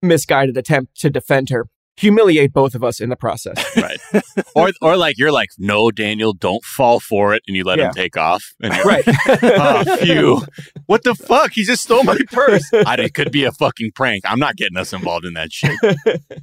misguided 0.00 0.56
attempt 0.56 0.98
to 1.00 1.10
defend 1.10 1.50
her 1.50 1.66
humiliate 1.96 2.52
both 2.52 2.74
of 2.74 2.82
us 2.82 3.00
in 3.00 3.08
the 3.10 3.16
process. 3.16 3.56
Right. 3.82 3.98
or 4.54 4.70
or 4.80 4.96
like 4.96 5.18
you're 5.18 5.32
like, 5.32 5.48
no, 5.58 5.90
Daniel, 5.90 6.32
don't 6.32 6.62
fall 6.64 7.00
for 7.00 7.34
it, 7.34 7.42
and 7.46 7.56
you 7.56 7.64
let 7.64 7.78
Yeah. 7.78 7.86
him 7.88 7.92
take 7.94 8.16
off. 8.16 8.44
And 8.62 8.74
you're 8.74 8.84
right. 8.84 9.04
oh, 9.06 9.96
phew. 9.96 10.42
What 10.86 11.04
the 11.04 11.14
fuck? 11.14 11.52
He 11.52 11.64
just 11.64 11.82
stole 11.82 12.04
my 12.04 12.18
purse. 12.30 12.68
I, 12.86 12.94
it 12.96 13.14
could 13.14 13.32
be 13.32 13.44
a 13.44 13.52
fucking 13.52 13.92
prank. 13.94 14.22
I'm 14.26 14.38
not 14.38 14.56
getting 14.56 14.76
us 14.76 14.92
involved 14.92 15.24
in 15.24 15.34
that 15.34 15.52
shit. 15.52 15.78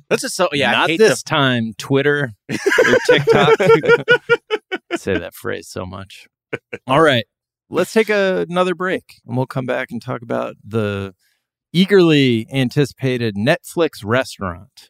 That's 0.09 0.21
just 0.23 0.35
so 0.35 0.49
yeah. 0.53 0.69
I 0.69 0.73
not 0.73 0.89
hate 0.89 0.97
this 0.99 1.23
the- 1.23 1.29
time 1.29 1.73
twitter 1.77 2.33
or 2.49 2.97
tiktok 3.07 3.57
say 4.95 5.17
that 5.17 5.33
phrase 5.33 5.67
so 5.67 5.85
much 5.85 6.27
all 6.87 7.01
right 7.01 7.25
let's 7.69 7.93
take 7.93 8.09
a, 8.09 8.45
another 8.49 8.73
break 8.75 9.03
and 9.27 9.37
we'll 9.37 9.45
come 9.45 9.65
back 9.65 9.91
and 9.91 10.01
talk 10.01 10.21
about 10.21 10.55
the 10.65 11.13
eagerly 11.73 12.47
anticipated 12.51 13.35
netflix 13.35 14.01
restaurant 14.03 14.89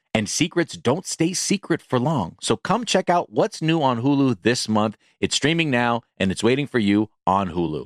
and 0.13 0.29
secrets 0.29 0.75
don't 0.77 1.05
stay 1.05 1.33
secret 1.33 1.81
for 1.81 1.99
long. 1.99 2.35
So 2.41 2.55
come 2.55 2.85
check 2.85 3.09
out 3.09 3.31
what's 3.31 3.61
new 3.61 3.81
on 3.81 4.01
Hulu 4.01 4.41
this 4.41 4.67
month. 4.67 4.97
It's 5.19 5.35
streaming 5.35 5.69
now 5.69 6.01
and 6.17 6.31
it's 6.31 6.43
waiting 6.43 6.67
for 6.67 6.79
you 6.79 7.09
on 7.25 7.51
Hulu. 7.51 7.85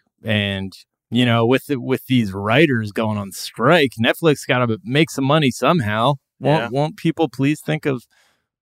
And 0.23 0.73
you 1.09 1.25
know, 1.25 1.45
with 1.45 1.65
the, 1.65 1.79
with 1.79 2.05
these 2.05 2.31
writers 2.31 2.91
going 2.93 3.17
on 3.17 3.31
strike, 3.31 3.91
Netflix 4.01 4.47
got 4.47 4.65
to 4.65 4.79
make 4.83 5.09
some 5.09 5.25
money 5.25 5.51
somehow. 5.51 6.13
Won't 6.39 6.63
Yeah. 6.63 6.69
won't 6.79 6.97
people 6.97 7.27
please 7.29 7.59
think 7.61 7.85
of 7.85 8.03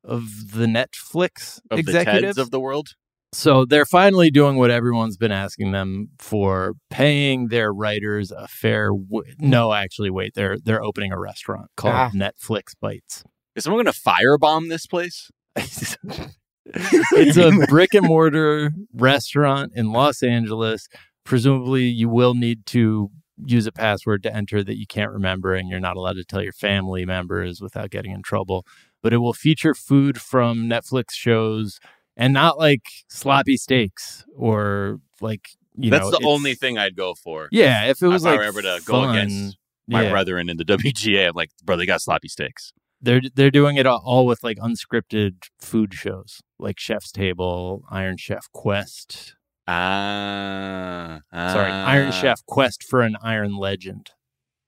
of 0.03 0.51
the 0.53 0.65
Netflix 0.65 1.59
Of 1.69 1.77
executives 1.79 2.37
Teds 2.37 2.41
of 2.41 2.51
the 2.51 2.59
world. 2.59 2.89
So 3.31 3.63
they're 3.65 3.85
finally 3.85 4.31
doing 4.31 4.55
what 4.57 4.71
everyone's 4.71 5.15
been 5.17 5.31
asking 5.31 5.71
them 5.71 6.09
for, 6.17 6.73
paying 6.89 7.49
their 7.49 7.71
writers 7.71 8.31
a 8.31 8.47
fair. 8.47 8.89
W- 8.89 9.35
no, 9.37 9.71
actually, 9.73 10.09
wait. 10.09 10.33
They're 10.33 10.57
they're 10.57 10.83
opening 10.83 11.11
a 11.11 11.19
restaurant 11.19 11.67
called 11.77 11.93
Ah. 11.93 12.09
Netflix 12.15 12.73
Bites. 12.81 13.23
Is 13.55 13.65
someone 13.65 13.83
going 13.83 13.93
to 13.93 13.99
firebomb 14.01 14.69
this 14.69 14.87
place? 14.87 15.29
it's 15.55 17.37
a 17.37 17.51
brick 17.69 17.93
and 17.93 18.05
mortar 18.07 18.71
restaurant 18.93 19.73
in 19.75 19.91
Los 19.91 20.23
Angeles. 20.23 20.87
Presumably, 21.29 21.83
you 21.83 22.09
will 22.09 22.33
need 22.33 22.65
to 22.65 23.11
use 23.45 23.67
a 23.67 23.71
password 23.71 24.23
to 24.23 24.35
enter 24.35 24.63
that 24.63 24.79
you 24.79 24.87
can't 24.87 25.11
remember, 25.11 25.53
and 25.53 25.69
you're 25.69 25.79
not 25.79 25.95
allowed 25.95 26.15
to 26.15 26.23
tell 26.23 26.41
your 26.41 26.53
family 26.53 27.05
members 27.05 27.61
without 27.61 27.91
getting 27.91 28.11
in 28.11 28.23
trouble. 28.23 28.65
But 29.03 29.13
it 29.13 29.17
will 29.17 29.33
feature 29.33 29.75
food 29.75 30.19
from 30.19 30.67
Netflix 30.67 31.11
shows 31.11 31.79
and 32.17 32.33
not 32.33 32.57
like 32.57 32.81
sloppy 33.09 33.57
steaks 33.57 34.25
or 34.35 35.01
like 35.21 35.49
you 35.77 35.91
That's 35.91 36.09
know. 36.09 36.17
the 36.17 36.25
only 36.25 36.55
thing 36.55 36.79
I'd 36.79 36.95
go 36.95 37.13
for. 37.13 37.47
Yeah, 37.51 37.85
if 37.85 38.01
it 38.01 38.07
was 38.07 38.23
if 38.23 38.29
I 38.29 38.31
like 38.31 38.39
were 38.39 38.45
ever 38.45 38.61
to 38.63 38.79
fun, 38.79 39.03
go 39.03 39.09
against 39.11 39.57
my 39.87 40.05
yeah. 40.05 40.09
brethren 40.09 40.49
in 40.49 40.57
the 40.57 40.65
WGA, 40.65 41.27
I'm 41.27 41.35
like, 41.35 41.51
bro, 41.63 41.75
they 41.75 41.85
got 41.85 42.01
sloppy 42.01 42.27
steaks. 42.27 42.73
They're 42.99 43.21
they're 43.35 43.51
doing 43.51 43.77
it 43.77 43.85
all 43.85 44.25
with 44.25 44.43
like 44.43 44.57
unscripted 44.57 45.43
food 45.59 45.93
shows, 45.93 46.41
like 46.57 46.79
Chef's 46.79 47.11
Table, 47.11 47.83
Iron 47.91 48.17
Chef 48.17 48.51
Quest. 48.51 49.35
Ah, 49.71 51.19
Sorry, 51.53 51.71
Iron 51.71 52.07
ah. 52.09 52.11
Chef 52.11 52.45
Quest 52.45 52.83
for 52.83 53.01
an 53.01 53.15
Iron 53.21 53.55
Legend. 53.57 54.09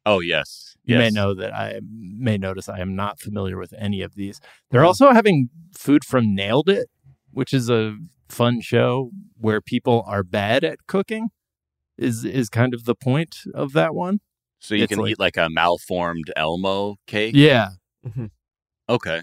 Oh 0.06 0.20
yes, 0.20 0.76
You 0.84 0.98
may 0.98 1.10
know 1.12 1.34
that 1.36 1.54
I 1.54 1.80
may 1.84 2.38
notice 2.38 2.68
I 2.68 2.80
am 2.80 2.96
not 2.96 3.20
familiar 3.20 3.58
with 3.58 3.74
any 3.78 4.02
of 4.02 4.16
these. 4.16 4.40
They're 4.72 4.84
also 4.86 5.12
having 5.12 5.50
food 5.78 6.04
from 6.04 6.34
Nailed 6.34 6.70
It, 6.70 6.88
which 7.32 7.54
is 7.54 7.70
a 7.70 7.96
fun 8.28 8.62
show 8.62 9.12
where 9.38 9.62
people 9.62 10.04
are 10.08 10.24
bad 10.24 10.64
at 10.64 10.88
cooking. 10.88 11.30
Is 11.98 12.26
is 12.26 12.50
kind 12.50 12.74
of 12.74 12.86
the 12.86 12.96
point 12.96 13.38
of 13.54 13.74
that 13.74 13.94
one. 13.94 14.22
So 14.60 14.74
you 14.74 14.84
It's 14.86 14.92
can 14.92 15.00
like- 15.00 15.12
eat 15.12 15.20
like 15.20 15.38
a 15.38 15.50
malformed 15.50 16.32
Elmo 16.36 16.96
cake. 17.06 17.36
Yeah. 17.36 17.70
Okay. 18.90 19.22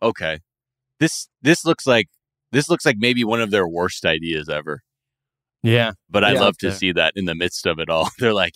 Okay. 0.00 0.38
This 1.00 1.28
this 1.42 1.64
looks 1.64 1.86
like 1.86 2.08
this 2.52 2.68
looks 2.68 2.84
like 2.86 2.96
maybe 2.98 3.24
one 3.24 3.40
of 3.40 3.50
their 3.50 3.66
worst 3.68 4.04
ideas 4.04 4.48
ever. 4.48 4.80
Yeah. 5.62 5.92
But 6.08 6.24
I'd 6.24 6.34
Yeah, 6.34 6.40
love 6.40 6.58
to 6.58 6.68
okay. 6.68 6.76
see 6.76 6.92
that 6.92 7.12
in 7.16 7.24
the 7.26 7.34
midst 7.34 7.66
of 7.66 7.78
it 7.78 7.88
all. 7.90 8.08
They're 8.18 8.34
like, 8.34 8.54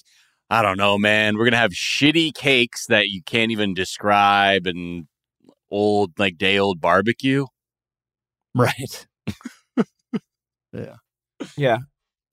I 0.50 0.62
don't 0.62 0.78
know, 0.78 0.98
man. 0.98 1.36
We're 1.36 1.44
gonna 1.44 1.56
have 1.56 1.72
shitty 1.72 2.34
cakes 2.34 2.86
that 2.86 3.08
you 3.08 3.22
can't 3.22 3.50
even 3.50 3.74
describe 3.74 4.66
and 4.66 5.06
old 5.70 6.12
like 6.18 6.36
day 6.38 6.58
old 6.58 6.80
barbecue. 6.80 7.46
Right. 8.54 9.06
yeah. 10.72 10.96
Yeah, 11.56 11.78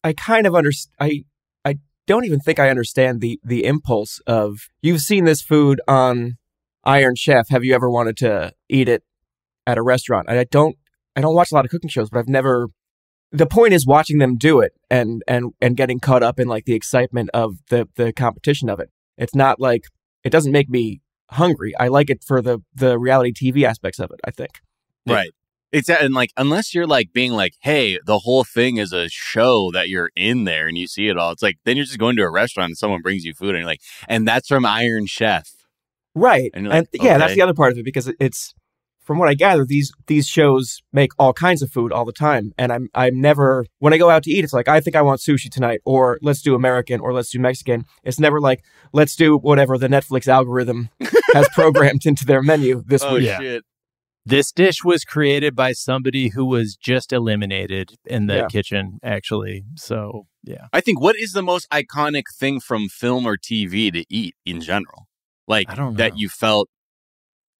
I 0.03 0.13
kind 0.13 0.45
of 0.47 0.55
understand. 0.55 0.95
I 0.99 1.23
I 1.65 1.77
don't 2.07 2.25
even 2.25 2.39
think 2.39 2.59
I 2.59 2.69
understand 2.69 3.21
the 3.21 3.39
the 3.43 3.65
impulse 3.65 4.19
of 4.27 4.59
you've 4.81 5.01
seen 5.01 5.25
this 5.25 5.41
food 5.41 5.81
on 5.87 6.37
Iron 6.83 7.15
Chef. 7.15 7.49
Have 7.49 7.63
you 7.63 7.73
ever 7.73 7.89
wanted 7.89 8.17
to 8.17 8.53
eat 8.69 8.87
it 8.87 9.03
at 9.67 9.77
a 9.77 9.81
restaurant? 9.81 10.29
I 10.29 10.43
don't. 10.45 10.77
I 11.15 11.21
don't 11.21 11.35
watch 11.35 11.51
a 11.51 11.55
lot 11.55 11.65
of 11.65 11.71
cooking 11.71 11.89
shows, 11.89 12.09
but 12.09 12.19
I've 12.19 12.29
never 12.29 12.69
the 13.31 13.45
point 13.45 13.73
is 13.73 13.87
watching 13.87 14.17
them 14.17 14.37
do 14.37 14.59
it 14.59 14.73
and 14.89 15.23
and 15.27 15.53
and 15.61 15.77
getting 15.77 15.99
caught 15.99 16.23
up 16.23 16.39
in 16.39 16.47
like 16.47 16.65
the 16.65 16.73
excitement 16.73 17.29
of 17.33 17.55
the 17.69 17.87
the 17.95 18.11
competition 18.13 18.69
of 18.69 18.79
it. 18.79 18.89
It's 19.17 19.35
not 19.35 19.59
like 19.59 19.83
it 20.23 20.29
doesn't 20.29 20.51
make 20.51 20.69
me 20.69 21.01
hungry. 21.31 21.73
I 21.79 21.87
like 21.87 22.09
it 22.09 22.23
for 22.23 22.41
the 22.41 22.59
the 22.73 22.99
reality 22.99 23.31
TV 23.31 23.63
aspects 23.63 23.99
of 23.99 24.11
it. 24.11 24.19
I 24.25 24.31
think. 24.31 24.59
Right. 25.07 25.31
It's 25.71 25.89
uh, 25.89 25.97
and 26.01 26.13
like 26.13 26.31
unless 26.35 26.73
you're 26.73 26.87
like 26.87 27.13
being 27.13 27.31
like, 27.31 27.53
hey, 27.61 27.97
the 28.05 28.19
whole 28.19 28.43
thing 28.43 28.77
is 28.77 28.91
a 28.91 29.07
show 29.07 29.71
that 29.71 29.87
you're 29.87 30.11
in 30.15 30.43
there 30.43 30.67
and 30.67 30.77
you 30.77 30.87
see 30.87 31.07
it 31.07 31.17
all. 31.17 31.31
It's 31.31 31.41
like 31.41 31.57
then 31.63 31.77
you're 31.77 31.85
just 31.85 31.97
going 31.97 32.17
to 32.17 32.23
a 32.23 32.29
restaurant 32.29 32.71
and 32.71 32.77
someone 32.77 33.01
brings 33.01 33.23
you 33.23 33.33
food 33.33 33.51
and 33.51 33.59
you're 33.59 33.65
like, 33.65 33.81
and 34.09 34.27
that's 34.27 34.49
from 34.49 34.65
Iron 34.65 35.05
Chef. 35.05 35.49
Right. 36.13 36.51
And 36.53 36.67
And, 36.67 36.87
you're 36.91 37.05
yeah, 37.05 37.17
that's 37.17 37.35
the 37.35 37.41
other 37.41 37.53
part 37.53 37.71
of 37.71 37.77
it 37.77 37.85
because 37.85 38.11
it's 38.19 38.53
from 39.01 39.17
what 39.17 39.27
I 39.29 39.33
gather, 39.33 39.65
these 39.65 39.91
these 40.07 40.27
shows 40.27 40.81
make 40.93 41.11
all 41.17 41.33
kinds 41.33 41.61
of 41.61 41.71
food 41.71 41.91
all 41.91 42.05
the 42.05 42.11
time. 42.13 42.53
And 42.57 42.71
I'm 42.71 42.89
I'm 42.93 43.19
never 43.19 43.65
when 43.79 43.93
I 43.93 43.97
go 43.97 44.09
out 44.09 44.23
to 44.23 44.31
eat, 44.31 44.43
it's 44.43 44.53
like 44.53 44.67
I 44.67 44.79
think 44.79 44.95
I 44.95 45.01
want 45.01 45.19
sushi 45.21 45.49
tonight, 45.49 45.81
or 45.85 46.19
let's 46.21 46.41
do 46.41 46.55
American 46.55 46.99
or 47.01 47.11
let's 47.13 47.31
do 47.31 47.39
Mexican. 47.39 47.85
It's 48.03 48.19
never 48.19 48.39
like 48.39 48.63
let's 48.93 49.15
do 49.15 49.37
whatever 49.37 49.77
the 49.77 49.87
Netflix 49.87 50.27
algorithm 50.27 50.89
has 51.33 51.47
programmed 51.53 52.05
into 52.05 52.25
their 52.25 52.41
menu 52.41 52.83
this 52.85 53.03
Oh 53.03 53.15
week. 53.15 53.29
shit. 53.39 53.63
This 54.23 54.51
dish 54.51 54.83
was 54.83 55.03
created 55.03 55.55
by 55.55 55.71
somebody 55.71 56.29
who 56.29 56.45
was 56.45 56.75
just 56.75 57.11
eliminated 57.11 57.95
in 58.05 58.27
the 58.27 58.35
Yeah. 58.35 58.47
kitchen, 58.49 58.99
actually. 59.01 59.63
So, 59.75 60.27
yeah. 60.43 60.67
I 60.71 60.79
think 60.79 61.01
what 61.01 61.15
is 61.17 61.31
the 61.31 61.41
most 61.41 61.67
iconic 61.71 62.25
thing 62.37 62.59
from 62.59 62.87
film 62.87 63.25
or 63.25 63.35
TV 63.35 63.91
to 63.91 64.05
eat 64.13 64.35
in 64.45 64.61
general? 64.61 65.07
Like 65.47 65.71
I 65.71 65.73
don't 65.75 65.93
know. 65.93 65.97
that 65.97 66.19
you 66.19 66.29
felt 66.29 66.69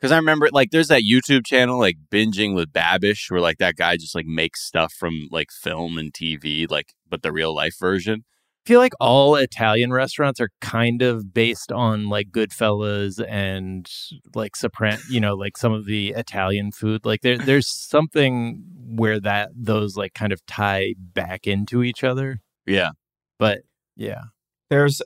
because 0.02 0.12
I 0.12 0.18
remember 0.18 0.50
like 0.52 0.72
there's 0.72 0.88
that 0.88 1.04
YouTube 1.04 1.46
channel 1.46 1.80
like 1.80 1.98
binging 2.12 2.56
with 2.56 2.74
Babish 2.74 3.30
where 3.30 3.40
like 3.40 3.60
that 3.60 3.76
guy 3.76 3.98
just 3.98 4.16
like 4.16 4.26
makes 4.26 4.66
stuff 4.66 4.94
from 4.94 5.28
like 5.30 5.52
film 5.52 6.00
and 6.00 6.12
TV 6.12 6.70
like 6.70 6.94
but 7.08 7.22
the 7.22 7.32
real 7.32 7.54
life 7.54 7.76
version. 7.80 8.24
I 8.66 8.68
feel 8.68 8.80
like 8.80 8.94
all 9.00 9.36
Italian 9.36 9.92
restaurants 9.92 10.40
are 10.40 10.50
kind 10.60 11.02
of 11.02 11.34
based 11.34 11.72
on 11.72 12.10
like 12.10 12.30
Goodfellas 12.30 13.24
and 13.28 13.88
like 14.36 14.54
Sopran, 14.56 15.00
you 15.10 15.20
know, 15.20 15.34
like 15.34 15.58
some 15.58 15.74
of 15.74 15.86
the 15.86 16.10
Italian 16.10 16.72
food. 16.72 17.04
Like 17.04 17.22
there, 17.22 17.40
there's 17.40 17.68
something 17.68 18.64
where 18.76 19.20
that 19.20 19.50
those 19.56 19.98
like 19.98 20.14
kind 20.14 20.32
of 20.32 20.46
tie 20.46 20.94
back 21.00 21.48
into 21.48 21.82
each 21.82 22.04
other. 22.04 22.42
Yeah. 22.68 22.92
But 23.40 23.62
yeah, 23.96 24.26
There's 24.70 25.02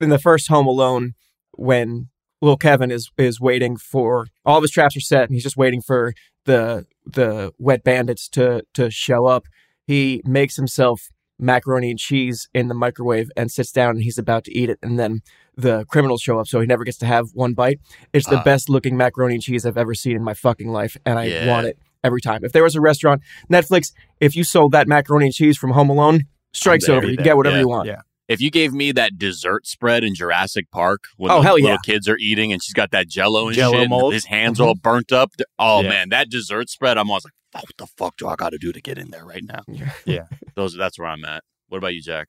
in 0.00 0.10
the 0.10 0.18
first 0.18 0.48
Home 0.48 0.68
Alone 0.68 1.14
when 1.52 2.08
little 2.42 2.58
Kevin 2.58 2.90
is 2.90 3.10
is 3.16 3.40
waiting 3.40 3.76
for 3.76 4.26
all 4.44 4.58
of 4.58 4.62
his 4.62 4.70
traps 4.70 4.96
are 4.96 5.00
set 5.00 5.24
and 5.24 5.32
he's 5.34 5.42
just 5.44 5.56
waiting 5.56 5.80
for 5.80 6.12
the 6.44 6.84
the 7.06 7.52
wet 7.58 7.82
bandits 7.84 8.28
to 8.30 8.62
to 8.74 8.90
show 8.90 9.26
up. 9.26 9.44
He 9.86 10.20
makes 10.26 10.56
himself 10.56 11.08
macaroni 11.38 11.90
and 11.90 11.98
cheese 11.98 12.48
in 12.54 12.68
the 12.68 12.74
microwave 12.74 13.30
and 13.36 13.50
sits 13.50 13.72
down 13.72 13.90
and 13.96 14.02
he's 14.02 14.18
about 14.18 14.44
to 14.44 14.52
eat 14.56 14.68
it 14.70 14.78
and 14.82 14.98
then 14.98 15.20
the 15.56 15.84
criminals 15.86 16.20
show 16.22 16.38
up 16.38 16.46
so 16.46 16.60
he 16.60 16.66
never 16.66 16.84
gets 16.84 16.98
to 16.98 17.06
have 17.06 17.26
one 17.34 17.52
bite. 17.54 17.80
It's 18.12 18.28
the 18.28 18.38
Ah. 18.38 18.44
best 18.44 18.68
looking 18.68 18.96
macaroni 18.96 19.34
and 19.34 19.42
cheese 19.42 19.66
I've 19.66 19.76
ever 19.78 19.94
seen 19.94 20.14
in 20.16 20.22
my 20.22 20.34
fucking 20.34 20.68
life 20.70 20.96
and 21.04 21.18
I 21.18 21.24
Yeah. 21.24 21.48
want 21.48 21.66
it 21.66 21.78
every 22.04 22.20
time. 22.20 22.44
If 22.44 22.52
there 22.52 22.62
was 22.62 22.74
a 22.76 22.80
restaurant, 22.80 23.22
Netflix, 23.50 23.92
if 24.20 24.36
you 24.36 24.44
sold 24.44 24.72
that 24.72 24.86
macaroni 24.88 25.26
and 25.26 25.34
cheese 25.34 25.56
from 25.58 25.70
Home 25.72 25.90
Alone, 25.90 26.22
strikes 26.52 26.88
over. 26.88 27.06
You 27.06 27.16
can 27.16 27.24
get 27.24 27.36
whatever 27.36 27.56
Yeah. 27.56 27.62
you 27.62 27.68
want. 27.68 27.86
yeah. 27.88 28.00
If 28.32 28.40
you 28.40 28.50
gave 28.50 28.72
me 28.72 28.92
that 28.92 29.18
dessert 29.18 29.66
spread 29.66 30.02
in 30.04 30.14
Jurassic 30.14 30.70
Park 30.70 31.04
when 31.16 31.30
Oh, 31.30 31.36
the 31.36 31.42
hell 31.42 31.54
little 31.54 31.70
yeah. 31.70 31.76
kids 31.84 32.08
are 32.08 32.16
eating 32.18 32.52
and 32.52 32.62
she's 32.62 32.72
got 32.74 32.90
that 32.92 33.08
jello 33.08 33.46
and 33.48 33.56
Jell-O 33.56 33.78
shit, 33.82 33.90
and 33.92 34.12
his 34.12 34.24
hands 34.26 34.58
Mhm. 34.58 34.66
all 34.66 34.74
burnt 34.74 35.12
up. 35.12 35.30
Oh 35.58 35.82
Yeah. 35.82 35.88
man, 35.88 36.08
that 36.10 36.28
dessert 36.30 36.68
spread, 36.70 36.98
I'm 36.98 37.08
always 37.10 37.24
like, 37.24 37.32
"Oh, 37.54 37.60
what 37.60 37.76
the 37.78 37.86
fuck 37.98 38.16
do 38.16 38.28
I 38.28 38.34
got 38.36 38.50
to 38.50 38.58
do 38.58 38.72
to 38.72 38.80
get 38.80 38.98
in 38.98 39.10
there 39.10 39.24
right 39.24 39.44
now? 39.44 39.62
Yeah. 40.04 40.26
Those 40.56 40.74
that's 40.74 40.98
where 40.98 41.08
I'm 41.08 41.24
at. 41.24 41.44
What 41.68 41.78
about 41.78 41.94
you, 41.94 42.02
Jack? 42.02 42.28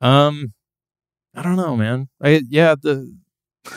Um, 0.00 0.52
I 1.34 1.42
don't 1.42 1.56
know, 1.56 1.76
man. 1.76 2.08
I 2.22 2.42
yeah 2.48 2.74
the. 2.80 3.16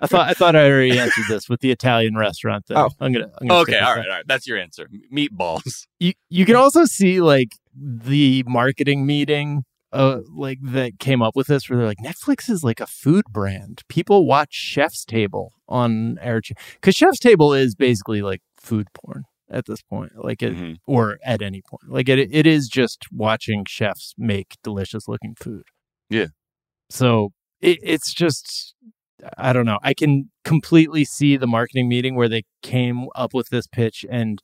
I 0.00 0.06
thought 0.06 0.28
I 0.28 0.32
thought 0.32 0.56
I 0.56 0.70
already 0.70 0.98
answered 0.98 1.24
this 1.28 1.48
with 1.48 1.60
the 1.60 1.70
Italian 1.70 2.16
restaurant. 2.16 2.66
Thing. 2.66 2.78
Oh. 2.78 2.88
I'm 2.98 3.12
gonna. 3.12 3.30
I'm 3.40 3.48
gonna 3.48 3.60
Okay, 3.60 3.72
stick 3.72 3.80
with 3.80 3.88
all 3.88 3.94
that. 3.94 4.00
right, 4.00 4.08
all 4.08 4.16
right. 4.16 4.24
That's 4.26 4.46
your 4.46 4.58
answer. 4.58 4.88
Meatballs. 5.14 5.86
you 5.98 6.14
you 6.30 6.46
can 6.46 6.56
also 6.56 6.84
see 6.86 7.20
like 7.20 7.50
the 7.76 8.42
marketing 8.46 9.04
meeting 9.06 9.64
uh 9.92 10.20
like 10.34 10.58
that 10.62 10.98
came 10.98 11.20
up 11.22 11.34
with 11.36 11.48
this 11.48 11.68
where 11.68 11.78
they're 11.78 11.86
like 11.86 11.98
Netflix 11.98 12.48
is 12.48 12.62
like 12.62 12.80
a 12.80 12.86
food 12.86 13.24
brand. 13.30 13.82
People 13.88 14.26
watch 14.26 14.52
Chef's 14.54 15.04
Table 15.04 15.52
on 15.68 16.18
air 16.20 16.40
because 16.74 16.94
Chef's 16.94 17.18
Table 17.18 17.52
is 17.54 17.74
basically 17.74 18.22
like 18.22 18.40
food 18.56 18.86
porn 18.94 19.24
at 19.50 19.66
this 19.66 19.82
point, 19.82 20.12
like 20.16 20.42
it 20.42 20.54
Mhm. 20.54 20.76
or 20.86 21.18
at 21.24 21.42
any 21.42 21.60
point. 21.68 21.90
Like 21.92 22.08
it 22.08 22.18
it 22.32 22.46
is 22.46 22.68
just 22.68 23.06
watching 23.12 23.64
chefs 23.66 24.14
make 24.16 24.56
delicious 24.62 25.08
looking 25.08 25.34
food. 25.34 25.64
Yeah. 26.08 26.26
So 26.88 27.30
it, 27.60 27.78
it's 27.82 28.12
just 28.14 28.74
I 29.36 29.52
don't 29.52 29.66
know. 29.66 29.78
I 29.82 29.92
can 29.92 30.30
completely 30.44 31.04
see 31.04 31.36
the 31.36 31.46
marketing 31.46 31.88
meeting 31.88 32.14
where 32.14 32.28
they 32.28 32.44
came 32.62 33.06
up 33.14 33.34
with 33.34 33.48
this 33.50 33.66
pitch 33.66 34.06
and 34.10 34.40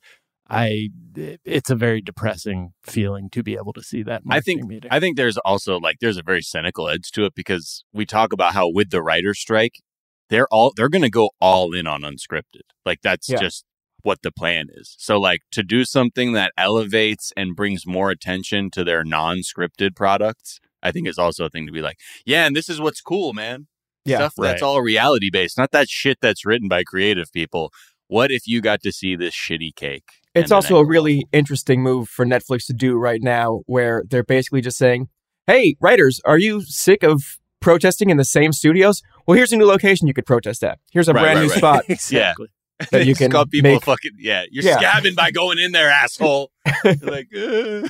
I 0.49 0.89
it's 1.15 1.69
a 1.69 1.75
very 1.75 2.01
depressing 2.01 2.73
feeling 2.83 3.29
to 3.31 3.43
be 3.43 3.55
able 3.55 3.73
to 3.73 3.83
see 3.83 4.03
that 4.03 4.21
I 4.29 4.39
think 4.39 4.63
meeting. 4.65 4.89
I 4.91 4.99
think 4.99 5.17
there's 5.17 5.37
also 5.39 5.79
like 5.79 5.97
there's 5.99 6.17
a 6.17 6.23
very 6.23 6.41
cynical 6.41 6.87
edge 6.87 7.11
to 7.11 7.25
it 7.25 7.33
because 7.35 7.83
we 7.93 8.05
talk 8.05 8.31
about 8.33 8.53
how 8.53 8.69
with 8.69 8.89
the 8.91 9.01
writer's 9.01 9.39
strike, 9.39 9.81
they're 10.29 10.47
all 10.51 10.71
they're 10.75 10.89
gonna 10.89 11.09
go 11.09 11.31
all 11.41 11.73
in 11.73 11.87
on 11.87 12.01
unscripted. 12.01 12.61
Like 12.85 13.01
that's 13.01 13.29
Yeah. 13.29 13.39
just 13.39 13.65
what 14.03 14.21
the 14.21 14.31
plan 14.31 14.67
is. 14.73 14.95
So 14.97 15.19
like 15.19 15.41
to 15.51 15.63
do 15.63 15.83
something 15.83 16.31
that 16.33 16.53
elevates 16.57 17.33
and 17.35 17.55
brings 17.55 17.85
more 17.85 18.09
attention 18.09 18.69
to 18.71 18.83
their 18.85 19.03
non-scripted 19.03 19.95
products, 19.95 20.59
I 20.81 20.91
think 20.91 21.07
is 21.07 21.17
also 21.17 21.45
a 21.45 21.49
thing 21.49 21.65
to 21.65 21.73
be 21.73 21.81
like, 21.81 21.97
yeah, 22.25 22.45
and 22.45 22.55
this 22.55 22.69
is 22.69 22.79
what's 22.79 23.01
cool, 23.01 23.33
man. 23.33 23.67
Yeah, 24.05 24.17
Stuff 24.17 24.35
that's 24.37 24.61
all 24.61 24.79
reality 24.81 25.29
based, 25.29 25.57
not 25.57 25.71
that 25.71 25.89
shit 25.89 26.19
that's 26.21 26.45
written 26.45 26.69
by 26.69 26.83
creative 26.85 27.29
people. 27.33 27.73
What 28.07 28.31
if 28.31 28.47
you 28.47 28.61
got 28.61 28.81
to 28.83 28.93
see 28.93 29.17
this 29.17 29.35
shitty 29.35 29.75
cake? 29.75 30.05
It's 30.37 30.51
and 30.51 30.51
an 30.51 30.55
also 30.55 30.77
a 30.77 30.85
really 30.85 31.25
interesting 31.31 31.81
move 31.81 32.09
for 32.09 32.25
Netflix 32.25 32.65
to 32.67 32.73
do 32.73 32.97
right 32.97 33.21
now, 33.21 33.61
where 33.65 34.03
they're 34.09 34.23
basically 34.23 34.61
just 34.61 34.77
saying, 34.77 35.07
"Hey, 35.47 35.75
writers, 35.81 36.19
are 36.25 36.37
you 36.37 36.61
sick 36.63 37.03
of 37.03 37.37
protesting 37.59 38.09
in 38.09 38.17
the 38.17 38.25
same 38.25 38.53
studios? 38.53 39.01
Well, 39.25 39.35
here's 39.37 39.51
a 39.51 39.57
new 39.57 39.65
location 39.65 40.07
you 40.07 40.13
could 40.13 40.25
protest 40.25 40.63
at. 40.63 40.79
Here's 40.91 41.07
a 41.07 41.13
Right, 41.13 41.21
brand 41.21 41.39
right, 41.39 41.43
new 41.45 41.49
right. 41.49 41.57
spot." 41.57 41.83
exactly. 41.89 42.47
that 42.91 42.99
you 43.05 43.05
Just 43.13 43.21
can 43.21 43.31
call 43.31 43.45
people 43.47 43.71
make- 43.71 43.83
fucking 43.83 44.11
yeah. 44.19 44.43
You're 44.51 44.63
Yeah. 44.63 44.77
scabbing 44.79 45.15
by 45.15 45.31
going 45.31 45.57
in 45.59 45.71
there, 45.71 45.89
asshole. 45.89 46.51
You're 46.83 46.95
like, 47.01 47.27
uh, 47.35 47.87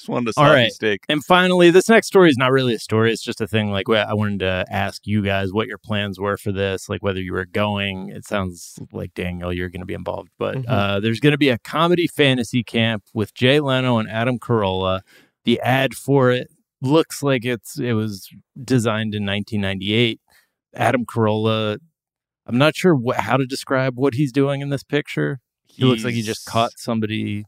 just 0.00 0.08
wanted 0.08 0.32
All 0.36 0.44
right. 0.44 0.72
steak. 0.72 1.04
And 1.08 1.24
finally, 1.24 1.70
this 1.70 1.88
next 1.88 2.06
story 2.08 2.30
is 2.30 2.36
not 2.36 2.50
really 2.52 2.74
a 2.74 2.78
story. 2.78 3.12
It's 3.12 3.22
just 3.22 3.40
a 3.40 3.46
thing. 3.46 3.70
Like, 3.70 3.88
I 3.88 4.14
wanted 4.14 4.40
to 4.40 4.64
ask 4.70 5.06
you 5.06 5.22
guys 5.22 5.52
what 5.52 5.66
your 5.68 5.78
plans 5.78 6.18
were 6.18 6.36
for 6.36 6.52
this, 6.52 6.88
like 6.88 7.02
whether 7.02 7.20
you 7.20 7.32
were 7.32 7.44
going. 7.46 8.08
It 8.10 8.26
sounds 8.26 8.78
like 8.92 9.14
Daniel, 9.14 9.52
you're 9.52 9.68
going 9.68 9.80
to 9.80 9.86
be 9.86 9.94
involved, 9.94 10.30
but 10.38 10.56
Mhm. 10.56 10.64
uh, 10.68 11.00
there's 11.00 11.20
going 11.20 11.32
to 11.32 11.38
be 11.38 11.48
a 11.50 11.58
comedy 11.58 12.06
fantasy 12.06 12.62
camp 12.64 13.04
with 13.14 13.34
Jay 13.34 13.60
Leno 13.60 13.98
and 13.98 14.08
Adam 14.08 14.38
Carolla. 14.38 15.00
The 15.44 15.60
ad 15.60 15.94
for 15.94 16.30
it 16.30 16.48
looks 16.82 17.22
like 17.22 17.44
it's 17.44 17.78
it 17.78 17.92
was 17.92 18.28
designed 18.62 19.14
in 19.14 19.24
1998. 19.24 20.20
Adam 20.74 21.04
Carolla. 21.04 21.78
I'm 22.46 22.58
not 22.58 22.74
sure 22.74 22.94
what, 22.94 23.16
how 23.18 23.36
to 23.36 23.46
describe 23.46 23.96
what 23.96 24.14
he's 24.14 24.32
doing 24.32 24.60
in 24.60 24.70
this 24.70 24.82
picture. 24.82 25.40
He 25.66 25.84
looks 25.84 26.04
like 26.04 26.14
he 26.14 26.22
just 26.22 26.46
caught 26.46 26.72
somebody. 26.78 27.44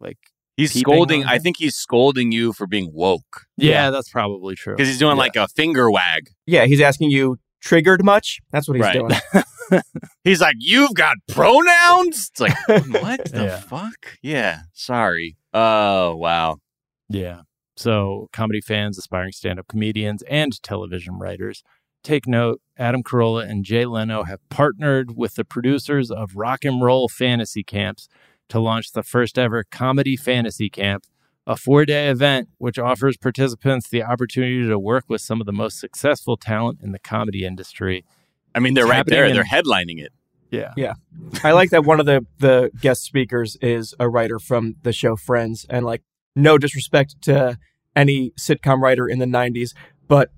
Like, 0.00 0.18
He's 0.58 0.72
peeping 0.74 0.92
scolding. 0.92 1.22
on 1.24 1.28
I 1.30 1.38
think 1.38 1.56
he's 1.56 1.74
scolding 1.76 2.30
you 2.32 2.52
for 2.52 2.66
being 2.66 2.90
woke 2.92 3.46
yeah, 3.56 3.88
that's 3.90 4.10
probably 4.10 4.54
true. 4.56 4.74
because 4.76 4.88
he's 4.88 4.98
doing 4.98 5.16
Yeah. 5.16 5.22
like 5.22 5.36
a 5.36 5.48
finger 5.48 5.90
wag. 5.90 6.28
Yeah, 6.46 6.66
he's 6.66 6.80
asking 6.82 7.10
you 7.10 7.38
triggered 7.62 8.04
much. 8.04 8.40
That's 8.52 8.68
what 8.68 8.76
he's 8.76 8.84
Right. 8.84 8.94
doing. 8.98 9.42
He's 10.24 10.40
like, 10.40 10.56
"You've 10.58 10.94
got 10.94 11.16
pronouns." 11.28 12.30
It's 12.30 12.40
like, 12.40 12.56
what 13.02 13.24
the 13.30 13.44
Yeah. 13.44 13.60
fuck? 13.60 14.18
Yeah, 14.22 14.60
sorry. 14.72 15.36
Oh 15.52 16.16
wow. 16.16 16.56
Yeah. 17.08 17.42
So, 17.76 18.28
comedy 18.32 18.60
fans, 18.60 18.98
aspiring 18.98 19.32
stand 19.32 19.58
up 19.58 19.68
comedians, 19.68 20.22
and 20.22 20.60
television 20.62 21.18
writers, 21.18 21.62
take 22.02 22.26
note 22.26 22.60
Adam 22.76 23.02
Carolla 23.02 23.48
and 23.48 23.64
Jay 23.64 23.84
Leno 23.84 24.24
have 24.24 24.40
partnered 24.48 25.16
with 25.16 25.34
the 25.34 25.44
producers 25.44 26.10
of 26.10 26.34
Rock 26.34 26.64
and 26.64 26.82
Roll 26.82 27.08
Fantasy 27.08 27.62
Camps 27.62 28.08
to 28.48 28.58
launch 28.60 28.92
the 28.92 29.02
first 29.02 29.38
ever 29.38 29.64
Comedy 29.64 30.16
Fantasy 30.16 30.68
Camp, 30.70 31.04
a 31.46 31.56
four 31.56 31.84
day 31.84 32.08
event 32.08 32.48
which 32.58 32.78
offers 32.78 33.16
participants 33.16 33.88
the 33.88 34.02
opportunity 34.02 34.66
to 34.66 34.78
work 34.78 35.04
with 35.08 35.20
some 35.20 35.40
of 35.40 35.46
the 35.46 35.52
most 35.52 35.78
successful 35.78 36.36
talent 36.36 36.80
in 36.82 36.92
the 36.92 36.98
comedy 36.98 37.44
industry. 37.44 38.04
I 38.54 38.60
mean, 38.60 38.74
they're 38.74 38.84
It's 38.84 38.90
right 38.90 39.06
there. 39.06 39.24
in- 39.26 39.34
They're 39.34 39.44
headlining 39.44 40.00
it. 40.02 40.12
Yeah. 40.50 40.72
Yeah. 40.76 40.94
I 41.44 41.52
like 41.52 41.70
that 41.70 41.84
one 41.84 42.00
of 42.00 42.06
the 42.06 42.24
the 42.38 42.70
guest 42.80 43.02
speakers 43.02 43.56
is 43.60 43.94
a 44.00 44.08
writer 44.08 44.38
from 44.38 44.76
the 44.82 44.92
show 44.92 45.14
Friends, 45.14 45.66
and 45.68 45.84
like 45.84 46.02
no 46.34 46.56
disrespect 46.56 47.16
to 47.22 47.58
any 47.94 48.30
sitcom 48.38 48.80
writer 48.80 49.06
in 49.08 49.18
the 49.18 49.26
'90s, 49.26 49.74
but 50.06 50.30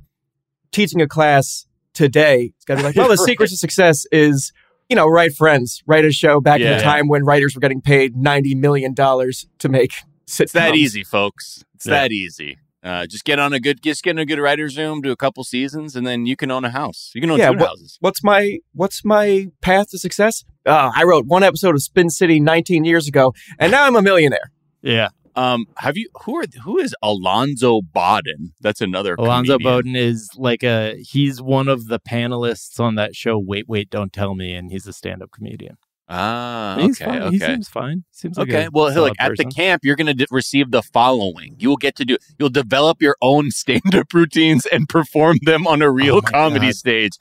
teaching 0.73 1.01
a 1.01 1.07
class 1.07 1.67
today, 1.93 2.53
it's 2.57 2.65
got 2.65 2.75
to 2.75 2.81
be 2.81 2.85
like, 2.85 2.97
well, 2.97 3.09
the 3.09 3.17
secret 3.19 3.51
to 3.51 3.57
success 3.57 4.05
is 4.11 4.53
you 4.91 4.97
know, 4.97 5.07
write 5.07 5.33
Friends, 5.35 5.83
write 5.87 6.05
a 6.05 6.11
show 6.13 6.41
back 6.41 6.61
in 6.61 6.67
Yeah. 6.67 6.77
the 6.77 6.83
time 6.83 7.09
when 7.09 7.25
writers 7.25 7.55
were 7.55 7.61
getting 7.61 7.81
paid 7.81 8.17
ninety 8.17 8.55
million 8.55 8.93
dollars 8.93 9.47
to 9.61 9.69
make 9.69 9.93
sitcoms. 10.27 10.41
It's 10.41 10.53
that 10.53 10.75
easy, 10.75 11.05
folks. 11.05 11.65
It's 11.77 11.87
Yeah. 11.87 11.93
that 12.03 12.13
easy. 12.13 12.59
Uh, 12.83 13.07
just 13.07 13.25
get 13.27 13.39
on 13.39 13.53
a 13.53 13.61
good, 13.61 13.83
just 13.83 14.03
get 14.03 14.13
in 14.13 14.19
a 14.19 14.25
good 14.25 14.39
writer's 14.39 14.77
room, 14.79 15.03
do 15.03 15.11
a 15.13 15.17
couple 15.17 15.45
seasons, 15.45 15.95
and 15.95 16.07
then 16.07 16.25
you 16.25 16.35
can 16.35 16.51
own 16.51 16.65
a 16.65 16.71
house. 16.71 17.11
You 17.15 17.21
can 17.21 17.31
own 17.31 17.39
yeah, 17.39 17.51
two 17.51 17.59
what- 17.59 17.69
houses. 17.69 17.99
what's 18.01 18.25
my 18.25 18.59
what's 18.73 19.05
my 19.05 19.47
path 19.61 19.91
to 19.91 19.99
success? 19.99 20.45
Uh, 20.67 20.91
I 20.95 21.05
wrote 21.05 21.27
one 21.27 21.43
episode 21.43 21.75
of 21.75 21.83
Spin 21.83 22.09
City 22.11 22.41
19 22.41 22.85
years 22.85 23.07
ago, 23.07 23.35
and 23.59 23.71
now 23.71 23.87
I'm 23.87 23.97
a 23.97 24.03
millionaire. 24.03 24.51
Yeah. 24.83 25.09
Um, 25.41 25.67
have 25.79 25.97
you 25.97 26.09
who 26.25 26.37
are 26.39 26.45
who 26.65 26.79
is 26.79 26.95
Alonzo 27.03 27.81
Bodden? 27.83 28.53
That's 28.61 28.81
another 28.81 29.15
Alonzo 29.19 29.55
comedian. 29.59 29.73
Bodden 29.73 29.97
is 29.97 30.29
like 30.37 30.63
a 30.63 30.97
he's 30.97 31.41
one 31.41 31.69
of 31.69 31.87
the 31.87 31.99
panelists 32.01 32.79
on 32.81 32.95
that 32.97 33.15
show 33.15 33.39
Wait 33.39 33.69
Wait 33.69 33.89
Don't 33.91 34.13
Tell 34.13 34.35
Me 34.35 34.53
and 34.55 34.71
he's 34.71 34.87
a 34.87 34.93
stand-up 34.93 35.31
comedian. 35.31 35.77
Ah, 36.13 36.77
okay, 36.81 37.05
okay. 37.05 37.31
He 37.31 37.39
seems 37.39 37.69
fine. 37.69 38.03
Seems 38.11 38.37
like 38.37 38.49
okay, 38.49 38.69
well, 38.73 38.93
like 39.01 39.13
at 39.21 39.37
the 39.37 39.45
camp, 39.45 39.85
you're 39.85 39.95
going 39.95 40.09
to 40.09 40.15
d- 40.15 40.27
receive 40.33 40.73
the 40.73 40.83
following. 40.83 41.55
You 41.61 41.69
will 41.69 41.77
get 41.77 41.95
to 41.97 42.05
do. 42.05 42.17
You'll 42.37 42.49
develop 42.49 43.01
your 43.01 43.17
own 43.23 43.53
stand-up 43.53 44.09
routines 44.13 44.67
and 44.67 44.89
perform 44.89 45.37
them 45.43 45.69
on 45.69 45.83
a 45.83 45.91
real 45.91 46.17
Oh 46.17 46.21
comedy 46.21 46.67
God. 46.67 46.75
stage. 46.75 47.13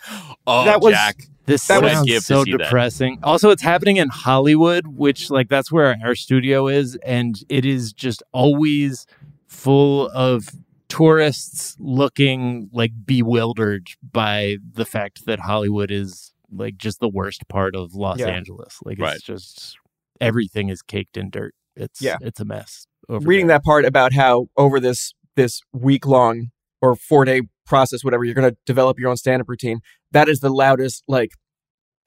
Oh, 0.48 0.66
That 0.66 0.82
was- 0.82 0.94
Jack, 0.96 1.18
This 1.50 1.66
That 1.68 1.82
sounds 1.84 2.26
so 2.26 2.44
see 2.44 2.52
that. 2.54 2.58
depressing. 2.60 3.20
Also, 3.24 3.50
it's 3.50 3.62
happening 3.62 3.98
in 3.98 4.10
Hollywood, 4.10 4.88
which 4.88 5.30
like 5.30 5.50
that's 5.50 5.72
where 5.72 5.98
our 6.04 6.16
studio 6.16 6.68
is, 6.68 6.96
and 7.06 7.36
it 7.50 7.66
is 7.66 7.92
just 7.92 8.22
always 8.32 9.06
full 9.48 10.10
of 10.10 10.50
tourists 10.90 11.76
looking 11.80 12.70
like 12.74 12.92
bewildered 13.06 13.88
by 14.12 14.58
the 14.74 14.86
fact 14.86 15.26
that 15.26 15.40
Hollywood 15.40 15.92
is 15.92 16.34
like 16.52 16.78
just 16.78 17.00
the 17.00 17.08
worst 17.10 17.48
part 17.48 17.76
of 17.76 17.94
Los 17.94 18.20
Yeah. 18.20 18.28
Angeles. 18.28 18.78
Like 18.84 18.94
it's 18.94 19.02
Right. 19.02 19.22
just 19.22 19.78
everything 20.20 20.70
is 20.70 20.82
caked 20.82 21.16
in 21.16 21.30
dirt. 21.30 21.54
It's 21.76 22.02
Yeah. 22.02 22.18
it's 22.22 22.40
a 22.40 22.46
mess. 22.46 22.86
Over 23.08 23.28
Reading 23.28 23.48
there. 23.48 23.58
that 23.60 23.64
part 23.64 23.86
about 23.86 24.14
how 24.14 24.50
over 24.58 24.80
this 24.80 25.14
this 25.36 25.62
week 25.72 26.06
long 26.06 26.50
or 26.82 26.96
four 26.96 27.24
day 27.24 27.42
process, 27.66 28.04
whatever, 28.04 28.24
you're 28.26 28.34
going 28.34 28.50
to 28.52 28.58
develop 28.66 29.00
your 29.00 29.10
own 29.10 29.16
stand 29.18 29.42
up 29.42 29.48
routine. 29.48 29.80
That 30.12 30.30
is 30.30 30.40
the 30.40 30.50
loudest 30.50 31.04
like 31.08 31.32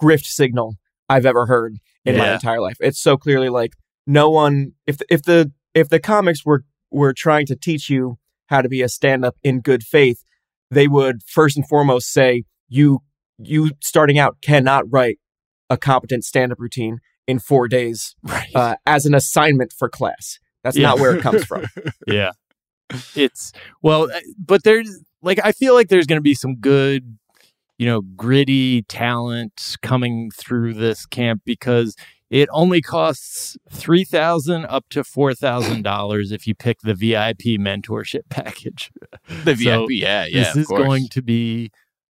grift 0.01 0.25
signal 0.27 0.77
I've 1.09 1.27
ever 1.27 1.47
heard 1.47 1.77
in 2.05 2.17
my 2.17 2.35
entire 2.35 2.61
life. 2.61 2.77
It's 2.81 3.01
so 3.01 3.17
clearly 3.17 3.49
like 3.49 3.75
no 4.07 4.31
one 4.31 4.73
if 4.87 4.99
the, 4.99 5.07
if 5.11 5.23
the 5.23 5.53
if 5.75 5.89
the 5.89 6.01
comics 6.01 6.45
were 6.45 6.65
were 6.91 7.13
trying 7.13 7.47
to 7.47 7.57
teach 7.57 7.89
you 7.89 8.19
how 8.47 8.61
to 8.63 8.69
be 8.69 8.83
a 8.83 8.89
stand 8.89 9.25
up 9.25 9.37
in 9.43 9.61
good 9.61 9.83
faith, 9.83 10.25
they 10.71 10.89
would 10.89 11.23
first 11.27 11.57
and 11.57 11.67
foremost 11.69 12.13
say 12.13 12.45
you 12.69 13.01
you 13.39 13.71
starting 13.81 14.19
out 14.19 14.37
cannot 14.43 14.85
write 14.91 15.19
a 15.71 15.77
competent 15.77 16.25
stand 16.25 16.53
up 16.53 16.59
routine 16.61 16.99
in 17.27 17.39
4 17.39 17.69
days 17.69 18.15
right. 18.25 18.51
uh, 18.55 18.77
as 18.85 19.07
an 19.07 19.15
assignment 19.15 19.73
for 19.73 19.89
class. 19.89 20.39
That's 20.65 20.77
Yeah. 20.77 20.89
not 20.89 20.99
where 21.01 21.17
it 21.17 21.23
comes 21.23 21.45
from. 21.45 21.67
yeah 22.07 22.33
it's 23.15 23.53
well 23.81 24.11
uh, 24.11 24.21
but 24.39 24.65
there's 24.65 25.01
like 25.23 25.39
i 25.45 25.51
feel 25.53 25.73
like 25.73 25.89
there's 25.89 26.07
going 26.07 26.19
to 26.19 26.23
be 26.23 26.35
some 26.35 26.57
good 26.57 27.17
you 27.83 27.89
know 27.91 28.01
gritty 28.25 28.83
talent 28.83 29.77
coming 29.83 30.31
through 30.31 30.73
this 30.75 31.05
camp 31.07 31.43
because 31.45 31.97
it 32.31 32.49
only 32.53 32.81
costs 32.81 33.57
3000 33.71 34.65
up 34.67 34.85
to 34.91 35.03
$4000 35.03 36.33
if 36.33 36.47
you 36.47 36.55
pick 36.55 36.81
the 36.81 36.95
vip 36.95 37.39
mentorship 37.61 38.23
package 38.31 38.91
the 39.45 39.55
So 39.57 39.87
VIP. 39.87 39.89
yeah, 39.91 40.25
yeah. 40.27 40.45
this 40.45 40.57
is 40.57 40.67
course. 40.69 40.83
going 40.83 41.09
to 41.11 41.23
be 41.23 41.71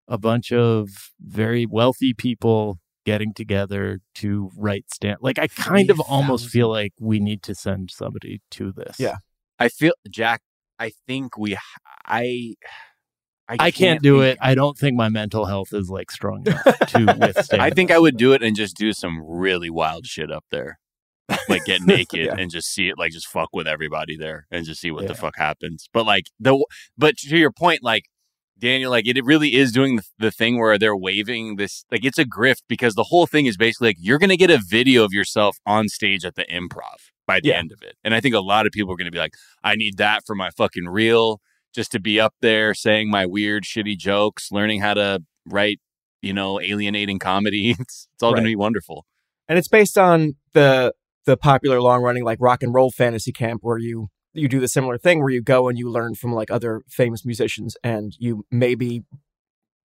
a 0.09 0.19
bunch 0.19 0.53
of 0.53 1.11
very 1.21 1.67
wealthy 1.67 2.15
people 2.15 2.79
getting 3.05 3.35
together 3.35 3.99
to 4.15 4.51
write 4.57 4.85
stand 4.93 5.17
like 5.21 5.39
i 5.39 5.49
kind 5.49 5.91
of 5.91 5.99
almost 6.01 6.45
3,000. 6.45 6.51
feel 6.51 6.69
like 6.71 6.93
we 7.01 7.19
need 7.21 7.43
to 7.43 7.55
send 7.55 7.91
somebody 7.91 8.41
to 8.53 8.73
this 8.73 8.97
Yeah. 9.01 9.17
I 9.59 9.69
feel 9.69 9.95
Jack. 10.11 10.43
I 10.79 10.93
think 11.07 11.39
we. 11.39 11.57
I. 12.07 12.55
I 13.49 13.71
can't 13.71 14.03
do 14.03 14.21
it. 14.23 14.39
I 14.41 14.55
don't 14.55 14.77
think 14.77 14.97
my 14.97 15.09
mental 15.09 15.45
health 15.45 15.73
is 15.73 15.89
like 15.89 16.11
strong 16.11 16.47
enough 16.47 16.65
to 16.89 17.17
withstand. 17.21 17.63
I 17.63 17.71
think 17.71 17.91
I 17.91 17.99
would 17.99 18.17
do 18.17 18.33
it 18.33 18.43
and 18.43 18.57
just 18.57 18.77
do 18.77 18.93
some 18.93 19.23
really 19.25 19.71
wild 19.71 20.07
shit 20.07 20.31
up 20.33 20.45
there. 20.51 20.79
Like 21.49 21.65
get 21.65 21.81
naked 21.85 22.27
Yeah. 22.27 22.35
and 22.37 22.51
just 22.51 22.69
see 22.73 22.89
it, 22.89 22.99
like 22.99 23.13
just 23.13 23.27
fuck 23.29 23.51
with 23.53 23.67
everybody 23.69 24.17
there 24.17 24.47
and 24.51 24.65
just 24.65 24.81
see 24.81 24.91
what 24.91 25.07
the 25.07 25.15
fuck 25.15 25.37
happens. 25.37 25.89
But 25.93 26.07
like 26.07 26.27
the, 26.41 26.65
but 26.99 27.17
to 27.19 27.37
your 27.37 27.53
point, 27.53 27.81
like 27.83 28.05
Daniel, 28.59 28.91
like 28.91 29.07
it, 29.07 29.17
it 29.19 29.25
really 29.25 29.55
is 29.55 29.71
doing 29.73 29.97
the, 29.97 30.03
the 30.19 30.31
thing 30.31 30.59
where 30.59 30.79
they're 30.79 30.97
waving 30.97 31.57
this, 31.57 31.85
like 31.91 32.05
it's 32.05 32.19
a 32.19 32.25
grift 32.25 32.63
because 32.69 32.95
the 32.95 33.05
whole 33.05 33.27
thing 33.27 33.47
is 33.47 33.57
basically 33.57 33.89
like 33.91 33.97
you're 34.01 34.19
gonna 34.19 34.37
get 34.37 34.51
a 34.51 34.59
video 34.59 35.05
of 35.05 35.13
yourself 35.13 35.59
on 35.67 35.89
stage 35.89 36.25
at 36.25 36.37
the 36.37 36.45
improv 36.47 37.11
by 37.27 37.39
the 37.41 37.49
Yeah. 37.51 37.59
end 37.59 37.71
of 37.73 37.83
it, 37.83 37.97
and 38.03 38.15
I 38.15 38.21
think 38.21 38.35
a 38.35 38.41
lot 38.41 38.65
of 38.67 38.73
people 38.73 38.93
are 38.95 38.97
gonna 38.97 39.11
be 39.11 39.19
like, 39.19 39.35
I 39.63 39.75
need 39.77 39.99
that 39.99 40.23
for 40.27 40.35
my 40.35 40.51
fucking 40.57 40.87
reel, 40.89 41.41
just 41.77 41.93
to 41.93 42.01
be 42.01 42.19
up 42.19 42.35
there 42.41 42.75
saying 42.75 43.09
my 43.09 43.27
weird, 43.27 43.63
shitty 43.63 43.97
jokes, 43.97 44.51
learning 44.51 44.81
how 44.81 44.95
to 44.95 45.23
write 45.47 45.79
you 46.23 46.33
know, 46.33 46.61
alienating 46.61 47.19
comedy. 47.19 47.71
It's, 47.79 48.09
it's 48.15 48.23
all 48.23 48.33
going 48.33 48.45
to 48.45 48.49
be 48.49 48.57
wonderful. 48.57 49.07
and 49.49 49.59
it's 49.59 49.69
based 49.69 49.97
on 49.97 50.35
the 50.53 50.93
the 51.25 51.37
popular 51.37 51.81
long 51.81 52.03
running 52.03 52.25
like 52.25 52.39
rock 52.41 52.63
and 52.63 52.73
roll 52.73 52.91
fantasy 52.91 53.33
camp 53.33 53.61
where 53.63 53.79
you 53.79 54.09
you 54.33 54.49
do 54.49 54.61
the 54.61 54.69
similar 54.69 54.99
thing 54.99 55.21
where 55.21 55.31
you 55.31 55.43
go 55.43 55.69
and 55.69 55.79
you 55.79 55.91
learn 55.91 56.15
from 56.15 56.33
like 56.33 56.51
other 56.51 56.83
famous 56.89 57.25
musicians 57.25 57.77
and 57.83 58.15
you 58.19 58.45
maybe 58.51 59.03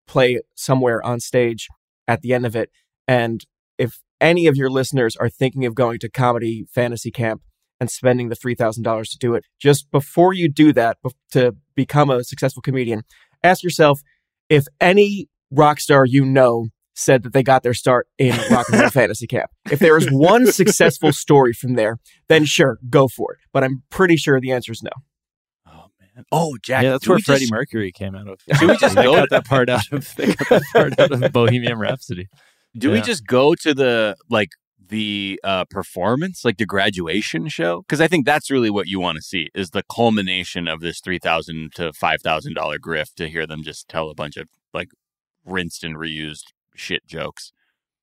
play 0.08 0.40
somewhere 0.56 1.06
on 1.06 1.20
stage 1.20 1.68
at 2.08 2.22
the 2.22 2.34
end 2.34 2.46
of 2.46 2.56
it 2.56 2.70
and 3.08 3.46
if 3.78 4.02
any 4.20 4.48
of 4.48 4.58
your 4.58 4.70
listeners 4.70 5.16
are 5.16 5.30
thinking 5.30 5.66
of 5.66 5.76
going 5.76 5.98
to 6.00 6.10
comedy 6.10 6.66
fantasy 6.74 7.12
camp 7.12 7.42
and 7.80 7.90
spending 7.90 8.28
the 8.28 8.36
$3000 8.36 9.10
to 9.10 9.18
do 9.18 9.34
it 9.34 9.46
just 9.60 9.90
before 9.92 10.34
you 10.34 10.50
do 10.50 10.74
that 10.74 10.98
to 11.32 11.56
become 11.86 12.10
a 12.10 12.24
successful 12.24 12.62
comedian 12.62 13.04
ask 13.44 13.64
yourself 13.64 14.02
if 14.50 14.66
any 14.82 15.28
rock 15.52 15.80
star 15.80 16.06
you 16.06 16.24
know 16.26 16.68
said 16.96 17.24
that 17.24 17.32
they 17.32 17.44
got 17.44 17.64
their 17.64 17.74
start 17.74 18.08
in 18.18 18.36
rock 18.52 18.68
and 18.70 18.82
roll 18.82 18.90
fantasy 18.90 19.26
camp. 19.26 19.50
If 19.72 19.80
there 19.80 19.96
is 19.98 20.08
one 20.12 20.52
successful 20.52 21.14
story 21.14 21.54
from 21.54 21.76
there, 21.76 21.98
then 22.28 22.44
sure, 22.44 22.78
go 22.90 23.08
for 23.08 23.34
it. 23.34 23.40
But 23.54 23.64
I'm 23.64 23.84
pretty 23.90 24.18
sure 24.18 24.42
the 24.42 24.52
answer 24.52 24.74
is 24.74 24.84
no. 24.84 24.92
Oh 25.66 25.86
man. 26.02 26.26
Oh, 26.32 26.58
Jack. 26.62 26.84
yeah, 26.84 26.92
that's 26.92 27.08
where 27.08 27.20
Freddie 27.20 27.42
just- 27.46 27.52
Mercury 27.54 27.92
came 27.94 28.16
out 28.16 28.28
of. 28.28 28.42
Should 28.58 28.70
we 28.70 28.76
just 28.78 28.96
they 28.98 29.04
go 29.04 29.14
got 29.16 29.22
to- 29.22 29.28
that 29.32 29.46
part 29.46 29.70
out 29.70 29.90
of 29.94 30.14
they 30.18 30.34
got 30.34 30.50
that 30.50 30.64
part 30.74 31.00
out 31.00 31.12
of 31.14 31.32
Bohemian 31.40 31.80
Rhapsody? 31.80 32.28
Do 32.78 32.92
we 32.92 33.00
just 33.02 33.26
go 33.26 33.56
to 33.56 33.74
the 33.74 34.18
like 34.30 34.50
the 34.90 35.40
uh 35.44 35.66
performance, 35.66 36.44
like 36.44 36.58
the 36.58 36.66
graduation 36.66 37.48
show? 37.48 37.82
Because 37.82 38.02
I 38.02 38.08
think 38.08 38.26
that's 38.26 38.52
really 38.52 38.70
what 38.70 38.88
you 38.88 39.00
want 39.00 39.16
to 39.16 39.22
see 39.22 39.50
is 39.56 39.70
the 39.72 39.84
culmination 39.84 40.68
of 40.68 40.82
this 40.82 41.00
three 41.00 41.20
thousand 41.20 41.74
to 41.76 41.94
five 41.94 42.22
thousand 42.22 42.56
dollar 42.56 42.78
grift 42.78 43.16
to 43.16 43.30
hear 43.30 43.48
them 43.48 43.64
just 43.64 43.88
tell 43.88 44.10
a 44.10 44.16
bunch 44.16 44.38
of 44.38 44.48
like 44.74 44.90
rinsed 45.46 45.84
and 45.84 45.96
reused 45.96 46.52
shit 46.76 47.08
jokes. 47.08 47.52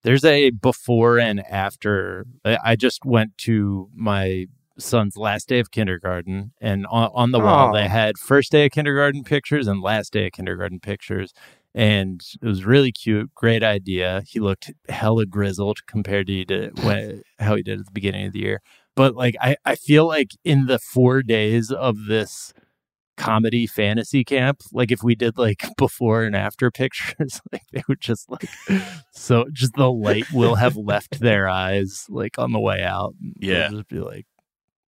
There's 0.02 0.24
a 0.24 0.50
before 0.50 1.18
and 1.18 1.44
after. 1.46 2.26
I 2.44 2.58
I 2.64 2.76
just 2.76 3.04
went 3.04 3.36
to 3.38 3.90
my 3.94 4.46
son's 4.78 5.16
last 5.16 5.48
day 5.48 5.58
of 5.58 5.70
kindergarten, 5.70 6.52
and 6.60 6.86
on, 6.86 7.10
on 7.14 7.30
the 7.32 7.40
wall 7.40 7.68
Aw. 7.68 7.72
they 7.72 7.88
had 7.88 8.18
first 8.18 8.52
day 8.52 8.66
of 8.66 8.72
kindergarten 8.72 9.24
pictures 9.24 9.66
and 9.66 9.80
last 9.80 10.12
day 10.12 10.26
of 10.26 10.32
kindergarten 10.32 10.80
pictures. 10.80 11.32
And 11.76 12.22
it 12.40 12.46
was 12.46 12.64
really 12.64 12.90
cute, 12.90 13.34
great 13.34 13.62
idea. 13.62 14.22
He 14.26 14.40
looked 14.40 14.72
hella 14.88 15.26
grizzled 15.26 15.86
compared 15.86 16.26
to 16.28 16.70
when, 16.82 17.22
how 17.38 17.54
he 17.54 17.62
did 17.62 17.80
at 17.80 17.84
the 17.86 17.92
beginning 17.92 18.26
of 18.26 18.32
the 18.32 18.38
year. 18.40 18.62
But 18.96 19.14
like, 19.14 19.36
I, 19.42 19.56
I 19.64 19.74
feel 19.74 20.06
like 20.06 20.30
in 20.42 20.66
the 20.66 20.78
four 20.78 21.22
days 21.22 21.70
of 21.70 22.06
this 22.08 22.54
comedy 23.18 23.66
fantasy 23.66 24.22
camp 24.22 24.60
like 24.74 24.92
if 24.92 25.02
we 25.02 25.14
did 25.14 25.38
like 25.38 25.64
before 25.78 26.24
and 26.24 26.36
after 26.36 26.70
pictures 26.70 27.40
like 27.52 27.62
they 27.72 27.82
would 27.88 27.98
just 27.98 28.30
like 28.30 28.46
so 29.10 29.46
just 29.54 29.72
the 29.72 29.90
light 29.90 30.26
will 30.34 30.56
have 30.56 30.76
left 30.76 31.18
their 31.20 31.48
eyes 31.48 32.04
like 32.10 32.38
on 32.38 32.52
the 32.52 32.60
way 32.60 32.82
out 32.82 33.14
Yeah. 33.40 33.70
just 33.70 33.88
be 33.88 34.00
like 34.00 34.26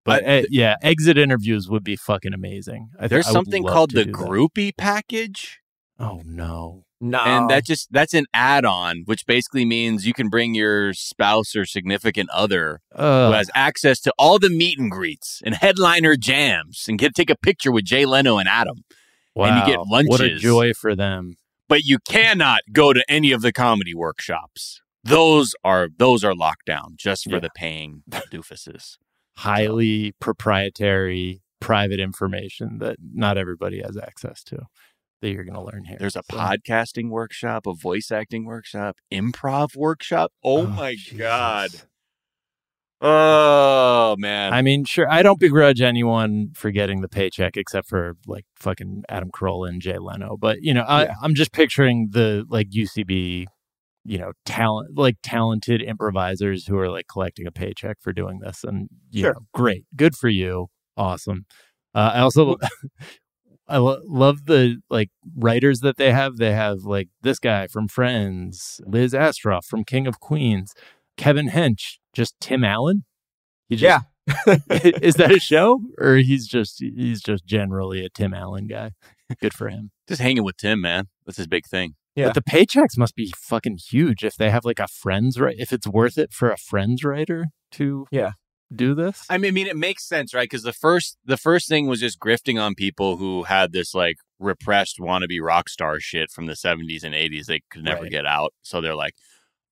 but 0.05 0.25
I- 0.25 0.27
eh, 0.27 0.45
yeah 0.51 0.75
exit 0.83 1.17
interviews 1.17 1.71
would 1.71 1.83
be 1.83 1.97
fucking 1.97 2.35
amazing 2.35 2.91
I 3.01 3.09
There's 3.09 3.27
I 3.27 3.33
something 3.33 3.65
called 3.65 3.93
the 3.93 4.05
do 4.05 4.13
that. 4.13 4.19
groupie 4.21 4.77
package. 4.77 5.61
Oh 5.99 6.23
no 6.25 6.85
No. 7.01 7.19
And 7.21 7.49
that 7.51 7.65
just 7.65 7.93
that's 7.93 8.15
an 8.15 8.27
add-on, 8.35 9.03
which 9.07 9.25
basically 9.27 9.65
means 9.65 10.05
you 10.07 10.13
can 10.15 10.29
bring 10.29 10.55
your 10.55 10.93
spouse 10.95 11.55
or 11.55 11.65
significant 11.65 12.29
other 12.31 12.81
who 12.97 13.33
has 13.33 13.51
access 13.55 14.01
to 14.01 14.13
all 14.19 14.39
the 14.39 14.51
meet 14.51 14.79
and 14.79 14.91
greets 14.91 15.41
and 15.45 15.55
headliner 15.55 16.17
jams 16.17 16.87
and 16.89 16.99
get 16.99 17.15
take 17.15 17.31
a 17.31 17.37
picture 17.37 17.71
with 17.73 17.85
Jay 17.85 18.05
Leno 18.05 18.39
and 18.39 18.49
Adam. 18.49 18.79
wow. 19.35 19.47
and 19.47 19.55
you 19.69 19.77
get 19.77 19.87
lunches. 19.87 20.11
what 20.11 20.21
a 20.21 20.35
joy 20.37 20.73
for 20.75 20.95
them 20.97 21.37
But 21.69 21.85
you 21.85 21.99
cannot 22.01 22.63
go 22.73 22.93
to 22.93 23.05
any 23.09 23.31
of 23.33 23.43
the 23.43 23.53
comedy 23.53 23.95
workshops. 23.95 24.81
Those 25.05 25.55
are 25.65 25.89
those 25.97 26.25
are 26.25 26.35
locked 26.35 26.67
down 26.67 26.95
just 26.97 27.25
for 27.25 27.35
Yeah. 27.37 27.41
the 27.47 27.51
paying 27.55 28.03
doofuses. 28.33 28.97
highly 29.37 30.13
proprietary 30.21 31.43
private 31.61 32.01
information 32.01 32.79
that 32.79 32.97
not 33.15 33.37
everybody 33.39 33.81
has 33.83 33.97
access 33.97 34.43
to 34.45 34.67
that 35.21 35.31
you're 35.31 35.45
going 35.45 35.55
to 35.55 35.63
learn 35.63 35.85
here. 35.85 35.97
There's 35.99 36.17
a 36.17 36.23
So- 36.31 36.37
podcasting 36.37 37.11
workshop, 37.11 37.67
a 37.67 37.75
voice 37.75 38.11
acting 38.11 38.45
workshop, 38.45 38.97
improv 39.13 39.77
workshop. 39.77 40.33
Oh, 40.45 40.59
Oh, 40.59 40.67
my 40.67 40.95
Jesus. 40.95 41.19
god. 41.19 41.71
Oh 43.01 44.17
man. 44.19 44.53
I 44.53 44.61
mean, 44.63 44.85
sure, 44.85 45.09
I 45.09 45.23
don't 45.23 45.39
begrudge 45.39 45.81
anyone 45.81 46.51
for 46.55 46.73
getting 46.73 47.01
the 47.01 47.09
paycheck 47.09 47.57
except 47.57 47.89
for 47.89 48.17
like 48.27 48.45
fucking 48.57 49.05
Adam 49.09 49.31
Carolla 49.31 49.69
and 49.69 49.81
Jay 49.81 49.99
Leno. 49.99 50.37
But, 50.37 50.63
you 50.63 50.75
know, 50.75 50.83
I, 50.83 51.05
Yeah. 51.05 51.15
I'm 51.23 51.35
just 51.35 51.53
picturing 51.53 52.09
the 52.11 52.45
like 52.49 52.71
UCB, 52.71 53.47
you 54.05 54.19
know, 54.19 54.33
talent, 54.45 54.99
like 54.99 55.17
talented 55.23 55.81
improvisers 55.81 56.67
who 56.67 56.77
are 56.77 56.91
like 56.91 57.07
collecting 57.07 57.47
a 57.47 57.53
paycheck 57.53 57.99
for 58.01 58.13
doing 58.13 58.41
this. 58.41 58.65
And, 58.65 58.89
you 59.11 59.23
Sure. 59.23 59.35
know, 59.35 59.41
great. 59.55 59.85
Good 59.95 60.17
for 60.17 60.29
you. 60.29 60.67
Awesome. 60.97 61.45
Uh, 61.95 62.11
I 62.15 62.19
also, 62.21 62.57
I 63.69 63.79
lo- 63.79 64.01
love 64.07 64.47
the 64.47 64.81
like 64.89 65.11
writers 65.37 65.81
that 65.81 65.97
they 65.97 66.13
have. 66.13 66.37
They 66.39 66.53
have 66.53 66.85
like 66.85 67.09
this 67.23 67.39
guy 67.39 67.67
from 67.67 67.89
Friends, 67.89 68.81
Liz 68.87 69.13
Astrof 69.13 69.65
from 69.65 69.85
King 69.85 70.07
of 70.07 70.21
Queens, 70.21 70.73
Kevin 71.17 71.51
Hench, 71.51 71.99
just 72.15 72.35
Tim 72.41 72.65
Allen. 72.65 73.05
He 73.69 73.77
just, 73.77 73.83
Yeah. 73.85 74.01
is 74.71 75.15
that 75.15 75.31
a 75.33 75.41
show 75.41 75.81
or 75.99 76.17
he's 76.17 76.47
just 76.47 76.81
he's 76.81 77.23
just 77.23 77.47
generally 77.47 78.05
a 78.05 78.09
Tim 78.11 78.35
Allen 78.35 78.67
guy? 78.67 78.93
Good 79.41 79.55
for 79.55 79.69
him. 79.69 79.91
just 80.09 80.21
hanging 80.21 80.45
with 80.45 80.57
Tim, 80.57 80.81
man. 80.81 81.09
That's 81.27 81.37
his 81.39 81.47
big 81.47 81.67
thing. 81.67 81.95
Yeah. 82.15 82.27
But 82.27 82.35
the 82.35 82.43
paychecks 82.43 82.97
must 82.99 83.15
be 83.15 83.33
fucking 83.37 83.79
huge 83.91 84.25
if 84.25 84.37
they 84.37 84.51
have 84.51 84.65
like 84.65 84.81
a 84.81 84.89
friends 84.89 85.39
right 85.39 85.55
if 85.59 85.73
it's 85.73 85.87
worth 85.87 86.19
it 86.19 86.33
for 86.33 86.51
a 86.51 86.57
friends 86.57 87.05
writer 87.05 87.47
to 87.73 88.07
Yeah. 88.11 88.33
Do 88.75 88.95
this. 88.95 89.25
I 89.31 89.39
mean, 89.39 89.49
I 89.49 89.53
mean, 89.53 89.67
it 89.67 89.77
makes 89.77 90.07
sense, 90.07 90.35
right? 90.35 90.45
Because 90.45 90.63
the 90.63 90.73
first, 90.73 91.17
the 91.25 91.37
first 91.37 91.69
thing 91.69 91.87
was 91.87 92.01
just 92.01 92.19
grifting 92.21 92.61
on 92.61 92.75
people 92.75 93.17
who 93.17 93.45
had 93.45 93.73
this 93.73 93.95
like 93.95 94.17
repressed 94.39 94.99
wannabe 95.01 95.41
rock 95.43 95.69
star 95.69 95.99
shit 96.01 96.31
from 96.31 96.47
the 96.47 96.55
seventies 96.57 97.03
and 97.05 97.15
eighties. 97.15 97.47
They 97.47 97.61
could 97.71 97.85
never 97.85 98.03
Right. 98.03 98.11
get 98.11 98.27
out, 98.27 98.53
so 98.63 98.81
they're 98.81 98.95
like, 98.95 99.15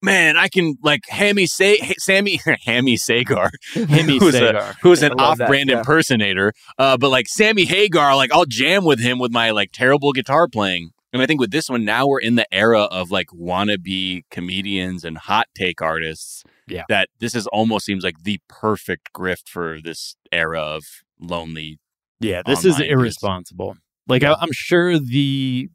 "Man, 0.02 0.36
I 0.36 0.48
can 0.48 0.76
like 0.82 1.02
Hammy 1.08 1.46
say 1.46 1.76
Sammy 1.98 2.40
Hammy 2.64 2.96
Sagar, 2.96 3.50
Hammy 3.74 4.18
who's 4.18 4.34
a- 4.34 4.38
Sagar. 4.38 4.74
who's 4.82 5.02
an 5.02 5.12
I 5.18 5.22
love 5.22 5.38
that, 5.38 5.44
off-brand 5.44 5.68
yeah. 5.70 5.78
impersonator, 5.78 6.52
uh, 6.78 6.96
but 6.96 7.10
like 7.10 7.28
Sammy 7.28 7.64
Hagar, 7.66 8.16
like 8.16 8.32
I'll 8.32 8.46
jam 8.46 8.84
with 8.84 9.00
him 9.00 9.18
with 9.18 9.30
my 9.32 9.50
like 9.50 9.70
terrible 9.72 10.12
guitar 10.12 10.48
playing." 10.48 10.90
And 11.16 11.22
I 11.22 11.26
think 11.26 11.40
with 11.40 11.50
this 11.50 11.68
one, 11.68 11.84
now 11.84 12.06
we're 12.06 12.20
in 12.20 12.34
the 12.36 12.46
era 12.54 12.82
of 12.82 13.10
like 13.10 13.28
wannabe 13.28 14.22
comedians 14.30 15.04
and 15.04 15.18
hot 15.18 15.46
take 15.54 15.80
artists. 15.82 16.44
Yeah. 16.68 16.84
That 16.88 17.08
this 17.20 17.34
is 17.34 17.46
almost 17.48 17.84
seems 17.86 18.04
like 18.04 18.22
the 18.24 18.40
perfect 18.48 19.12
grift 19.12 19.48
for 19.48 19.78
this 19.82 20.16
era 20.32 20.60
of 20.60 20.84
lonely. 21.20 21.78
Yeah, 22.20 22.42
this 22.44 22.64
is 22.64 22.80
irresponsible. 22.80 23.76
Like 24.08 24.22
I, 24.24 24.34
I'm 24.40 24.52
sure 24.52 24.98
the 24.98 25.68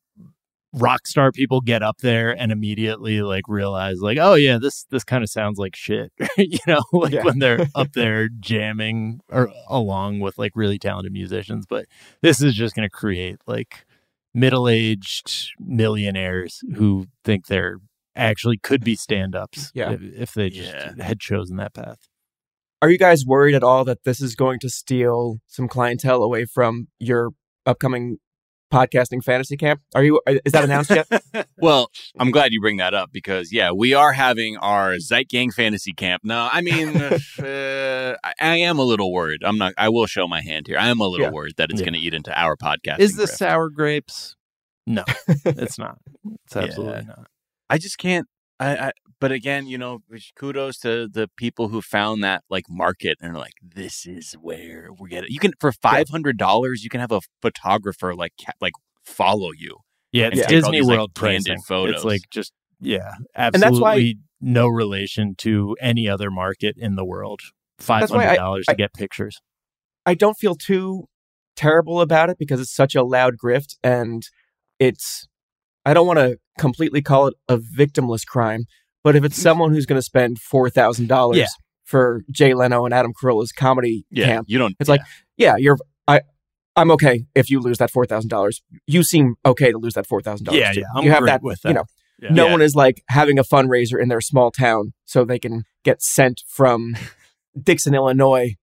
rock 0.73 1.05
star 1.05 1.31
people 1.33 1.59
get 1.59 1.83
up 1.83 1.97
there 1.97 2.31
and 2.31 2.49
immediately 2.51 3.21
like 3.21 3.43
realize 3.47 3.99
like, 3.99 4.17
oh 4.19 4.35
yeah, 4.35 4.57
this 4.57 4.85
this 4.89 5.03
kind 5.03 5.23
of 5.23 5.29
sounds 5.29 5.59
like 5.59 5.75
shit. 5.75 6.11
you 6.37 6.59
know, 6.67 6.81
like 6.93 7.11
Yeah. 7.13 7.23
when 7.23 7.39
they're 7.39 7.67
up 7.75 7.91
there 7.93 8.29
jamming 8.39 9.19
or 9.29 9.51
along 9.67 10.19
with 10.19 10.37
like 10.37 10.53
really 10.55 10.79
talented 10.79 11.11
musicians. 11.13 11.65
But 11.69 11.85
this 12.21 12.41
is 12.41 12.53
just 12.53 12.75
going 12.75 12.87
to 12.87 12.89
create 12.89 13.37
like 13.47 13.85
middle 14.33 14.67
aged 14.69 15.49
millionaires 15.59 16.59
who 16.75 17.07
think 17.23 17.47
they're 17.47 17.77
actually 18.15 18.57
could 18.57 18.83
be 18.83 18.95
stand 18.95 19.35
ups 19.35 19.71
Yeah. 19.73 19.91
if, 19.91 20.01
if 20.01 20.33
they 20.33 20.49
just 20.49 20.71
Yeah. 20.73 20.93
had 21.03 21.19
chosen 21.19 21.57
that 21.57 21.73
path. 21.73 21.99
Are 22.81 22.89
you 22.89 22.97
guys 22.97 23.23
worried 23.25 23.55
at 23.55 23.63
all 23.63 23.85
that 23.85 24.03
this 24.05 24.21
is 24.21 24.35
going 24.35 24.59
to 24.59 24.69
steal 24.69 25.39
some 25.47 25.67
clientele 25.67 26.23
away 26.23 26.45
from 26.45 26.87
your 26.99 27.29
upcoming 27.65 28.17
podcasting 28.71 29.23
fantasy 29.23 29.57
camp? 29.57 29.81
Are 29.93 30.03
you? 30.03 30.21
Is 30.27 30.51
that 30.53 30.63
announced 30.63 30.89
yet? 30.89 31.07
Well, 31.57 31.91
I'm 32.17 32.31
glad 32.31 32.53
you 32.53 32.59
bring 32.59 32.77
that 32.77 32.95
up 32.95 33.11
because 33.13 33.53
yeah, 33.53 33.71
we 33.71 33.93
are 33.93 34.13
having 34.13 34.57
our 34.57 34.97
Zeit 34.97 35.29
Gang 35.29 35.51
Fantasy 35.51 35.93
Camp. 35.93 36.23
No, 36.25 36.49
I 36.51 36.61
mean, 36.61 36.97
uh, 37.39 38.15
I, 38.23 38.33
I 38.41 38.55
am 38.57 38.79
a 38.79 38.83
little 38.83 39.13
worried. 39.13 39.43
I'm 39.43 39.59
not. 39.59 39.73
I 39.77 39.89
will 39.89 40.07
show 40.07 40.27
my 40.27 40.41
hand 40.41 40.65
here. 40.65 40.79
I 40.79 40.87
am 40.89 40.99
a 40.99 41.07
little 41.07 41.27
Yeah. 41.27 41.31
worried 41.31 41.53
that 41.57 41.69
it's 41.69 41.79
Yeah. 41.81 41.85
going 41.85 41.93
to 41.93 41.99
eat 41.99 42.15
into 42.15 42.33
our 42.37 42.55
podcast. 42.57 42.97
Is 42.99 43.15
this 43.15 43.37
sour 43.37 43.69
grapes? 43.69 44.35
No, 44.87 45.03
it's 45.45 45.77
not. 45.77 45.99
It's 46.45 46.55
Yeah. 46.55 46.61
absolutely 46.63 47.05
not. 47.05 47.27
I 47.69 47.77
just 47.77 47.99
can't. 47.99 48.27
I, 48.59 48.75
I 48.87 48.91
but 49.21 49.31
again, 49.31 49.67
you 49.67 49.77
know, 49.77 49.99
kudos 50.35 50.77
to 50.79 51.07
the 51.07 51.29
people 51.37 51.69
who 51.69 51.81
found 51.81 52.21
that 52.25 52.43
like 52.49 52.65
market 52.69 53.17
and 53.21 53.33
are 53.35 53.39
like, 53.39 53.53
this 53.61 54.05
is 54.05 54.33
where 54.33 54.89
we 54.99 55.09
get 55.09 55.23
it. 55.23 55.29
You 55.29 55.39
can 55.39 55.53
for 55.61 55.71
five 55.71 56.09
hundred 56.09 56.37
dollars, 56.37 56.83
you 56.83 56.89
can 56.89 56.99
have 56.99 57.11
a 57.13 57.21
photographer 57.41 58.13
like 58.13 58.33
ca- 58.43 58.51
like 58.59 58.73
follow 59.05 59.51
you. 59.57 59.77
Yeah, 60.11 60.29
it's 60.33 60.45
Disney 60.47 60.79
these, 60.79 60.87
like, 60.87 60.97
World 60.97 61.13
candid 61.15 61.45
pricing. 61.45 61.61
photos. 61.61 61.95
It's 61.95 62.03
like 62.03 62.21
just 62.29 62.51
yeah, 62.81 63.13
and 63.35 63.53
that's 63.53 63.63
absolutely 63.63 64.15
why- 64.15 64.21
no 64.41 64.67
relation 64.67 65.35
to 65.37 65.77
any 65.79 66.09
other 66.09 66.29
market 66.31 66.75
in 66.77 66.95
the 66.95 67.05
world. 67.05 67.39
Five 67.79 68.01
That's 68.01 68.11
why 68.11 68.23
I- 68.23 68.25
hundred 68.25 68.37
dollars 68.37 68.65
to 68.65 68.71
I- 68.71 68.75
get 68.75 68.93
pictures. 68.93 69.39
I 70.05 70.15
don't 70.15 70.33
feel 70.37 70.55
too 70.55 71.05
terrible 71.55 72.01
about 72.01 72.29
it 72.31 72.37
because 72.39 72.59
it's 72.59 72.73
such 72.75 72.95
a 72.95 73.03
loud 73.03 73.35
grift 73.37 73.75
and 73.83 74.23
it's 74.79 75.27
I 75.85 75.93
don't 75.93 76.07
want 76.07 76.17
to 76.19 76.37
completely 76.59 77.01
call 77.01 77.27
it 77.27 77.35
a 77.47 77.57
victimless 77.57 78.25
crime, 78.25 78.65
but 79.03 79.15
if 79.15 79.23
it's 79.23 79.41
someone 79.41 79.71
who's 79.73 79.85
going 79.85 79.97
to 79.97 80.03
spend 80.03 80.39
four 80.39 80.69
thousand 80.69 81.07
dollars 81.07 81.37
for 81.83 82.23
Jay 82.31 82.53
Leno 82.53 82.85
and 82.85 82.93
Adam 82.93 83.13
Carolla's 83.19 83.51
comedy 83.51 84.05
Yeah, 84.09 84.25
camp, 84.25 84.47
you 84.49 84.57
don't. 84.57 84.75
it's 84.79 84.89
like 84.89 85.01
yeah, 85.37 85.55
you're 85.57 85.77
I. 86.07 86.21
I'm 86.75 86.89
okay 86.91 87.25
if 87.35 87.49
you 87.49 87.59
lose 87.59 87.79
that 87.79 87.91
four 87.91 88.05
thousand 88.05 88.29
dollars. 88.29 88.61
You 88.87 89.03
seem 89.03 89.35
okay 89.45 89.71
to 89.71 89.77
lose 89.77 89.93
that 89.95 90.07
four 90.07 90.21
thousand 90.21 90.45
dollars. 90.45 90.61
Yeah, 90.61 90.71
yeah, 90.73 90.83
I'm 90.95 91.03
you 91.03 91.11
have 91.11 91.25
that 91.25 91.43
with 91.43 91.59
You 91.65 91.73
know, 91.73 91.83
Yeah. 92.21 92.29
no 92.31 92.45
Yeah. 92.45 92.51
one 92.53 92.61
is 92.61 92.75
like 92.75 93.03
having 93.09 93.37
a 93.37 93.43
fundraiser 93.43 94.01
in 94.01 94.07
their 94.07 94.21
small 94.21 94.51
town 94.51 94.93
so 95.05 95.25
they 95.25 95.37
can 95.39 95.63
get 95.83 96.01
sent 96.01 96.43
from 96.47 96.95
Dixon, 97.61 97.93
Illinois, 97.93 98.55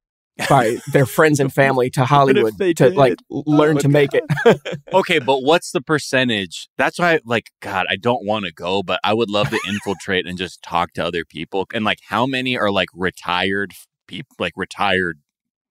by 0.48 0.78
their 0.92 1.06
friends 1.06 1.40
and 1.40 1.52
family 1.52 1.90
to 1.90 2.04
Hollywood 2.06 2.56
to 2.58 2.72
did? 2.72 2.96
like 2.96 3.16
learn 3.30 3.74
my 3.74 3.80
to 3.80 3.88
make 3.88 4.10
it. 4.14 4.24
okay, 4.92 5.18
but 5.18 5.40
what's 5.42 5.72
the 5.72 5.80
percentage? 5.80 6.68
That's 6.76 6.98
why, 6.98 7.20
like, 7.24 7.50
God, 7.60 7.86
I 7.90 7.96
don't 7.96 8.24
want 8.24 8.44
to 8.44 8.52
go, 8.52 8.82
but 8.82 9.00
I 9.02 9.14
would 9.14 9.30
love 9.30 9.50
to 9.50 9.60
infiltrate 9.66 10.26
and 10.26 10.38
just 10.38 10.62
talk 10.62 10.92
to 10.94 11.04
other 11.04 11.24
people. 11.24 11.66
And 11.72 11.84
like, 11.84 11.98
how 12.08 12.26
many 12.26 12.56
are 12.56 12.70
like 12.70 12.88
retired 12.94 13.72
people, 14.06 14.36
like 14.38 14.52
retired 14.56 15.18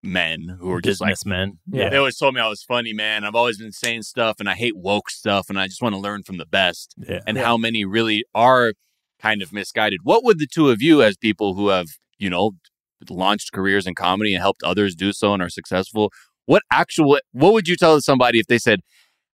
men 0.04 0.58
who 0.60 0.72
are 0.72 0.82
just 0.82 1.02
like, 1.02 1.16
men. 1.26 1.60
Yeah. 1.68 1.90
they 1.90 1.98
always 1.98 2.18
told 2.18 2.36
me 2.36 2.42
I 2.42 2.48
was 2.48 2.64
funny, 2.64 2.94
man. 2.94 3.24
I've 3.24 3.36
always 3.36 3.58
been 3.58 3.72
saying 3.72 4.04
stuff, 4.04 4.38
and 4.40 4.50
I 4.50 4.54
hate 4.54 4.78
woke 4.78 5.10
stuff, 5.10 5.50
and 5.50 5.60
I 5.60 5.68
just 5.68 5.82
want 5.82 5.96
to 5.96 6.00
learn 6.00 6.24
from 6.24 6.38
the 6.38 6.46
best. 6.46 6.94
Yeah. 6.98 7.20
And 7.26 7.38
how 7.38 7.58
many 7.58 7.86
really 7.86 8.24
are 8.34 8.74
kind 9.20 9.42
of 9.42 9.52
misguided? 9.52 10.02
What 10.04 10.24
would 10.24 10.40
the 10.40 10.48
two 10.48 10.70
of 10.70 10.82
you, 10.82 11.02
as 11.02 11.18
people 11.18 11.56
who 11.56 11.70
have, 11.70 11.88
you 12.18 12.30
know, 12.30 12.52
launched 13.10 13.52
careers 13.52 13.88
in 13.88 13.96
comedy 13.96 14.34
and 14.34 14.42
helped 14.42 14.64
others 14.64 14.96
do 14.96 15.14
so 15.14 15.34
and 15.34 15.42
are 15.42 15.50
successful, 15.50 16.12
what 16.46 16.64
actual, 16.72 17.20
what 17.32 17.54
would 17.54 17.68
you 17.68 17.76
tell 17.76 18.00
somebody 18.02 18.40
if 18.40 18.48
they 18.48 18.58
said, 18.58 18.82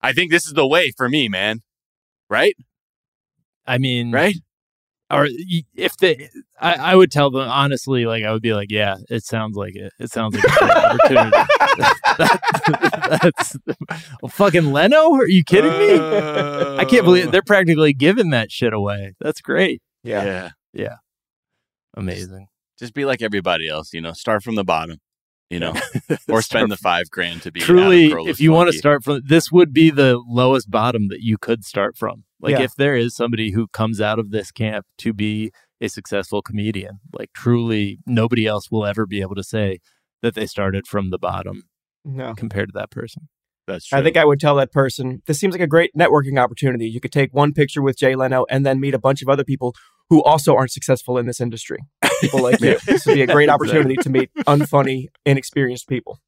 "I 0.02 0.14
think 0.14 0.32
this 0.32 0.46
is 0.48 0.54
the 0.54 0.68
way 0.68 0.92
for 0.96 1.10
me, 1.10 1.30
man"? 1.30 1.62
Right? 2.30 2.56
I 3.66 3.78
mean, 3.78 4.12
Right? 4.12 4.36
Or 5.12 5.28
if 5.76 5.96
they, 5.98 6.30
I, 6.60 6.74
I 6.74 6.96
would 6.96 7.12
tell 7.12 7.30
them 7.30 7.48
honestly, 7.48 8.06
like 8.06 8.24
I 8.24 8.32
would 8.32 8.42
be 8.42 8.54
like, 8.54 8.72
yeah, 8.72 8.98
it 9.10 9.24
sounds 9.24 9.56
like 9.56 9.76
it. 9.76 9.94
It 10.00 10.12
sounds 10.12 10.36
like 10.36 10.44
a 10.44 10.58
great 10.58 10.72
opportunity. 10.72 11.30
That- 12.18 13.20
that's 13.22 13.58
well, 14.22 14.30
fucking 14.30 14.72
Leno. 14.72 15.14
Are 15.14 15.28
you 15.28 15.44
kidding 15.44 15.72
me? 15.72 16.00
I 16.00 16.86
can't 16.86 17.06
believe 17.06 17.28
uh. 17.28 17.32
they're 17.32 17.44
practically 17.44 17.94
giving 17.94 18.32
that 18.32 18.52
shit 18.52 18.74
away. 18.74 19.14
That's 19.20 19.40
great. 19.40 19.82
Yeah. 20.04 20.52
yeah. 20.74 20.96
Amazing. 21.96 22.48
Just 22.84 22.94
be 22.94 23.06
like 23.06 23.22
everybody 23.22 23.68
else, 23.70 23.94
you 23.94 24.02
know. 24.02 24.12
Start 24.14 24.44
from 24.44 24.56
the 24.56 24.64
bottom, 24.66 24.98
you 25.50 25.60
know, 25.60 25.74
or 26.30 26.42
spend 26.52 26.70
the 26.72 26.78
five 26.78 27.10
grand 27.10 27.42
to 27.44 27.52
be 27.52 27.60
truly 27.62 28.06
if 28.30 28.40
you 28.42 28.52
want 28.52 28.70
to 28.72 28.78
start 28.78 29.04
from 29.04 29.22
this 29.26 29.52
would 29.52 29.72
be 29.74 29.90
the 29.90 30.22
lowest 30.28 30.70
bottom 30.70 31.08
that 31.08 31.22
you 31.22 31.38
could 31.38 31.64
start 31.64 31.96
from 31.98 32.24
like 32.42 32.52
Yeah. 32.58 32.64
if 32.64 32.76
there 32.76 32.96
is 32.96 33.16
somebody 33.16 33.52
who 33.52 33.68
comes 33.68 34.02
out 34.02 34.20
of 34.20 34.32
this 34.32 34.52
camp 34.52 34.86
to 35.00 35.14
be 35.14 35.52
a 35.80 35.88
successful 35.88 36.42
comedian 36.42 37.00
like 37.18 37.30
truly 37.34 38.00
nobody 38.06 38.46
else 38.46 38.70
will 38.72 38.86
ever 38.86 39.06
be 39.06 39.22
able 39.22 39.36
to 39.36 39.44
say 39.44 39.80
that 40.22 40.34
they 40.36 40.46
started 40.46 40.88
from 40.88 41.10
the 41.10 41.18
bottom 41.20 41.64
No. 42.06 42.34
compared 42.36 42.70
to 42.70 42.74
that 42.80 42.90
person 42.92 43.28
That's 43.68 43.86
true. 43.88 43.98
I 44.00 44.04
think 44.04 44.18
I 44.18 44.26
would 44.26 44.40
tell 44.42 44.56
that 44.58 44.72
person, 44.74 45.22
this 45.28 45.40
seems 45.40 45.54
like 45.54 45.62
a 45.62 45.68
great 45.76 45.92
networking 45.98 46.38
opportunity. 46.38 46.88
You 46.90 47.00
could 47.00 47.14
take 47.14 47.34
one 47.34 47.54
picture 47.54 47.82
with 47.82 47.98
Jay 47.98 48.14
Leno 48.16 48.46
and 48.50 48.66
then 48.66 48.80
meet 48.80 48.94
a 48.94 49.00
bunch 49.00 49.22
of 49.22 49.30
other 49.30 49.44
people 49.46 49.74
who 50.14 50.22
also 50.24 50.56
aren't 50.56 50.72
successful 50.72 51.18
in 51.18 51.26
this 51.26 51.42
industry. 51.42 51.80
People 52.22 52.44
like 52.44 52.60
you. 52.62 52.78
This 52.86 53.04
would 53.08 53.16
be 53.16 53.24
a 53.24 53.28
great 53.28 53.50
opportunity 53.50 53.96
to 53.96 54.10
meet 54.12 54.30
unfunny, 54.46 55.08
inexperienced 55.26 55.88
people. 55.88 56.20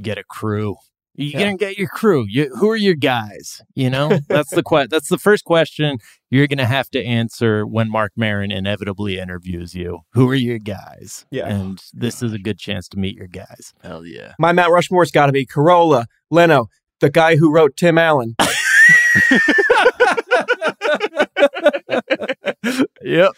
get 0.00 0.16
a 0.18 0.22
crew 0.24 0.76
you're 1.16 1.30
Yeah. 1.40 1.46
gonna 1.46 1.56
get 1.56 1.78
your 1.78 1.86
crew 1.88 2.24
you, 2.28 2.50
who 2.58 2.68
are 2.70 2.76
your 2.76 2.96
guys 2.96 3.62
you 3.76 3.88
know 3.88 4.18
that's 4.28 4.50
the 4.50 4.62
que- 4.64 4.88
that's 4.90 5.08
the 5.08 5.18
first 5.18 5.44
question 5.44 5.98
you're 6.30 6.48
gonna 6.48 6.66
have 6.66 6.88
to 6.90 7.00
answer 7.04 7.64
when 7.64 7.88
Marc 7.88 8.10
Maron 8.16 8.50
inevitably 8.50 9.18
interviews 9.20 9.74
you 9.76 10.00
who 10.14 10.28
are 10.28 10.34
your 10.34 10.58
guys 10.58 11.24
Yeah. 11.30 11.46
and 11.46 11.80
this 11.92 12.20
is 12.22 12.32
a 12.32 12.38
good 12.38 12.58
chance 12.58 12.88
to 12.88 12.98
meet 12.98 13.14
your 13.16 13.28
guys 13.28 13.72
Hell 13.84 14.04
yeah. 14.04 14.32
My 14.40 14.50
Mount 14.52 14.72
Rushmore's 14.72 15.12
got 15.12 15.26
to 15.26 15.32
be 15.32 15.46
Carolla, 15.46 16.06
Leno, 16.32 16.66
the 17.00 17.10
guy 17.10 17.36
who 17.36 17.52
wrote 17.54 17.76
Tim 17.76 17.96
Allen, 17.96 18.34
yep. 23.02 23.32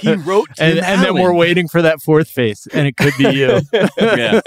He 0.00 0.12
wrote 0.14 0.48
and, 0.58 0.76
Tim 0.76 0.84
and 0.84 1.02
then 1.02 1.14
we're 1.14 1.32
waiting 1.34 1.66
for 1.66 1.80
that 1.80 2.00
fourth 2.02 2.28
face, 2.28 2.66
and 2.74 2.86
it 2.86 2.96
could 2.96 3.14
be 3.16 3.24
you. 3.34 3.60
Yeah. 3.98 4.40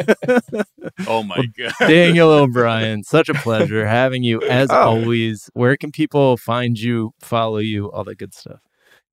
Oh 1.07 1.23
my 1.23 1.43
god. 1.57 1.73
Daniel 1.79 2.29
O'Brien, 2.29 3.03
such 3.03 3.27
a 3.29 3.33
pleasure 3.33 3.87
having 3.87 4.23
you 4.23 4.41
as 4.43 4.69
Oh. 4.71 4.75
always. 4.75 5.49
Where 5.53 5.75
can 5.77 5.91
people 5.91 6.37
find 6.37 6.77
you, 6.79 7.11
follow 7.21 7.57
you, 7.57 7.91
all 7.91 8.03
that 8.03 8.17
good 8.19 8.33
stuff? 8.35 8.59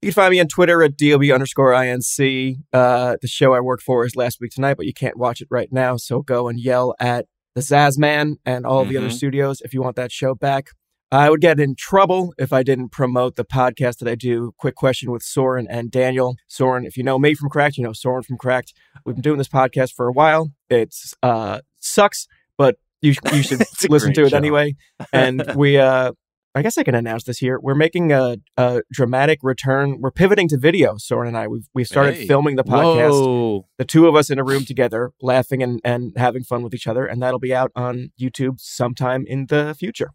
You 0.03 0.09
can 0.09 0.15
find 0.15 0.31
me 0.33 0.41
on 0.41 0.47
Twitter 0.49 0.83
at 0.83 0.97
DOB 0.97 1.25
underscore 1.33 1.73
INC. 1.73 2.57
Uh, 2.73 3.17
the 3.21 3.27
show 3.29 3.55
I 3.55 3.61
work 3.61 3.81
for 3.81 4.05
is 4.05 4.15
last 4.15 4.39
week 4.41 4.53
tonight, 4.55 4.77
but 4.77 4.87
you 4.87 4.93
can't 4.93 5.17
watch 5.17 5.41
it 5.41 5.49
right 5.51 5.73
now. 5.73 5.97
So 5.97 6.21
go 6.23 6.47
and 6.49 6.61
yell 6.61 6.95
at 7.01 7.27
the 7.55 7.63
Zazman 7.63 8.35
and 8.45 8.65
all 8.65 8.85
the 8.85 8.97
other 8.97 9.09
Mhm. 9.09 9.13
studios 9.13 9.61
if 9.63 9.73
you 9.75 9.83
want 9.83 9.97
that 9.97 10.13
show 10.13 10.35
back. 10.35 10.67
I 11.11 11.31
would 11.31 11.41
get 11.41 11.59
in 11.59 11.75
trouble 11.75 12.35
if 12.39 12.53
I 12.53 12.63
didn't 12.63 12.91
promote 12.91 13.37
the 13.37 13.45
podcast 13.45 13.99
that 13.99 14.09
I 14.09 14.15
do. 14.15 14.53
Quick 14.59 14.75
question 14.75 15.11
with 15.11 15.23
Soren 15.23 15.67
and 15.69 15.91
Daniel. 15.91 16.37
Soren, 16.49 16.85
if 16.85 16.97
you 16.99 17.03
know 17.03 17.19
me 17.19 17.33
from 17.35 17.49
Cracked, 17.49 17.79
you 17.79 17.85
know 17.85 17.95
Soren 17.95 18.23
from 18.23 18.37
Cracked. 18.37 18.75
We've 19.07 19.15
been 19.17 19.23
doing 19.23 19.39
this 19.39 19.49
podcast 19.49 19.95
for 19.95 20.07
a 20.07 20.13
while. 20.13 20.51
It's 20.69 21.15
uh 21.23 21.61
sucks, 21.79 22.27
but 22.59 22.77
you 23.01 23.15
you 23.33 23.43
should 23.49 23.63
listen 23.89 24.13
to 24.15 24.25
it 24.25 24.31
show. 24.31 24.37
anyway. 24.37 24.77
And 25.13 25.43
we 25.57 25.79
uh 25.79 26.13
I 26.55 26.63
guess 26.63 26.77
I 26.77 26.83
can 26.83 26.95
announce 26.95 27.25
this 27.25 27.39
here. 27.39 27.59
We're 27.63 27.75
making 27.77 28.11
a, 28.13 28.37
a 28.57 28.83
dramatic 28.93 29.39
return. 29.43 30.01
We're 30.01 30.11
pivoting 30.11 30.49
to 30.49 30.59
video. 30.59 30.97
Soren 30.99 31.29
and 31.29 31.39
I. 31.39 31.47
We've 31.47 31.69
we 31.75 31.85
started 31.85 32.17
Hey. 32.17 32.27
filming 32.27 32.57
the 32.57 32.65
podcast. 32.65 33.11
Whoa. 33.13 33.67
The 33.79 33.85
two 33.85 34.09
of 34.09 34.15
us 34.17 34.29
in 34.29 34.39
a 34.39 34.45
room 34.45 34.65
together, 34.67 35.13
laughing 35.23 35.63
and, 35.63 35.81
and 35.85 36.13
having 36.17 36.43
fun 36.43 36.63
with 36.63 36.75
each 36.75 36.87
other, 36.87 37.07
and 37.07 37.23
that'll 37.23 37.39
be 37.39 37.55
out 37.55 37.71
on 37.77 38.11
YouTube 38.21 38.57
sometime 38.61 39.25
in 39.27 39.47
the 39.47 39.75
future. 39.79 40.11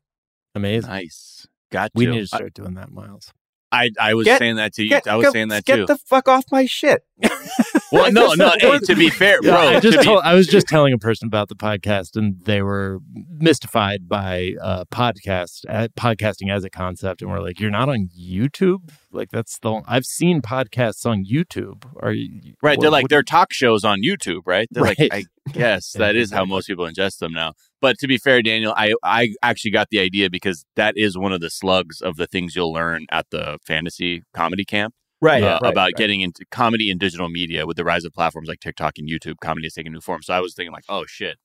Amazing. 0.56 0.90
Nice. 0.90 1.48
Got 1.72 1.92
We 1.96 2.06
need 2.06 2.20
to 2.20 2.28
start 2.28 2.54
doing 2.54 2.76
that, 2.76 2.92
Miles. 2.92 3.34
I, 3.72 3.90
I 4.00 4.14
was 4.14 4.26
Get- 4.26 4.38
saying 4.38 4.58
that 4.58 4.74
to 4.76 4.84
you. 4.84 4.90
Get- 4.90 5.08
I 5.08 5.16
was 5.16 5.26
go- 5.26 5.32
saying 5.32 5.48
that 5.48 5.66
get 5.66 5.78
too. 5.78 5.86
the 5.88 5.98
fuck 5.98 6.28
off 6.28 6.46
my 6.52 6.68
shit. 6.68 7.02
well, 7.92 8.12
no, 8.12 8.34
no. 8.36 8.52
Hey, 8.60 8.78
to 8.78 8.96
be 8.96 9.10
fair, 9.10 9.40
Yeah, 9.42 9.50
bro. 9.52 9.68
I 9.70 9.74
to 9.80 9.92
just 9.92 10.08
be- 10.08 10.16
I 10.24 10.36
was 10.36 10.46
just 10.46 10.68
telling 10.68 10.94
a 10.94 11.00
person 11.00 11.26
about 11.26 11.50
the 11.50 11.56
podcast, 11.56 12.16
and 12.16 12.36
they 12.46 12.62
were 12.62 13.00
mystified 13.40 14.08
by 14.08 14.54
uh, 14.62 14.86
podcast 14.92 15.66
uh, 15.68 15.88
podcasting 15.98 16.52
as 16.52 16.64
a 16.64 16.70
concept, 16.70 17.24
and 17.24 17.32
we're 17.32 17.40
like, 17.40 17.60
"You're 17.60 17.72
not 17.72 17.90
on 17.90 18.10
YouTube? 18.16 18.92
Like 19.12 19.32
that's 19.32 19.58
the 19.58 19.82
I've 19.88 20.06
seen 20.06 20.42
podcasts 20.44 21.08
on 21.08 21.26
YouTube. 21.26 21.84
Are 22.00 22.12
you 22.12 22.54
right. 22.62 22.80
They're 22.80 22.92
like 22.92 23.06
what- 23.06 23.10
they're 23.10 23.24
talk 23.24 23.52
shows 23.54 23.84
on 23.84 24.04
YouTube, 24.04 24.42
right? 24.46 24.68
They're 24.70 24.84
Right. 24.84 25.00
like, 25.00 25.14
I 25.14 25.24
guess 25.52 25.94
Yeah, 25.96 26.00
that 26.00 26.16
is 26.16 26.32
how 26.32 26.46
most 26.46 26.68
people 26.68 26.86
ingest 26.86 27.20
them 27.20 27.34
now. 27.34 27.54
But 27.82 27.98
to 28.00 28.08
be 28.08 28.18
fair, 28.18 28.42
Daniel, 28.42 28.74
I 28.78 28.94
I 29.04 29.34
actually 29.42 29.72
got 29.72 29.90
the 29.90 30.00
idea 30.00 30.30
because 30.30 30.66
that 30.76 30.94
is 30.98 31.18
one 31.18 31.34
of 31.34 31.42
the 31.42 31.50
slugs 31.50 32.02
of 32.02 32.16
the 32.16 32.28
things 32.28 32.56
you'll 32.56 32.72
learn 32.74 33.06
at 33.12 33.28
the 33.30 33.58
fantasy 33.66 34.24
comedy 34.34 34.66
camp. 34.66 34.94
Right. 35.22 35.42
uh, 35.42 35.60
right, 35.62 35.72
about 35.72 35.84
right. 35.86 35.94
getting 35.96 36.20
into 36.20 36.44
comedy 36.52 36.92
and 36.92 37.00
digital 37.00 37.30
media 37.30 37.66
with 37.66 37.78
the 37.78 37.86
rise 37.86 38.04
of 38.04 38.12
platforms 38.12 38.50
like 38.50 38.60
TikTok 38.60 38.98
and 38.98 39.08
YouTube. 39.10 39.36
Comedy 39.42 39.68
is 39.68 39.74
taking 39.74 39.94
new 39.94 40.02
form. 40.02 40.22
So 40.22 40.34
I 40.34 40.42
was 40.42 40.54
thinking 40.54 40.74
like, 40.74 40.84
oh 40.90 41.06
shit, 41.08 41.38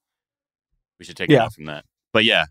we 0.99 1.05
should 1.05 1.17
take 1.17 1.31
it 1.31 1.35
Yeah. 1.35 1.45
out 1.45 1.53
from 1.53 1.67
that. 1.67 1.85
But 2.13 2.25
yeah, 2.25 2.47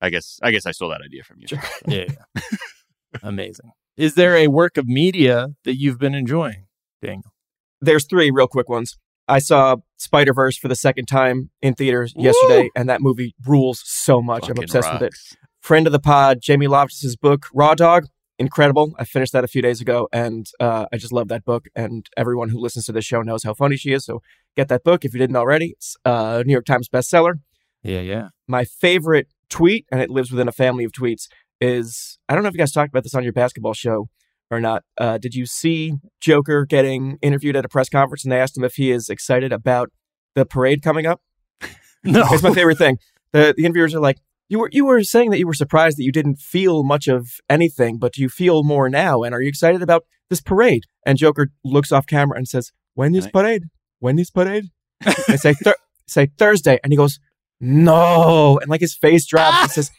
I 0.00 0.10
guess 0.10 0.38
I 0.42 0.50
guess 0.52 0.66
I 0.66 0.70
stole 0.70 0.90
that 0.90 1.02
idea 1.02 1.24
from 1.24 1.38
you. 1.40 1.46
yeah, 1.86 2.04
yeah. 2.36 2.42
amazing. 3.22 3.72
Is 3.96 4.14
there 4.14 4.36
a 4.36 4.46
work 4.46 4.76
of 4.76 4.86
media 4.86 5.48
that 5.64 5.76
you've 5.76 5.98
been 5.98 6.14
enjoying, 6.14 6.66
Daniel? 7.02 7.32
There's 7.80 8.06
three 8.06 8.30
real 8.30 8.46
quick 8.46 8.68
ones. 8.68 8.96
I 9.30 9.38
saw 9.38 9.76
Spider 9.96 10.34
Verse 10.34 10.56
for 10.56 10.68
the 10.68 10.76
second 10.76 11.06
time 11.06 11.50
in 11.62 11.74
theaters 11.74 12.12
yesterday, 12.16 12.68
and 12.74 12.88
that 12.88 13.00
movie 13.00 13.34
rules 13.46 13.82
so 13.84 14.20
much. 14.20 14.44
I'm 14.44 14.56
Fucking 14.56 14.64
obsessed 14.64 14.92
with 14.92 15.02
it. 15.02 15.14
friend 15.60 15.86
of 15.86 15.92
the 15.92 16.00
pod, 16.00 16.40
Jamie 16.42 16.66
Loftus's 16.66 17.16
book, 17.16 17.46
Raw 17.54 17.74
Dog. 17.74 18.06
Incredible. 18.38 18.94
I 18.98 19.04
finished 19.04 19.32
that 19.34 19.44
a 19.44 19.48
few 19.48 19.60
days 19.60 19.82
ago 19.82 20.08
and 20.14 20.46
uh, 20.58 20.86
I 20.90 20.96
just 20.96 21.12
love 21.12 21.28
that 21.28 21.44
book. 21.44 21.66
And 21.76 22.06
everyone 22.16 22.48
who 22.48 22.58
listens 22.58 22.86
to 22.86 22.92
this 22.92 23.04
show 23.04 23.20
knows 23.20 23.42
how 23.44 23.52
funny 23.52 23.76
she 23.76 23.92
is. 23.92 24.06
So 24.06 24.22
get 24.56 24.68
that 24.68 24.82
book 24.82 25.04
if 25.04 25.12
you 25.12 25.18
didn't 25.20 25.36
already. 25.36 25.74
It's 25.76 25.94
a 26.06 26.42
New 26.46 26.52
York 26.52 26.64
Times 26.64 26.88
bestseller. 26.88 27.34
Yeah, 27.82 28.00
yeah. 28.00 28.28
My 28.48 28.64
favorite 28.64 29.26
tweet, 29.50 29.84
and 29.92 30.00
it 30.00 30.08
lives 30.08 30.30
within 30.30 30.48
a 30.48 30.52
family 30.52 30.84
of 30.84 30.92
tweets, 30.92 31.28
is 31.60 32.18
I 32.30 32.34
don't 32.34 32.42
know 32.42 32.48
if 32.48 32.54
you 32.54 32.58
guys 32.58 32.72
talked 32.72 32.88
about 32.88 33.02
this 33.02 33.14
on 33.14 33.24
your 33.24 33.34
basketball 33.34 33.74
show 33.74 34.08
or 34.50 34.60
not. 34.60 34.82
Uh, 34.98 35.18
did 35.18 35.34
you 35.34 35.46
see 35.46 35.94
Joker 36.20 36.66
getting 36.66 37.18
interviewed 37.22 37.56
at 37.56 37.64
a 37.64 37.68
press 37.68 37.88
conference 37.88 38.24
and 38.24 38.32
they 38.32 38.40
asked 38.40 38.56
him 38.56 38.64
if 38.64 38.74
he 38.74 38.90
is 38.90 39.08
excited 39.08 39.52
about 39.52 39.90
the 40.34 40.44
parade 40.44 40.82
coming 40.82 41.06
up? 41.06 41.20
No, 42.02 42.24
It's 42.30 42.42
my 42.42 42.54
favorite 42.54 42.78
thing. 42.78 42.96
The, 43.32 43.52
the 43.54 43.66
interviewers 43.66 43.94
are 43.94 44.00
like, 44.00 44.16
you 44.48 44.58
were 44.58 44.70
you 44.72 44.86
were 44.86 45.02
saying 45.04 45.30
that 45.30 45.38
you 45.38 45.46
were 45.46 45.52
surprised 45.52 45.98
that 45.98 46.02
you 46.02 46.10
didn't 46.10 46.36
feel 46.36 46.82
much 46.82 47.08
of 47.08 47.28
anything, 47.48 47.98
but 47.98 48.16
you 48.16 48.28
feel 48.30 48.64
more 48.64 48.88
now. 48.88 49.22
And 49.22 49.34
are 49.34 49.40
you 49.40 49.48
excited 49.48 49.82
about 49.82 50.04
this 50.30 50.40
parade? 50.40 50.84
And 51.06 51.18
Joker 51.18 51.48
looks 51.62 51.92
off 51.92 52.06
camera 52.06 52.36
and 52.36 52.48
says, 52.48 52.72
"When 52.94 53.14
is 53.14 53.28
parade? 53.28 53.64
When 54.00 54.18
is 54.18 54.30
parade?" 54.30 54.70
I 55.06 55.36
say 55.36 55.54
say 56.08 56.30
Thursday, 56.36 56.80
and 56.82 56.92
he 56.92 56.96
goes, 56.96 57.20
"No!" 57.60 58.58
And 58.58 58.68
like 58.68 58.80
his 58.80 58.94
face 58.96 59.26
drops. 59.26 59.62
He 59.62 59.68
says, 59.82 59.90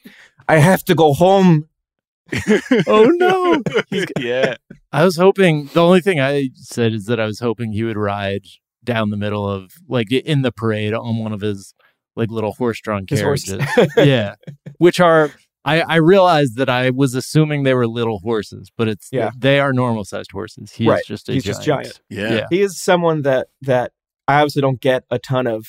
"I 0.49 0.57
have 0.57 0.83
to 0.85 0.95
go 0.95 1.13
home." 1.13 1.69
oh 2.87 3.05
no. 3.15 3.61
yeah. 4.19 4.55
I 4.91 5.03
was 5.05 5.15
hoping 5.17 5.67
the 5.73 5.81
only 5.81 6.01
thing 6.01 6.19
I 6.19 6.49
said 6.55 6.93
is 6.93 7.05
that 7.05 7.19
I 7.19 7.25
was 7.25 7.39
hoping 7.39 7.71
he 7.71 7.83
would 7.83 7.97
ride 7.97 8.43
down 8.83 9.09
the 9.09 9.17
middle 9.17 9.47
of 9.49 9.71
like 9.87 10.11
in 10.11 10.41
the 10.41 10.51
parade 10.51 10.93
on 10.93 11.17
one 11.17 11.33
of 11.33 11.41
his 11.41 11.73
like 12.15 12.29
little 12.29 12.53
horse-drawn 12.53 13.05
His 13.09 13.21
horse. 13.21 13.45
carriages. 13.45 13.93
yeah, 13.97 14.35
which 14.79 14.99
are 14.99 15.31
I 15.63 15.81
I 15.81 15.95
realized 15.97 16.57
that 16.57 16.69
I 16.69 16.89
was 16.89 17.13
assuming 17.15 17.63
they 17.63 17.73
were 17.73 17.87
little 17.87 18.19
horses, 18.19 18.71
but 18.77 18.87
it's 18.87 19.09
Yeah. 19.11 19.31
they 19.37 19.59
are 19.59 19.71
normal-sized 19.73 20.31
horses. 20.31 20.71
He's 20.71 20.87
Right. 20.87 21.03
just 21.05 21.29
a 21.29 21.33
He's 21.33 21.43
giant. 21.43 21.57
just 21.57 21.65
giant. 21.65 22.01
Yeah. 22.09 22.33
Yeah. 22.35 22.45
He 22.49 22.61
is 22.61 22.81
someone 22.81 23.21
that 23.21 23.47
that 23.61 23.91
I 24.27 24.39
obviously 24.41 24.61
don't 24.61 24.81
get 24.81 25.03
a 25.09 25.19
ton 25.19 25.47
of 25.47 25.67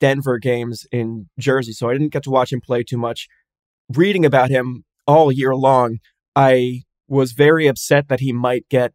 Denver 0.00 0.38
games 0.38 0.86
in 0.92 1.28
Jersey, 1.40 1.72
so 1.72 1.88
I 1.88 1.92
didn't 1.92 2.12
get 2.12 2.22
to 2.24 2.30
watch 2.30 2.52
him 2.52 2.60
play 2.60 2.82
too 2.84 2.98
much. 2.98 3.28
Reading 3.96 4.24
about 4.24 4.50
him 4.50 4.84
all 5.08 5.32
year 5.32 5.56
long, 5.56 5.98
I 6.36 6.82
was 7.08 7.32
very 7.32 7.66
upset 7.66 8.06
that 8.08 8.20
he 8.20 8.32
might 8.32 8.68
get 8.68 8.92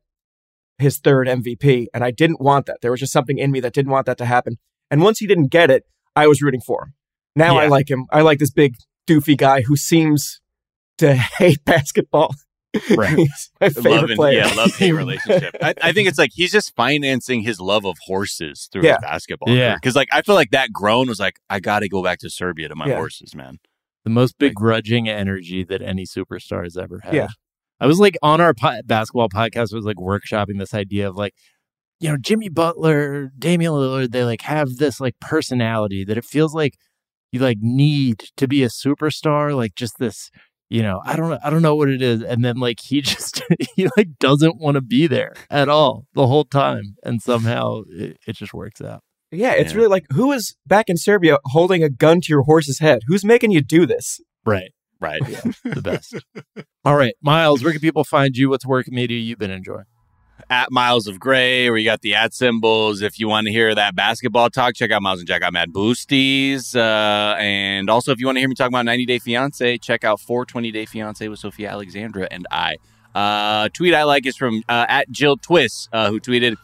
his 0.77 0.97
third 0.99 1.27
MVP, 1.27 1.87
and 1.93 2.03
I 2.03 2.11
didn't 2.11 2.39
want 2.39 2.67
that. 2.67 2.77
There 2.81 2.91
was 2.91 2.99
just 3.01 3.11
something 3.11 3.37
in 3.37 3.51
me 3.51 3.59
that 3.59 3.73
didn't 3.73 3.91
want 3.91 4.05
that 4.05 4.17
to 4.19 4.25
happen. 4.25 4.57
And 4.89 5.01
once 5.01 5.19
he 5.19 5.27
didn't 5.27 5.47
get 5.47 5.69
it, 5.69 5.83
I 6.15 6.27
was 6.27 6.41
rooting 6.41 6.61
for 6.61 6.83
him. 6.85 6.93
Now 7.35 7.57
I 7.57 7.67
like 7.67 7.89
him. 7.89 8.05
I 8.11 8.21
like 8.21 8.39
this 8.39 8.51
big 8.51 8.75
doofy 9.09 9.35
guy 9.37 9.61
who 9.63 9.75
seems 9.75 10.39
to 10.99 11.15
hate 11.39 11.65
basketball. 11.65 12.33
Right. 12.95 13.17
He's 13.17 13.51
my 13.61 13.69
favorite 13.69 13.91
love 13.91 14.03
and, 14.09 14.15
player. 14.17 14.39
yeah, 14.39 14.53
love 14.55 14.75
hate 14.75 14.91
relationship. 15.03 15.55
I, 15.61 15.73
I 15.81 15.91
think 15.91 16.07
it's 16.07 16.17
like 16.17 16.31
he's 16.33 16.51
just 16.51 16.75
financing 16.75 17.41
his 17.41 17.59
love 17.59 17.85
of 17.85 17.97
horses 18.05 18.67
through 18.71 18.83
Yeah. 18.83 18.93
his 18.95 19.01
basketball. 19.01 19.53
Yeah. 19.53 19.75
because 19.75 19.95
like 19.95 20.07
I 20.11 20.21
feel 20.23 20.33
like 20.35 20.51
that 20.51 20.71
groan 20.73 21.07
was 21.07 21.19
like 21.19 21.39
I 21.49 21.59
got 21.59 21.79
to 21.79 21.89
go 21.89 22.03
back 22.03 22.17
to 22.19 22.29
Serbia 22.31 22.69
to 22.69 22.75
my 22.75 22.87
Yeah. 22.87 22.95
horses, 22.95 23.35
man. 23.35 23.59
The 24.03 24.09
most 24.09 24.37
begrudging 24.37 25.07
energy 25.07 25.63
that 25.63 25.81
any 25.81 26.05
superstar 26.05 26.63
has 26.63 26.77
ever 26.77 26.99
had. 27.03 27.13
Yeah. 27.13 27.27
I 27.79 27.87
was 27.87 27.99
like 27.99 28.17
on 28.21 28.41
our 28.41 28.53
po- 28.53 28.81
basketball 28.85 29.29
podcast 29.29 29.73
was 29.73 29.85
like 29.85 29.97
workshopping 29.97 30.59
this 30.59 30.73
idea 30.73 31.07
of 31.07 31.15
like 31.15 31.33
you 31.99 32.09
know 32.09 32.17
Jimmy 32.17 32.49
Butler, 32.49 33.31
Damian 33.37 33.71
Lillard, 33.71 34.11
they 34.11 34.23
like 34.23 34.41
have 34.41 34.77
this 34.77 34.99
like 34.99 35.19
personality 35.19 36.03
that 36.03 36.17
it 36.17 36.25
feels 36.25 36.53
like 36.53 36.75
you 37.31 37.39
like 37.39 37.57
need 37.61 38.25
to 38.37 38.47
be 38.47 38.63
a 38.63 38.67
superstar, 38.67 39.55
like 39.55 39.75
just 39.75 39.97
this, 39.97 40.29
you 40.69 40.81
know, 40.83 41.01
I 41.03 41.15
don't 41.15 41.29
know, 41.29 41.39
I 41.43 41.49
don't 41.49 41.61
know 41.61 41.75
what 41.75 41.89
it 41.89 42.01
is, 42.01 42.21
and 42.21 42.45
then 42.45 42.57
like 42.57 42.79
he 42.81 43.01
just 43.01 43.41
he 43.75 43.87
like 43.97 44.09
doesn't 44.19 44.59
want 44.59 44.75
to 44.75 44.81
be 44.81 45.07
there 45.07 45.33
at 45.49 45.67
all 45.67 46.05
the 46.13 46.27
whole 46.27 46.45
time, 46.45 46.95
and 47.03 47.21
somehow 47.21 47.81
it, 47.89 48.17
it 48.27 48.35
just 48.35 48.53
works 48.53 48.81
out. 48.81 49.01
Yeah, 49.33 49.51
it's 49.53 49.71
Yeah. 49.73 49.77
really 49.77 49.89
like 49.89 50.05
who 50.13 50.31
is 50.31 50.55
back 50.65 50.89
in 50.89 50.97
Serbia 50.97 51.37
holding 51.45 51.83
a 51.83 51.89
gun 51.89 52.21
to 52.21 52.27
your 52.29 52.43
horse's 52.43 52.79
head? 52.79 53.01
Who's 53.07 53.25
making 53.25 53.51
you 53.51 53.61
do 53.61 53.85
this? 53.85 54.21
Right, 54.45 54.71
Right. 54.99 55.21
the 55.63 55.81
best. 55.81 56.15
all 56.85 56.95
right, 56.95 57.13
Miles, 57.21 57.63
where 57.63 57.71
can 57.71 57.81
people 57.81 58.03
find 58.03 58.35
you? 58.37 58.49
What's 58.49 58.65
work 58.65 58.87
media 58.89 59.19
you've 59.19 59.39
been 59.39 59.51
enjoying? 59.51 59.85
at 60.49 60.71
Miles 60.71 61.07
of 61.07 61.19
Gray, 61.21 61.69
where 61.69 61.77
you 61.77 61.85
got 61.85 62.01
the 62.01 62.15
at 62.15 62.33
symbols. 62.33 63.01
If 63.01 63.17
you 63.17 63.29
want 63.29 63.45
to 63.47 63.51
hear 63.53 63.73
that 63.73 63.95
basketball 63.95 64.49
talk, 64.49 64.75
check 64.75 64.91
out 64.91 65.01
Miles 65.01 65.19
and 65.19 65.27
Jack 65.27 65.39
got 65.41 65.53
Mad 65.53 65.69
Boosties. 65.71 66.75
Uh, 66.75 67.35
and 67.37 67.89
also, 67.89 68.11
if 68.11 68.19
you 68.19 68.25
want 68.25 68.35
to 68.35 68.39
hear 68.41 68.49
me 68.49 68.55
talk 68.55 68.67
about 68.67 68.83
90 68.83 69.05
Day 69.05 69.19
Fiance, 69.19 69.77
check 69.77 70.03
out 70.03 70.19
420 70.19 70.71
Day 70.71 70.85
Fiance 70.85 71.25
with 71.29 71.39
Sophia 71.39 71.71
Alessandra 71.71 72.27
and 72.29 72.45
I. 72.51 72.75
Uh, 73.15 73.69
tweet 73.73 73.93
I 73.93 74.03
like 74.03 74.25
is 74.25 74.35
from 74.35 74.63
uh, 74.67 74.85
at 74.89 75.09
Jill 75.11 75.37
Twist, 75.37 75.87
uh, 75.93 76.09
who 76.09 76.19
tweeted 76.19 76.55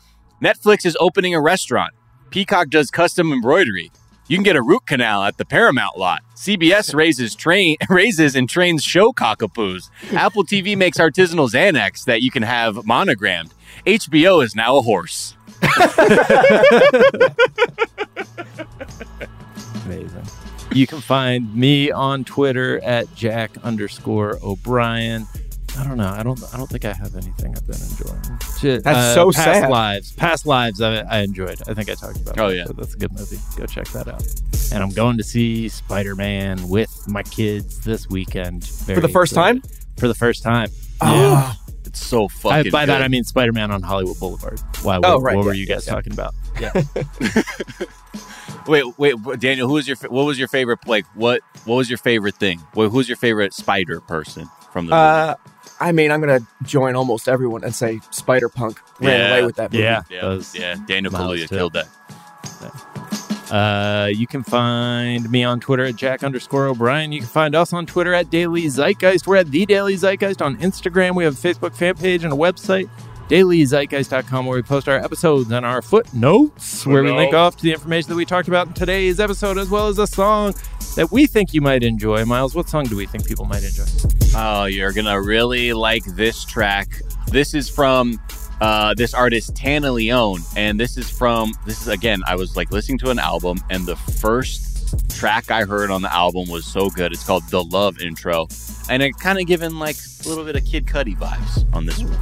Netflix 0.44 0.86
is 0.86 0.98
opening 1.00 1.34
a 1.34 1.40
restaurant. 1.42 1.94
Peacock 2.30 2.70
does 2.70 2.92
custom 2.92 3.32
embroidery. 3.34 3.92
You 4.28 4.38
can 4.38 4.44
get 4.44 4.56
a 4.56 4.62
root 4.62 4.86
canal 4.86 5.24
at 5.24 5.38
the 5.38 5.46
Paramount 5.46 5.98
lot. 5.98 6.22
CBS 6.36 6.94
raises 6.94 7.34
train 7.34 7.78
raises 7.90 8.36
and 8.36 8.48
trains 8.48 8.84
show 8.84 9.12
cockapoos. 9.12 9.90
Apple 10.14 10.44
TV 10.44 10.78
makes 10.78 11.00
artisanal 11.00 11.50
Xanax 11.50 12.06
that 12.06 12.22
you 12.22 12.30
can 12.30 12.44
have 12.44 12.86
monogrammed. 12.86 13.54
HBO 13.88 14.44
is 14.44 14.56
now 14.56 14.78
a 14.78 14.82
horse. 14.82 15.36
Amazing. 19.86 20.24
you 20.74 20.86
can 20.86 21.02
find 21.02 21.56
me 21.56 21.90
on 21.90 22.24
Twitter 22.24 22.80
at 22.84 23.14
Jack 23.16 23.58
underscore 23.64 24.38
O'Brien. 24.44 25.26
I 25.78 25.84
don't 25.84 25.98
know. 25.98 26.10
I 26.10 26.24
don't. 26.24 26.42
I 26.54 26.58
don't 26.58 26.68
think 26.68 26.86
I 26.86 26.94
have 26.94 27.16
anything 27.16 27.56
I've 27.56 27.68
been 27.68 27.80
enjoying. 27.82 28.40
Shit, 28.60 28.84
That's 28.84 29.14
so 29.14 29.32
past 29.32 29.44
sad. 29.62 29.70
lives. 29.70 30.12
Past 30.14 30.46
lives. 30.46 30.82
I, 30.82 31.02
I 31.02 31.20
enjoyed. 31.20 31.62
I 31.68 31.74
think 31.74 31.90
I 31.90 31.96
talked 31.96 32.18
about. 32.18 32.40
Oh, 32.40 32.50
that, 32.50 32.56
yeah. 32.56 32.66
so 32.66 32.74
that's 32.74 32.94
a 32.94 32.98
good 32.98 33.12
movie. 33.14 33.38
Go 33.56 33.66
check 33.66 33.88
that 33.90 34.08
out. 34.08 34.26
And 34.74 34.84
I'm 34.84 34.92
going 34.92 35.18
to 35.18 35.24
see 35.24 35.70
Spider 35.70 36.16
Man 36.16 36.68
with 36.68 37.08
my 37.08 37.24
kids 37.24 37.80
this 37.82 38.10
weekend. 38.10 38.66
For 38.66 39.00
the 39.00 39.08
first 39.08 39.34
time? 39.34 39.62
For 39.98 40.08
the 40.08 40.16
first 40.16 40.44
time. 40.44 40.70
Oh. 41.02 41.56
It's 41.86 42.06
so 42.06 42.26
I, 42.26 42.28
fucking. 42.28 42.72
by 42.72 42.86
that. 42.86 43.02
I 43.02 43.08
mean 43.08 43.24
Spider 43.24 43.52
Man 43.52 43.72
on 43.72 43.82
Hollywood 43.82 44.20
Boulevard. 44.20 44.60
Why? 44.84 45.00
Oh, 45.04 45.16
what, 45.16 45.24
right, 45.24 45.38
what 45.38 45.46
were 45.46 45.54
you 45.54 45.66
guys 45.66 45.88
yeah. 45.88 45.94
talking 45.94 46.14
about? 46.14 46.34
Yeah. 46.60 46.74
Wait, 48.68 48.84
wait, 49.00 49.20
wait, 49.22 49.40
Daniel. 49.40 49.68
Who 49.68 49.74
was 49.76 49.88
your 49.88 49.98
what 50.10 50.26
was 50.26 50.38
your 50.38 50.48
favorite? 50.48 50.88
Like, 50.88 51.06
what 51.16 51.42
what 51.66 51.76
was 51.78 51.90
your 51.90 51.98
favorite 51.98 52.36
thing? 52.36 52.60
Wh- 52.76 52.90
Who's 52.90 53.08
your 53.08 53.18
favorite 53.18 53.54
spider 53.54 54.00
person 54.02 54.48
from 54.72 54.88
the? 54.88 54.96
Uh, 54.96 55.36
I 55.80 55.92
mean, 55.92 56.12
I'm 56.12 56.20
gonna 56.20 56.42
join 56.64 56.96
almost 56.96 57.28
everyone 57.30 57.64
and 57.64 57.74
say 57.74 58.00
Spider 58.12 58.50
Punk 58.50 58.80
ran 59.00 59.20
Yeah. 59.20 59.28
away 59.30 59.46
with 59.46 59.56
that 59.58 59.72
movie. 59.72 59.84
Yeah. 59.84 60.02
yeah, 60.10 60.22
those- 60.22 60.54
yeah. 60.56 60.76
Daniel 60.88 61.12
Miles 61.14 61.36
Kaluuya 61.40 61.50
killed 61.50 61.74
that. 61.74 61.88
Uh, 63.52 64.06
you 64.14 64.28
can 64.28 64.44
find 64.44 65.30
me 65.32 65.44
on 65.44 65.60
Twitter 65.60 65.84
at 65.86 65.96
Jack 65.96 66.24
underscore 66.24 66.68
O'Brien. 66.68 67.12
You 67.12 67.22
can 67.22 67.30
find 67.30 67.56
us 67.56 67.74
on 67.74 67.88
Twitter 67.88 68.14
at 68.14 68.30
Daily 68.30 68.68
Zeitgeist. 68.68 69.26
We're 69.26 69.38
at 69.38 69.50
The 69.50 69.66
Daily 69.66 69.96
Zeitgeist 69.96 70.40
on 70.46 70.58
Instagram. 70.58 71.16
We 71.16 71.24
have 71.24 71.34
a 71.34 71.48
Facebook 71.48 71.74
fan 71.76 71.96
page 71.96 72.24
and 72.24 72.32
a 72.32 72.36
website, 72.36 72.90
dailyzeitgeist.com, 73.30 74.46
where 74.46 74.58
we 74.58 74.64
post 74.64 74.90
our 74.90 74.98
episodes 74.98 75.52
and 75.52 75.66
our 75.66 75.82
footnotes, 75.82 76.86
where 76.86 77.04
we 77.04 77.12
link 77.12 77.34
off 77.34 77.56
to 77.58 77.64
the 77.64 77.72
information 77.72 78.10
that 78.10 78.16
we 78.16 78.26
talked 78.26 78.48
about 78.48 78.68
in 78.68 78.74
today's 78.74 79.20
episode, 79.20 79.58
as 79.58 79.70
well 79.70 79.88
as 79.88 80.00
a 80.00 80.08
song 80.08 80.54
that 80.96 81.12
we 81.12 81.28
think 81.28 81.54
you 81.54 81.62
might 81.62 81.84
enjoy. 81.84 82.26
Miles, 82.26 82.56
what 82.56 82.68
song 82.68 82.86
do 82.86 82.98
we 82.98 83.06
think 83.06 83.26
people 83.26 83.46
might 83.46 83.64
enjoy? 83.64 83.86
Oh, 84.36 84.66
you're 84.66 84.92
gonna 84.92 85.22
really 85.22 85.74
like 85.74 86.04
this 86.06 86.44
track. 86.44 87.02
This 87.32 87.54
is 87.54 87.70
from 87.70 88.20
uh, 88.62 88.94
this 88.96 89.14
artist 89.14 89.56
Tanna 89.56 89.92
Leone, 89.92 90.42
and 90.56 90.80
this 90.80 90.98
is 90.98 91.10
from 91.10 91.54
this 91.66 91.82
is 91.82 91.88
again. 91.88 92.22
I 92.28 92.36
was 92.36 92.56
like 92.56 92.72
listening 92.72 92.98
to 93.00 93.10
an 93.10 93.20
album, 93.20 93.60
and 93.70 93.86
the 93.86 93.96
first 93.96 94.69
track 95.10 95.52
I 95.52 95.66
heard 95.66 95.92
on 95.92 96.02
the 96.02 96.14
album 96.14 96.50
was 96.50 96.66
so 96.66 96.90
good. 96.90 97.12
It's 97.12 97.24
called 97.24 97.44
"The 97.50 97.64
Love 97.64 98.00
Intro," 98.00 98.48
and 98.90 99.04
it 99.04 99.18
kind 99.20 99.40
of 99.40 99.46
given 99.48 99.80
like 99.80 99.96
a 100.26 100.30
little 100.30 100.46
bit 100.46 100.56
of 100.56 100.66
Kid 100.66 100.86
Cudi 100.86 101.18
vibes 101.18 101.66
on 101.74 101.86
this 101.86 102.00
one. 102.00 102.14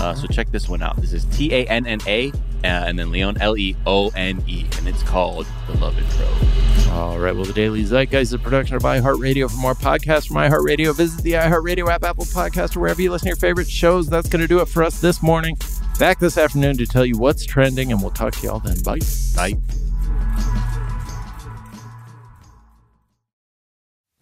Uh, 0.00 0.14
so 0.14 0.26
check 0.26 0.50
this 0.50 0.68
one 0.68 0.82
out. 0.82 0.96
This 1.00 1.12
is 1.12 1.24
T 1.26 1.52
A 1.54 1.66
N 1.66 1.86
N 1.86 2.00
A, 2.06 2.30
uh, 2.30 2.34
and 2.64 2.98
then 2.98 3.10
Leone 3.10 3.36
L 3.40 3.56
E 3.56 3.76
O 3.86 4.08
N 4.14 4.42
E, 4.46 4.66
and 4.78 4.88
it's 4.88 5.02
called 5.02 5.46
"The 5.66 5.78
Love 5.78 5.98
Intro." 5.98 6.92
All 6.92 7.18
right. 7.18 7.34
Well, 7.34 7.44
the 7.44 7.52
Daily 7.52 7.84
Zeitgeist 7.84 8.22
is 8.22 8.32
a 8.32 8.38
production 8.38 8.76
of 8.76 8.82
iHeartRadio. 8.82 9.50
For 9.50 9.56
more 9.58 9.74
podcasts 9.74 10.28
from 10.28 10.36
iHeartRadio, 10.36 10.96
visit 10.96 11.22
the 11.22 11.32
iHeartRadio 11.32 11.88
app, 11.88 12.04
Apple 12.04 12.24
Podcast, 12.24 12.76
or 12.76 12.80
wherever 12.80 13.02
you 13.02 13.10
listen 13.10 13.26
to 13.26 13.30
your 13.30 13.36
favorite 13.36 13.68
shows. 13.68 14.08
That's 14.08 14.28
going 14.28 14.40
to 14.40 14.48
do 14.48 14.60
it 14.60 14.68
for 14.68 14.82
us 14.82 15.00
this 15.00 15.22
morning. 15.22 15.58
Back 15.98 16.18
this 16.20 16.38
afternoon 16.38 16.78
to 16.78 16.86
tell 16.86 17.04
you 17.04 17.18
what's 17.18 17.44
trending, 17.44 17.92
and 17.92 18.00
we'll 18.00 18.10
talk 18.10 18.34
to 18.36 18.46
y'all 18.46 18.60
then. 18.60 18.80
Bye. 18.82 19.00
Bye. 19.34 19.85